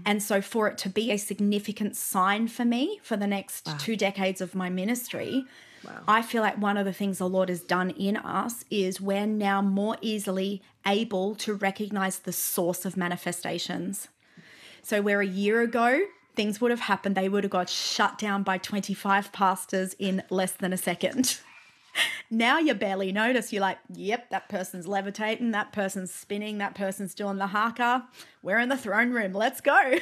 And 0.04 0.22
so, 0.22 0.40
for 0.40 0.66
it 0.66 0.78
to 0.78 0.88
be 0.88 1.12
a 1.12 1.18
significant 1.18 1.94
sign 1.96 2.48
for 2.48 2.64
me 2.64 2.98
for 3.02 3.16
the 3.16 3.26
next 3.26 3.66
wow. 3.66 3.76
two 3.78 3.96
decades 3.96 4.40
of 4.40 4.54
my 4.54 4.70
ministry, 4.70 5.44
I 6.06 6.22
feel 6.22 6.42
like 6.42 6.58
one 6.58 6.76
of 6.76 6.84
the 6.84 6.92
things 6.92 7.18
the 7.18 7.28
Lord 7.28 7.48
has 7.48 7.60
done 7.60 7.90
in 7.90 8.16
us 8.16 8.64
is 8.70 9.00
we're 9.00 9.26
now 9.26 9.62
more 9.62 9.96
easily 10.00 10.62
able 10.86 11.34
to 11.36 11.54
recognize 11.54 12.20
the 12.20 12.32
source 12.32 12.84
of 12.84 12.96
manifestations. 12.96 14.08
So, 14.82 15.00
where 15.00 15.20
a 15.20 15.26
year 15.26 15.60
ago 15.62 16.00
things 16.34 16.60
would 16.60 16.70
have 16.70 16.80
happened, 16.80 17.14
they 17.14 17.28
would 17.28 17.44
have 17.44 17.50
got 17.50 17.70
shut 17.70 18.18
down 18.18 18.42
by 18.42 18.58
25 18.58 19.32
pastors 19.32 19.94
in 19.98 20.22
less 20.30 20.52
than 20.52 20.72
a 20.72 20.76
second. 20.76 21.38
now 22.30 22.58
you 22.58 22.74
barely 22.74 23.12
notice. 23.12 23.52
You're 23.52 23.62
like, 23.62 23.78
yep, 23.92 24.30
that 24.30 24.48
person's 24.48 24.86
levitating, 24.86 25.52
that 25.52 25.72
person's 25.72 26.12
spinning, 26.12 26.58
that 26.58 26.74
person's 26.74 27.14
doing 27.14 27.38
the 27.38 27.46
haka. 27.46 28.06
We're 28.42 28.58
in 28.58 28.68
the 28.68 28.76
throne 28.76 29.10
room. 29.10 29.32
Let's 29.32 29.60
go. 29.60 29.94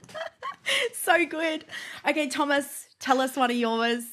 so 0.94 1.24
good. 1.24 1.64
Okay, 2.06 2.28
Thomas, 2.28 2.88
tell 2.98 3.20
us 3.20 3.36
one 3.36 3.50
of 3.50 3.56
yours. 3.56 4.04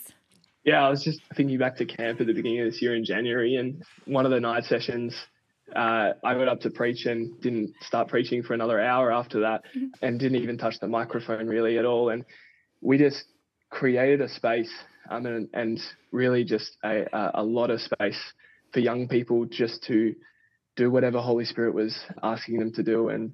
Yeah, 0.68 0.86
I 0.86 0.90
was 0.90 1.02
just 1.02 1.22
thinking 1.34 1.58
back 1.58 1.78
to 1.78 1.86
camp 1.86 2.20
at 2.20 2.28
the 2.28 2.34
beginning 2.34 2.60
of 2.60 2.66
this 2.66 2.82
year 2.82 2.94
in 2.94 3.06
January, 3.06 3.56
and 3.56 3.82
one 4.04 4.26
of 4.26 4.32
the 4.32 4.42
night 4.42 4.66
sessions, 4.66 5.16
uh, 5.74 6.12
I 6.22 6.34
got 6.34 6.50
up 6.50 6.60
to 6.62 6.70
preach 6.70 7.06
and 7.06 7.40
didn't 7.40 7.74
start 7.80 8.10
preaching 8.10 8.44
for 8.44 8.54
another 8.54 8.78
hour 8.78 9.10
after 9.10 9.40
that 9.40 9.62
mm-hmm. 9.74 9.86
and 10.02 10.20
didn't 10.20 10.44
even 10.44 10.58
touch 10.58 10.78
the 10.82 10.90
microphone 10.90 11.48
really 11.48 11.78
at 11.78 11.86
all. 11.86 12.10
And 12.10 12.26
we 12.82 12.98
just 12.98 13.24
created 13.70 14.20
a 14.20 14.28
space 14.28 14.70
um, 15.10 15.26
and, 15.26 15.48
and 15.54 15.80
really 16.12 16.44
just 16.44 16.76
a, 16.84 17.06
a 17.36 17.44
lot 17.44 17.70
of 17.70 17.80
space 17.80 18.20
for 18.74 18.82
young 18.82 19.08
people 19.08 19.46
just 19.46 19.84
to 19.84 20.16
do 20.76 20.92
whatever 20.92 21.22
Holy 21.22 21.46
Spirit 21.46 21.76
was 21.76 21.98
asking 22.22 22.60
them 22.60 22.74
to 22.74 22.84
do 22.84 23.08
and 23.08 23.34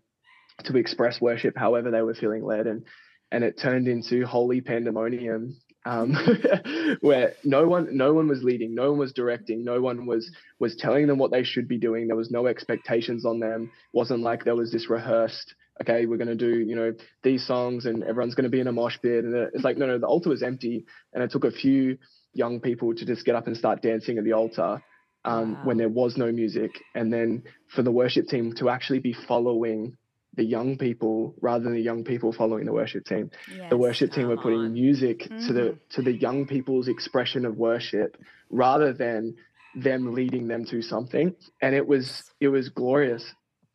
to 0.65 0.77
express 0.77 1.19
worship 1.19 1.55
however 1.57 1.89
they 1.89 2.03
were 2.03 2.13
feeling 2.13 2.45
led. 2.45 2.67
And 2.67 2.85
and 3.31 3.43
it 3.43 3.59
turned 3.59 3.87
into 3.87 4.23
holy 4.27 4.61
pandemonium 4.61 5.57
um, 5.85 6.15
where 7.01 7.33
no 7.43 7.67
one 7.67 7.95
no 7.95 8.13
one 8.13 8.27
was 8.27 8.43
leading 8.43 8.73
no 8.73 8.91
one 8.91 8.99
was 8.99 9.13
directing 9.13 9.63
no 9.63 9.81
one 9.81 10.05
was 10.05 10.31
was 10.59 10.75
telling 10.75 11.07
them 11.07 11.17
what 11.17 11.31
they 11.31 11.43
should 11.43 11.67
be 11.67 11.77
doing. 11.77 12.07
There 12.07 12.15
was 12.15 12.31
no 12.31 12.47
expectations 12.47 13.25
on 13.25 13.39
them. 13.39 13.63
It 13.63 13.97
wasn't 13.97 14.21
like 14.21 14.45
there 14.45 14.55
was 14.55 14.71
this 14.71 14.89
rehearsed 14.89 15.55
okay 15.81 16.05
we're 16.05 16.17
going 16.17 16.27
to 16.27 16.35
do 16.35 16.59
you 16.59 16.75
know 16.75 16.93
these 17.23 17.47
songs 17.47 17.87
and 17.87 18.03
everyone's 18.03 18.35
going 18.35 18.43
to 18.43 18.49
be 18.49 18.59
in 18.59 18.67
a 18.67 18.71
mosh 18.71 18.97
pit. 19.01 19.23
And 19.25 19.35
it's 19.53 19.63
like 19.63 19.77
no 19.77 19.85
no 19.85 19.97
the 19.97 20.07
altar 20.07 20.29
was 20.29 20.43
empty. 20.43 20.85
And 21.13 21.23
it 21.23 21.31
took 21.31 21.43
a 21.43 21.51
few 21.51 21.97
young 22.33 22.59
people 22.59 22.93
to 22.95 23.05
just 23.05 23.25
get 23.25 23.35
up 23.35 23.47
and 23.47 23.57
start 23.57 23.81
dancing 23.81 24.17
at 24.17 24.23
the 24.23 24.33
altar 24.33 24.81
um, 25.25 25.53
wow. 25.53 25.61
when 25.65 25.77
there 25.77 25.89
was 25.89 26.17
no 26.17 26.31
music. 26.31 26.71
And 26.95 27.11
then 27.11 27.43
for 27.75 27.81
the 27.81 27.91
worship 27.91 28.27
team 28.27 28.53
to 28.55 28.69
actually 28.69 28.99
be 28.99 29.13
following 29.13 29.97
the 30.35 30.43
young 30.43 30.77
people 30.77 31.35
rather 31.41 31.63
than 31.63 31.73
the 31.73 31.81
young 31.81 32.03
people 32.03 32.33
following 32.33 32.65
the 32.65 32.73
worship 32.73 33.05
team. 33.05 33.29
Yes, 33.55 33.69
the 33.69 33.77
worship 33.77 34.11
team 34.11 34.27
were 34.27 34.37
putting 34.37 34.59
on. 34.59 34.73
music 34.73 35.19
mm. 35.19 35.47
to 35.47 35.53
the 35.53 35.61
mm-hmm. 35.61 35.77
to 35.91 36.01
the 36.01 36.13
young 36.13 36.47
people's 36.47 36.87
expression 36.87 37.45
of 37.45 37.55
worship 37.55 38.17
rather 38.49 38.93
than 38.93 39.35
them 39.75 40.13
leading 40.13 40.47
them 40.47 40.65
to 40.65 40.81
something. 40.81 41.35
And 41.61 41.75
it 41.75 41.87
was 41.87 42.23
it 42.39 42.49
was 42.49 42.69
glorious. 42.69 43.23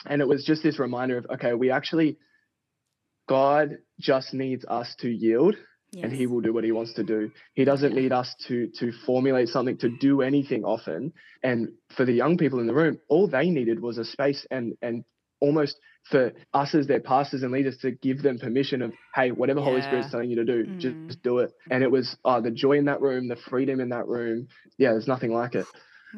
And 0.06 0.22
it 0.22 0.28
was 0.28 0.44
just 0.44 0.62
this 0.62 0.78
reminder 0.78 1.18
of 1.18 1.26
okay, 1.34 1.54
we 1.54 1.70
actually 1.70 2.18
God 3.28 3.78
just 4.00 4.34
needs 4.34 4.64
us 4.64 4.94
to 5.00 5.08
yield 5.08 5.56
yes. 5.92 6.04
and 6.04 6.12
he 6.12 6.26
will 6.26 6.40
do 6.40 6.52
what 6.52 6.64
he 6.64 6.72
wants 6.72 6.94
to 6.94 7.02
do. 7.02 7.30
He 7.54 7.64
doesn't 7.64 7.94
need 7.94 8.12
us 8.12 8.34
to 8.48 8.68
to 8.78 8.92
formulate 9.06 9.48
something 9.48 9.78
to 9.78 9.88
do 9.88 10.22
anything 10.22 10.64
often. 10.64 11.12
And 11.42 11.70
for 11.96 12.04
the 12.04 12.12
young 12.12 12.36
people 12.36 12.60
in 12.60 12.66
the 12.66 12.74
room, 12.74 12.98
all 13.08 13.28
they 13.28 13.50
needed 13.50 13.80
was 13.80 13.98
a 13.98 14.04
space 14.04 14.46
and 14.50 14.74
and 14.82 15.04
almost 15.40 15.78
for 16.10 16.32
us 16.54 16.74
as 16.74 16.86
their 16.86 17.00
pastors 17.00 17.42
and 17.42 17.52
leaders 17.52 17.76
to 17.78 17.90
give 17.90 18.22
them 18.22 18.38
permission 18.38 18.82
of, 18.82 18.92
hey, 19.14 19.30
whatever 19.30 19.60
yeah. 19.60 19.66
Holy 19.66 19.82
Spirit's 19.82 20.10
telling 20.10 20.30
you 20.30 20.36
to 20.36 20.44
do, 20.44 20.64
mm. 20.64 20.78
just, 20.78 20.96
just, 21.06 21.22
do 21.22 21.38
it. 21.38 21.52
And 21.70 21.82
it 21.82 21.90
was 21.90 22.16
oh, 22.24 22.40
the 22.40 22.50
joy 22.50 22.78
in 22.78 22.86
that 22.86 23.00
room, 23.00 23.28
the 23.28 23.36
freedom 23.36 23.80
in 23.80 23.90
that 23.90 24.06
room. 24.06 24.48
Yeah, 24.78 24.92
there's 24.92 25.08
nothing 25.08 25.32
like 25.32 25.54
it. 25.54 25.66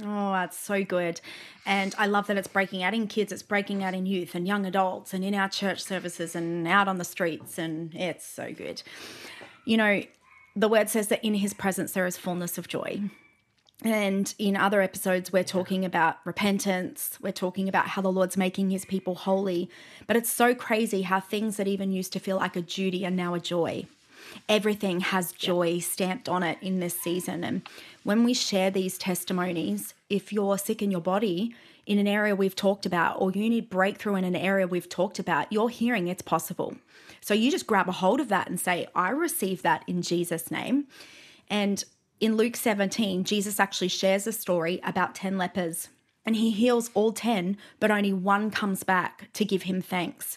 Oh, 0.03 0.33
that's 0.33 0.57
so 0.57 0.85
good. 0.85 1.21
And 1.67 1.95
I 1.99 2.07
love 2.07 2.29
that 2.29 2.37
it's 2.37 2.49
breaking 2.49 2.83
out 2.83 2.95
in 2.95 3.09
kids, 3.09 3.33
it's 3.33 3.43
breaking 3.43 3.83
out 3.83 3.95
in 3.95 4.07
youth 4.07 4.35
and 4.35 4.47
young 4.47 4.65
adults 4.65 5.13
and 5.13 5.25
in 5.25 5.35
our 5.35 5.49
church 5.49 5.83
services 5.83 6.37
and 6.37 6.67
out 6.69 6.87
on 6.87 6.99
the 6.99 7.05
streets. 7.05 7.59
And 7.59 7.95
it's 7.95 8.25
so 8.25 8.53
good. 8.53 8.83
You 9.65 9.77
know, 9.77 10.03
the 10.55 10.69
word 10.69 10.89
says 10.89 11.09
that 11.09 11.25
in 11.25 11.35
his 11.35 11.55
presence 11.55 11.93
there 11.93 12.07
is 12.07 12.17
fullness 12.17 12.57
of 12.59 12.69
joy. 12.69 13.11
And 13.83 14.35
in 14.39 14.57
other 14.57 14.83
episodes, 14.83 15.33
we're 15.33 15.43
talking 15.43 15.85
about 15.85 16.19
repentance. 16.25 17.19
We're 17.21 17.33
talking 17.33 17.69
about 17.69 17.89
how 17.89 18.03
the 18.03 18.13
Lord's 18.13 18.37
making 18.37 18.71
his 18.71 18.85
people 18.85 19.15
holy. 19.15 19.71
But 20.07 20.17
it's 20.17 20.31
so 20.31 20.55
crazy 20.55 21.03
how 21.03 21.21
things 21.21 21.57
that 21.57 21.67
even 21.67 21.91
used 21.93 22.13
to 22.13 22.19
feel 22.19 22.37
like 22.37 22.57
a 22.57 22.63
duty 22.63 23.07
are 23.07 23.11
now 23.11 23.33
a 23.35 23.41
joy. 23.41 23.87
Everything 24.49 25.01
has 25.01 25.33
joy 25.33 25.79
stamped 25.79 26.29
on 26.29 26.43
it 26.43 26.59
in 26.61 26.81
this 26.81 27.01
season. 27.01 27.43
And 27.43 27.63
when 28.05 28.23
we 28.23 28.35
share 28.35 28.71
these 28.71 28.99
testimonies, 28.99 29.95
if 30.11 30.31
you're 30.31 30.59
sick 30.59 30.83
in 30.83 30.91
your 30.91 31.01
body 31.01 31.55
in 31.87 31.99
an 31.99 32.07
area 32.07 32.37
we've 32.37 32.55
talked 32.55 32.85
about, 32.85 33.21
or 33.21 33.33
you 33.33 33.49
need 33.49 33.71
breakthrough 33.71 34.17
in 34.17 34.25
an 34.25 34.37
area 34.37 34.67
we've 34.67 34.91
talked 34.91 35.19
about, 35.19 35.51
you're 35.51 35.71
hearing 35.71 36.07
it's 36.07 36.23
possible. 36.23 36.77
So 37.23 37.33
you 37.33 37.51
just 37.51 37.67
grab 37.67 37.89
a 37.89 37.93
hold 37.93 38.21
of 38.21 38.29
that 38.29 38.49
and 38.49 38.61
say, 38.61 38.89
I 38.95 39.11
receive 39.11 39.63
that 39.63 39.85
in 39.87 40.03
Jesus' 40.03 40.51
name. 40.51 40.87
And 41.49 41.83
in 42.21 42.37
Luke 42.37 42.55
17, 42.55 43.25
Jesus 43.25 43.59
actually 43.59 43.89
shares 43.89 44.27
a 44.27 44.33
story 44.33 44.79
about 44.85 45.15
10 45.15 45.39
lepers 45.39 45.89
and 46.25 46.37
he 46.37 46.51
heals 46.51 46.91
all 46.93 47.13
10, 47.13 47.57
but 47.81 47.91
only 47.91 48.13
one 48.13 48.51
comes 48.51 48.85
back 48.85 49.31
to 49.33 49.45
give 49.45 49.63
him 49.63 49.81
thanks. 49.81 50.37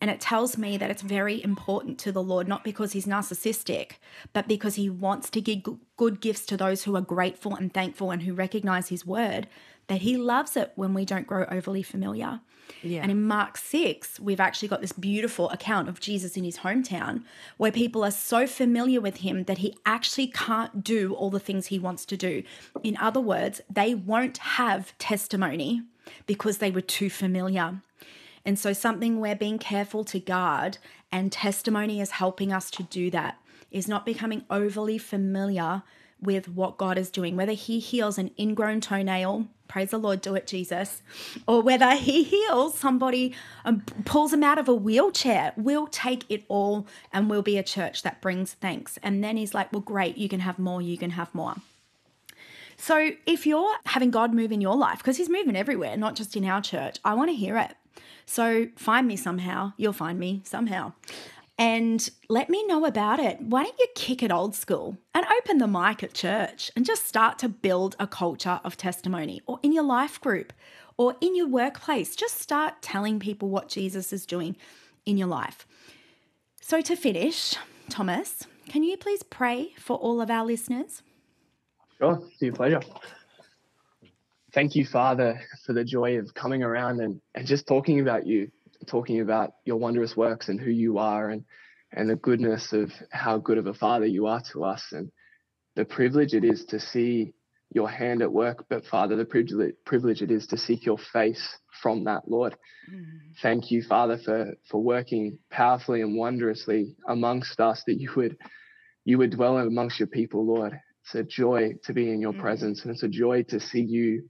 And 0.00 0.10
it 0.10 0.20
tells 0.20 0.56
me 0.56 0.76
that 0.78 0.90
it's 0.90 1.02
very 1.02 1.42
important 1.42 1.98
to 2.00 2.12
the 2.12 2.22
Lord, 2.22 2.48
not 2.48 2.64
because 2.64 2.92
he's 2.92 3.06
narcissistic, 3.06 3.92
but 4.32 4.48
because 4.48 4.76
he 4.76 4.88
wants 4.88 5.28
to 5.30 5.40
give 5.40 5.64
good 5.96 6.20
gifts 6.20 6.46
to 6.46 6.56
those 6.56 6.84
who 6.84 6.96
are 6.96 7.02
grateful 7.02 7.54
and 7.54 7.74
thankful 7.74 8.10
and 8.10 8.22
who 8.22 8.32
recognize 8.32 8.88
his 8.88 9.04
word, 9.04 9.48
that 9.88 10.02
he 10.02 10.16
loves 10.16 10.56
it 10.56 10.72
when 10.76 10.94
we 10.94 11.04
don't 11.04 11.26
grow 11.26 11.44
overly 11.50 11.82
familiar. 11.82 12.40
Yeah. 12.82 13.02
And 13.02 13.10
in 13.10 13.22
Mark 13.22 13.56
6, 13.56 14.20
we've 14.20 14.40
actually 14.40 14.68
got 14.68 14.80
this 14.80 14.92
beautiful 14.92 15.50
account 15.50 15.88
of 15.88 16.00
Jesus 16.00 16.36
in 16.36 16.44
his 16.44 16.58
hometown 16.58 17.22
where 17.56 17.72
people 17.72 18.04
are 18.04 18.10
so 18.10 18.46
familiar 18.46 19.00
with 19.00 19.18
him 19.18 19.44
that 19.44 19.58
he 19.58 19.76
actually 19.84 20.28
can't 20.28 20.84
do 20.84 21.14
all 21.14 21.30
the 21.30 21.40
things 21.40 21.66
he 21.66 21.78
wants 21.78 22.04
to 22.06 22.16
do. 22.16 22.42
In 22.82 22.96
other 22.98 23.20
words, 23.20 23.60
they 23.70 23.94
won't 23.94 24.38
have 24.38 24.96
testimony 24.98 25.82
because 26.26 26.58
they 26.58 26.70
were 26.70 26.80
too 26.80 27.10
familiar. 27.10 27.80
And 28.44 28.58
so, 28.58 28.72
something 28.72 29.20
we're 29.20 29.36
being 29.36 29.58
careful 29.58 30.04
to 30.04 30.18
guard, 30.18 30.78
and 31.12 31.30
testimony 31.30 32.00
is 32.00 32.12
helping 32.12 32.52
us 32.52 32.70
to 32.72 32.82
do 32.84 33.10
that, 33.10 33.38
is 33.70 33.88
not 33.88 34.06
becoming 34.06 34.44
overly 34.48 34.96
familiar 34.96 35.82
with 36.20 36.48
what 36.48 36.78
God 36.78 36.98
is 36.98 37.10
doing, 37.10 37.36
whether 37.36 37.52
He 37.52 37.78
heals 37.78 38.18
an 38.18 38.30
ingrown 38.38 38.80
toenail 38.80 39.46
praise 39.68 39.90
the 39.90 39.98
Lord, 39.98 40.20
do 40.20 40.34
it, 40.34 40.46
Jesus, 40.46 41.02
or 41.46 41.60
whether 41.62 41.94
He 41.94 42.24
heals 42.24 42.76
somebody 42.76 43.34
and 43.64 43.86
pulls 44.04 44.32
them 44.32 44.42
out 44.42 44.58
of 44.58 44.68
a 44.68 44.74
wheelchair, 44.74 45.52
we'll 45.56 45.86
take 45.86 46.24
it 46.28 46.44
all 46.48 46.86
and 47.12 47.30
we'll 47.30 47.42
be 47.42 47.58
a 47.58 47.62
church 47.62 48.02
that 48.02 48.20
brings 48.20 48.54
thanks. 48.54 48.98
And 49.02 49.22
then 49.22 49.36
He's 49.36 49.54
like, 49.54 49.72
well, 49.72 49.82
great, 49.82 50.16
you 50.16 50.28
can 50.28 50.40
have 50.40 50.58
more, 50.58 50.82
you 50.82 50.98
can 50.98 51.10
have 51.10 51.32
more. 51.34 51.56
So 52.76 53.10
if 53.26 53.46
you're 53.46 53.76
having 53.86 54.10
God 54.10 54.32
move 54.32 54.52
in 54.52 54.60
your 54.60 54.76
life, 54.76 54.98
because 54.98 55.18
He's 55.18 55.30
moving 55.30 55.56
everywhere, 55.56 55.96
not 55.96 56.16
just 56.16 56.34
in 56.34 56.44
our 56.44 56.62
church, 56.62 56.98
I 57.04 57.14
want 57.14 57.30
to 57.30 57.36
hear 57.36 57.58
it. 57.58 57.74
So 58.24 58.68
find 58.76 59.06
me 59.06 59.16
somehow. 59.16 59.72
You'll 59.76 59.92
find 59.92 60.18
me 60.18 60.42
somehow 60.44 60.92
and 61.58 62.08
let 62.28 62.48
me 62.48 62.64
know 62.66 62.84
about 62.84 63.18
it. 63.18 63.40
Why 63.40 63.64
don't 63.64 63.78
you 63.78 63.88
kick 63.96 64.22
it 64.22 64.30
old 64.30 64.54
school 64.54 64.96
and 65.12 65.26
open 65.38 65.58
the 65.58 65.66
mic 65.66 66.04
at 66.04 66.14
church 66.14 66.70
and 66.76 66.86
just 66.86 67.06
start 67.06 67.38
to 67.40 67.48
build 67.48 67.96
a 67.98 68.06
culture 68.06 68.60
of 68.62 68.76
testimony 68.76 69.42
or 69.46 69.58
in 69.62 69.72
your 69.72 69.82
life 69.82 70.20
group 70.20 70.52
or 70.96 71.16
in 71.20 71.34
your 71.34 71.48
workplace? 71.48 72.14
Just 72.14 72.38
start 72.38 72.80
telling 72.80 73.18
people 73.18 73.48
what 73.48 73.68
Jesus 73.68 74.12
is 74.12 74.24
doing 74.24 74.56
in 75.04 75.18
your 75.18 75.28
life. 75.28 75.66
So, 76.60 76.80
to 76.80 76.94
finish, 76.94 77.56
Thomas, 77.88 78.46
can 78.68 78.84
you 78.84 78.96
please 78.96 79.22
pray 79.22 79.72
for 79.78 79.96
all 79.96 80.20
of 80.20 80.30
our 80.30 80.44
listeners? 80.44 81.02
Sure, 81.98 82.22
it's 82.30 82.40
your 82.40 82.52
pleasure. 82.52 82.82
Thank 84.52 84.76
you, 84.76 84.86
Father, 84.86 85.40
for 85.64 85.72
the 85.72 85.84
joy 85.84 86.18
of 86.18 86.32
coming 86.34 86.62
around 86.62 87.00
and, 87.00 87.20
and 87.34 87.46
just 87.46 87.66
talking 87.66 88.00
about 88.00 88.26
you 88.26 88.50
talking 88.86 89.20
about 89.20 89.52
your 89.64 89.76
wondrous 89.76 90.16
works 90.16 90.48
and 90.48 90.60
who 90.60 90.70
you 90.70 90.98
are 90.98 91.28
and 91.28 91.44
and 91.92 92.10
the 92.10 92.16
goodness 92.16 92.72
of 92.72 92.90
how 93.10 93.38
good 93.38 93.58
of 93.58 93.66
a 93.66 93.74
father 93.74 94.06
you 94.06 94.26
are 94.26 94.42
to 94.52 94.64
us 94.64 94.84
and 94.92 95.10
the 95.76 95.84
privilege 95.84 96.34
it 96.34 96.44
is 96.44 96.64
to 96.66 96.78
see 96.78 97.32
your 97.70 97.88
hand 97.88 98.22
at 98.22 98.32
work 98.32 98.64
but 98.68 98.84
father 98.86 99.16
the 99.16 99.24
privilege 99.24 99.74
privilege 99.84 100.22
it 100.22 100.30
is 100.30 100.46
to 100.46 100.56
seek 100.56 100.86
your 100.86 100.98
face 101.12 101.58
from 101.82 102.04
that 102.04 102.22
lord 102.26 102.56
mm. 102.90 103.04
thank 103.42 103.70
you 103.70 103.82
father 103.82 104.18
for 104.24 104.54
for 104.70 104.82
working 104.82 105.38
powerfully 105.50 106.00
and 106.00 106.16
wondrously 106.16 106.96
amongst 107.08 107.60
us 107.60 107.82
that 107.86 108.00
you 108.00 108.10
would 108.16 108.36
you 109.04 109.18
would 109.18 109.30
dwell 109.30 109.58
amongst 109.58 109.98
your 109.98 110.06
people 110.06 110.46
lord 110.46 110.78
it's 111.04 111.14
a 111.14 111.22
joy 111.22 111.72
to 111.84 111.92
be 111.92 112.10
in 112.10 112.20
your 112.20 112.32
mm. 112.32 112.40
presence 112.40 112.82
and 112.82 112.90
it's 112.90 113.02
a 113.02 113.08
joy 113.08 113.42
to 113.42 113.60
see 113.60 113.80
you 113.80 114.28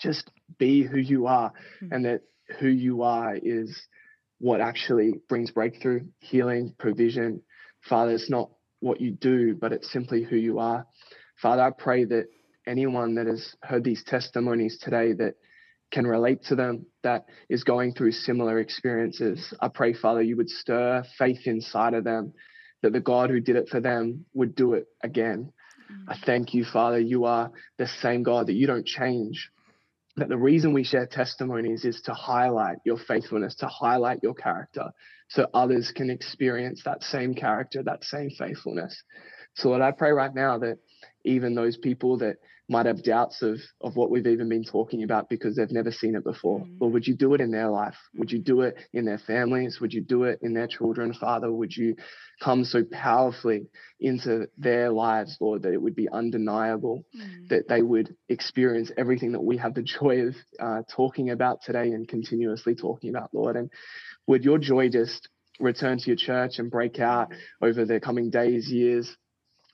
just 0.00 0.30
be 0.58 0.82
who 0.82 0.98
you 0.98 1.26
are 1.26 1.52
mm. 1.82 1.88
and 1.90 2.04
that 2.04 2.22
who 2.58 2.68
you 2.68 3.02
are 3.02 3.36
is 3.40 3.80
what 4.38 4.60
actually 4.60 5.14
brings 5.28 5.50
breakthrough, 5.50 6.00
healing, 6.18 6.74
provision. 6.78 7.42
Father, 7.88 8.12
it's 8.12 8.30
not 8.30 8.50
what 8.80 9.00
you 9.00 9.12
do, 9.12 9.54
but 9.54 9.72
it's 9.72 9.92
simply 9.92 10.22
who 10.22 10.36
you 10.36 10.58
are. 10.58 10.86
Father, 11.40 11.62
I 11.62 11.70
pray 11.70 12.04
that 12.04 12.26
anyone 12.66 13.14
that 13.14 13.26
has 13.26 13.54
heard 13.62 13.84
these 13.84 14.04
testimonies 14.04 14.78
today 14.78 15.12
that 15.14 15.34
can 15.92 16.06
relate 16.06 16.42
to 16.44 16.56
them, 16.56 16.86
that 17.02 17.26
is 17.48 17.64
going 17.64 17.94
through 17.94 18.12
similar 18.12 18.58
experiences, 18.58 19.52
I 19.60 19.68
pray, 19.68 19.92
Father, 19.92 20.22
you 20.22 20.36
would 20.36 20.48
stir 20.48 21.04
faith 21.18 21.46
inside 21.46 21.94
of 21.94 22.04
them, 22.04 22.32
that 22.82 22.92
the 22.92 23.00
God 23.00 23.30
who 23.30 23.40
did 23.40 23.56
it 23.56 23.68
for 23.68 23.80
them 23.80 24.24
would 24.34 24.54
do 24.54 24.72
it 24.74 24.86
again. 25.02 25.52
Mm. 25.92 26.04
I 26.08 26.16
thank 26.24 26.54
you, 26.54 26.64
Father. 26.64 26.98
You 26.98 27.26
are 27.26 27.52
the 27.78 27.86
same 27.86 28.22
God 28.22 28.46
that 28.46 28.54
you 28.54 28.66
don't 28.66 28.86
change 28.86 29.50
that 30.16 30.28
the 30.28 30.36
reason 30.36 30.72
we 30.74 30.84
share 30.84 31.06
testimonies 31.06 31.84
is 31.84 32.02
to 32.02 32.12
highlight 32.12 32.76
your 32.84 32.98
faithfulness, 32.98 33.54
to 33.56 33.66
highlight 33.66 34.20
your 34.22 34.34
character, 34.34 34.90
so 35.28 35.48
others 35.54 35.92
can 35.94 36.10
experience 36.10 36.82
that 36.84 37.02
same 37.02 37.34
character, 37.34 37.82
that 37.82 38.04
same 38.04 38.30
faithfulness. 38.30 39.02
So, 39.54 39.70
Lord, 39.70 39.82
I 39.82 39.90
pray 39.90 40.12
right 40.12 40.34
now 40.34 40.58
that 40.58 40.78
even 41.24 41.54
those 41.54 41.76
people 41.76 42.18
that 42.18 42.36
might 42.68 42.86
have 42.86 43.02
doubts 43.02 43.42
of 43.42 43.58
of 43.80 43.96
what 43.96 44.10
we've 44.10 44.26
even 44.26 44.48
been 44.48 44.64
talking 44.64 45.02
about 45.02 45.28
because 45.28 45.56
they've 45.56 45.70
never 45.70 45.90
seen 45.90 46.14
it 46.14 46.24
before. 46.24 46.60
Mm. 46.60 46.80
Lord, 46.80 46.92
would 46.94 47.06
you 47.06 47.14
do 47.14 47.34
it 47.34 47.40
in 47.40 47.50
their 47.50 47.68
life? 47.68 47.96
Would 48.14 48.30
you 48.30 48.38
do 48.38 48.62
it 48.62 48.76
in 48.92 49.04
their 49.04 49.18
families? 49.18 49.78
Would 49.80 49.92
you 49.92 50.00
do 50.00 50.24
it 50.24 50.38
in 50.42 50.54
their 50.54 50.66
children, 50.66 51.12
Father? 51.12 51.50
Would 51.52 51.76
you 51.76 51.96
come 52.40 52.64
so 52.64 52.84
powerfully 52.84 53.66
into 54.00 54.48
their 54.56 54.90
lives, 54.90 55.36
Lord, 55.40 55.62
that 55.62 55.72
it 55.72 55.82
would 55.82 55.96
be 55.96 56.08
undeniable, 56.08 57.04
mm. 57.16 57.48
that 57.48 57.68
they 57.68 57.82
would 57.82 58.14
experience 58.28 58.90
everything 58.96 59.32
that 59.32 59.42
we 59.42 59.58
have 59.58 59.74
the 59.74 59.82
joy 59.82 60.28
of 60.28 60.36
uh, 60.58 60.82
talking 60.94 61.30
about 61.30 61.62
today 61.62 61.88
and 61.90 62.08
continuously 62.08 62.74
talking 62.74 63.10
about, 63.10 63.30
Lord. 63.32 63.56
And 63.56 63.70
would 64.26 64.44
your 64.44 64.58
joy 64.58 64.88
just 64.88 65.28
return 65.60 65.98
to 65.98 66.06
your 66.06 66.16
church 66.16 66.58
and 66.58 66.70
break 66.70 66.98
out 66.98 67.32
over 67.60 67.84
the 67.84 68.00
coming 68.00 68.30
days, 68.30 68.70
years. 68.70 69.16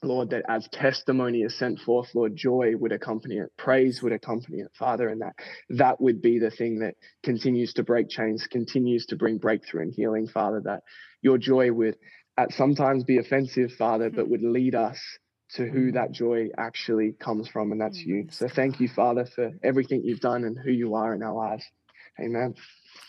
Lord, 0.03 0.31
that 0.31 0.45
as 0.49 0.69
testimony 0.69 1.43
is 1.43 1.59
sent 1.59 1.81
forth, 1.81 2.15
Lord, 2.15 2.37
joy 2.37 2.75
would 2.77 2.93
accompany 2.93 3.39
it, 3.39 3.51
praise 3.57 4.01
would 4.03 4.13
accompany 4.13 4.59
it, 4.59 4.71
Father, 4.79 5.09
and 5.09 5.23
that 5.23 5.35
that 5.71 6.01
would 6.01 6.23
be 6.23 6.39
the 6.39 6.53
thing 6.53 6.81
that 6.81 6.95
continues 7.25 7.73
to 7.75 7.83
break 7.83 8.09
chains, 8.09 8.47
continues 8.47 9.07
to 9.07 9.17
bring 9.17 9.39
breakthrough 9.39 9.83
and 9.83 9.93
healing, 9.93 10.29
Father, 10.29 10.63
that 10.65 10.83
your 11.21 11.37
joy 11.37 11.73
would 11.73 11.97
at 12.37 12.53
sometimes 12.53 13.03
be 13.03 13.19
offensive, 13.19 13.73
Father, 13.73 14.11
but 14.11 14.27
hmm. 14.27 14.31
would 14.31 14.43
lead 14.43 14.77
us 14.77 15.01
to 15.55 15.67
who 15.67 15.89
hmm. 15.89 15.95
that 15.95 16.13
joy 16.13 16.49
actually 16.57 17.13
comes 17.13 17.49
from, 17.49 17.73
and 17.73 17.81
that's 17.81 18.01
hmm, 18.01 18.11
you. 18.11 18.27
So 18.31 18.49
thank 18.49 18.81
you, 18.81 18.89
Father, 18.89 19.27
for 19.27 19.51
everything 19.65 20.03
you've 20.05 20.21
done 20.21 20.45
and 20.45 20.57
who 20.57 20.71
you 20.71 20.95
are 20.95 21.13
in 21.13 21.23
our 21.25 21.35
lives. 21.35 21.65
Amen. 22.21 22.55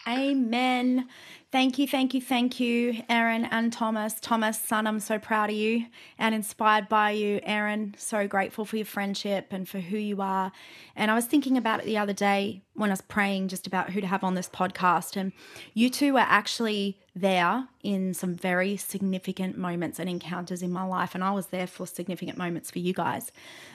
Amen. 0.07 1.07
Thank 1.51 1.79
you, 1.79 1.87
thank 1.87 2.13
you, 2.13 2.21
thank 2.21 2.59
you, 2.59 3.01
Erin 3.09 3.45
and 3.45 3.73
Thomas. 3.73 4.13
Thomas, 4.21 4.61
son, 4.61 4.85
I'm 4.85 4.99
so 4.99 5.17
proud 5.17 5.49
of 5.49 5.55
you 5.55 5.87
and 6.19 6.35
inspired 6.35 6.87
by 6.87 7.09
you. 7.11 7.39
Erin, 7.41 7.95
so 7.97 8.27
grateful 8.27 8.65
for 8.65 8.75
your 8.75 8.85
friendship 8.85 9.47
and 9.49 9.67
for 9.67 9.79
who 9.79 9.97
you 9.97 10.21
are. 10.21 10.51
And 10.95 11.09
I 11.09 11.15
was 11.15 11.25
thinking 11.25 11.57
about 11.57 11.79
it 11.79 11.87
the 11.87 11.97
other 11.97 12.13
day 12.13 12.61
when 12.75 12.91
I 12.91 12.93
was 12.93 13.01
praying 13.01 13.47
just 13.47 13.65
about 13.65 13.89
who 13.89 14.01
to 14.01 14.05
have 14.05 14.23
on 14.23 14.35
this 14.35 14.47
podcast. 14.47 15.17
And 15.17 15.31
you 15.73 15.89
two 15.89 16.13
were 16.13 16.19
actually 16.19 16.99
there 17.15 17.67
in 17.81 18.13
some 18.13 18.35
very 18.35 18.77
significant 18.77 19.57
moments 19.57 19.97
and 19.97 20.07
encounters 20.07 20.61
in 20.61 20.71
my 20.71 20.83
life. 20.83 21.15
And 21.15 21.23
I 21.23 21.31
was 21.31 21.47
there 21.47 21.65
for 21.65 21.87
significant 21.87 22.37
moments 22.37 22.69
for 22.69 22.77
you 22.77 22.93
guys. 22.93 23.31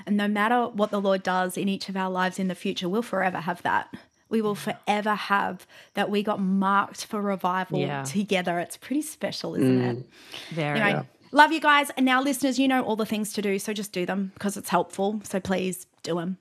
And 0.06 0.16
no 0.16 0.28
matter 0.28 0.68
what 0.68 0.92
the 0.92 1.00
Lord 1.00 1.24
does 1.24 1.56
in 1.56 1.68
each 1.68 1.88
of 1.88 1.96
our 1.96 2.08
lives 2.08 2.38
in 2.38 2.46
the 2.46 2.54
future, 2.54 2.88
we'll 2.88 3.02
forever 3.02 3.40
have 3.40 3.62
that 3.62 3.92
we 4.34 4.42
will 4.42 4.56
forever 4.56 5.14
have 5.14 5.64
that 5.94 6.10
we 6.10 6.24
got 6.24 6.40
marked 6.40 7.04
for 7.06 7.22
revival 7.22 7.78
yeah. 7.78 8.02
together. 8.02 8.58
It's 8.58 8.76
pretty 8.76 9.02
special, 9.02 9.54
isn't 9.54 9.80
mm. 9.80 10.00
it? 10.00 10.06
Very. 10.50 10.80
Anyway, 10.80 10.90
yeah. 10.90 11.02
love 11.30 11.52
you 11.52 11.60
guys. 11.60 11.90
And 11.96 12.04
now, 12.04 12.20
listeners, 12.20 12.58
you 12.58 12.66
know 12.66 12.82
all 12.82 12.96
the 12.96 13.06
things 13.06 13.32
to 13.34 13.42
do, 13.42 13.60
so 13.60 13.72
just 13.72 13.92
do 13.92 14.04
them 14.04 14.32
because 14.34 14.56
it's 14.56 14.68
helpful. 14.68 15.20
So 15.22 15.38
please 15.38 15.86
do 16.02 16.16
them. 16.16 16.38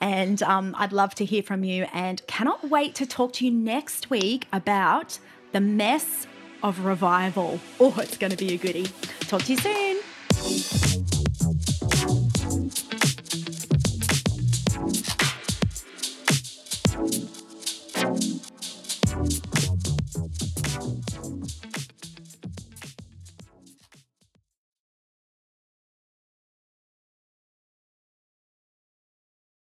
And 0.00 0.42
um, 0.42 0.74
I'd 0.78 0.94
love 0.94 1.14
to 1.16 1.26
hear 1.26 1.42
from 1.42 1.64
you 1.64 1.86
and 1.92 2.26
cannot 2.26 2.70
wait 2.70 2.94
to 2.94 3.04
talk 3.04 3.34
to 3.34 3.44
you 3.44 3.50
next 3.50 4.08
week 4.08 4.48
about 4.50 5.18
the 5.52 5.60
mess 5.60 6.26
of 6.62 6.86
revival. 6.86 7.60
Oh, 7.78 7.94
it's 7.98 8.16
going 8.16 8.32
to 8.32 8.38
be 8.38 8.54
a 8.54 8.56
goodie. 8.56 8.88
Talk 9.20 9.42
to 9.42 9.52
you 9.52 9.58
soon. 9.58 11.13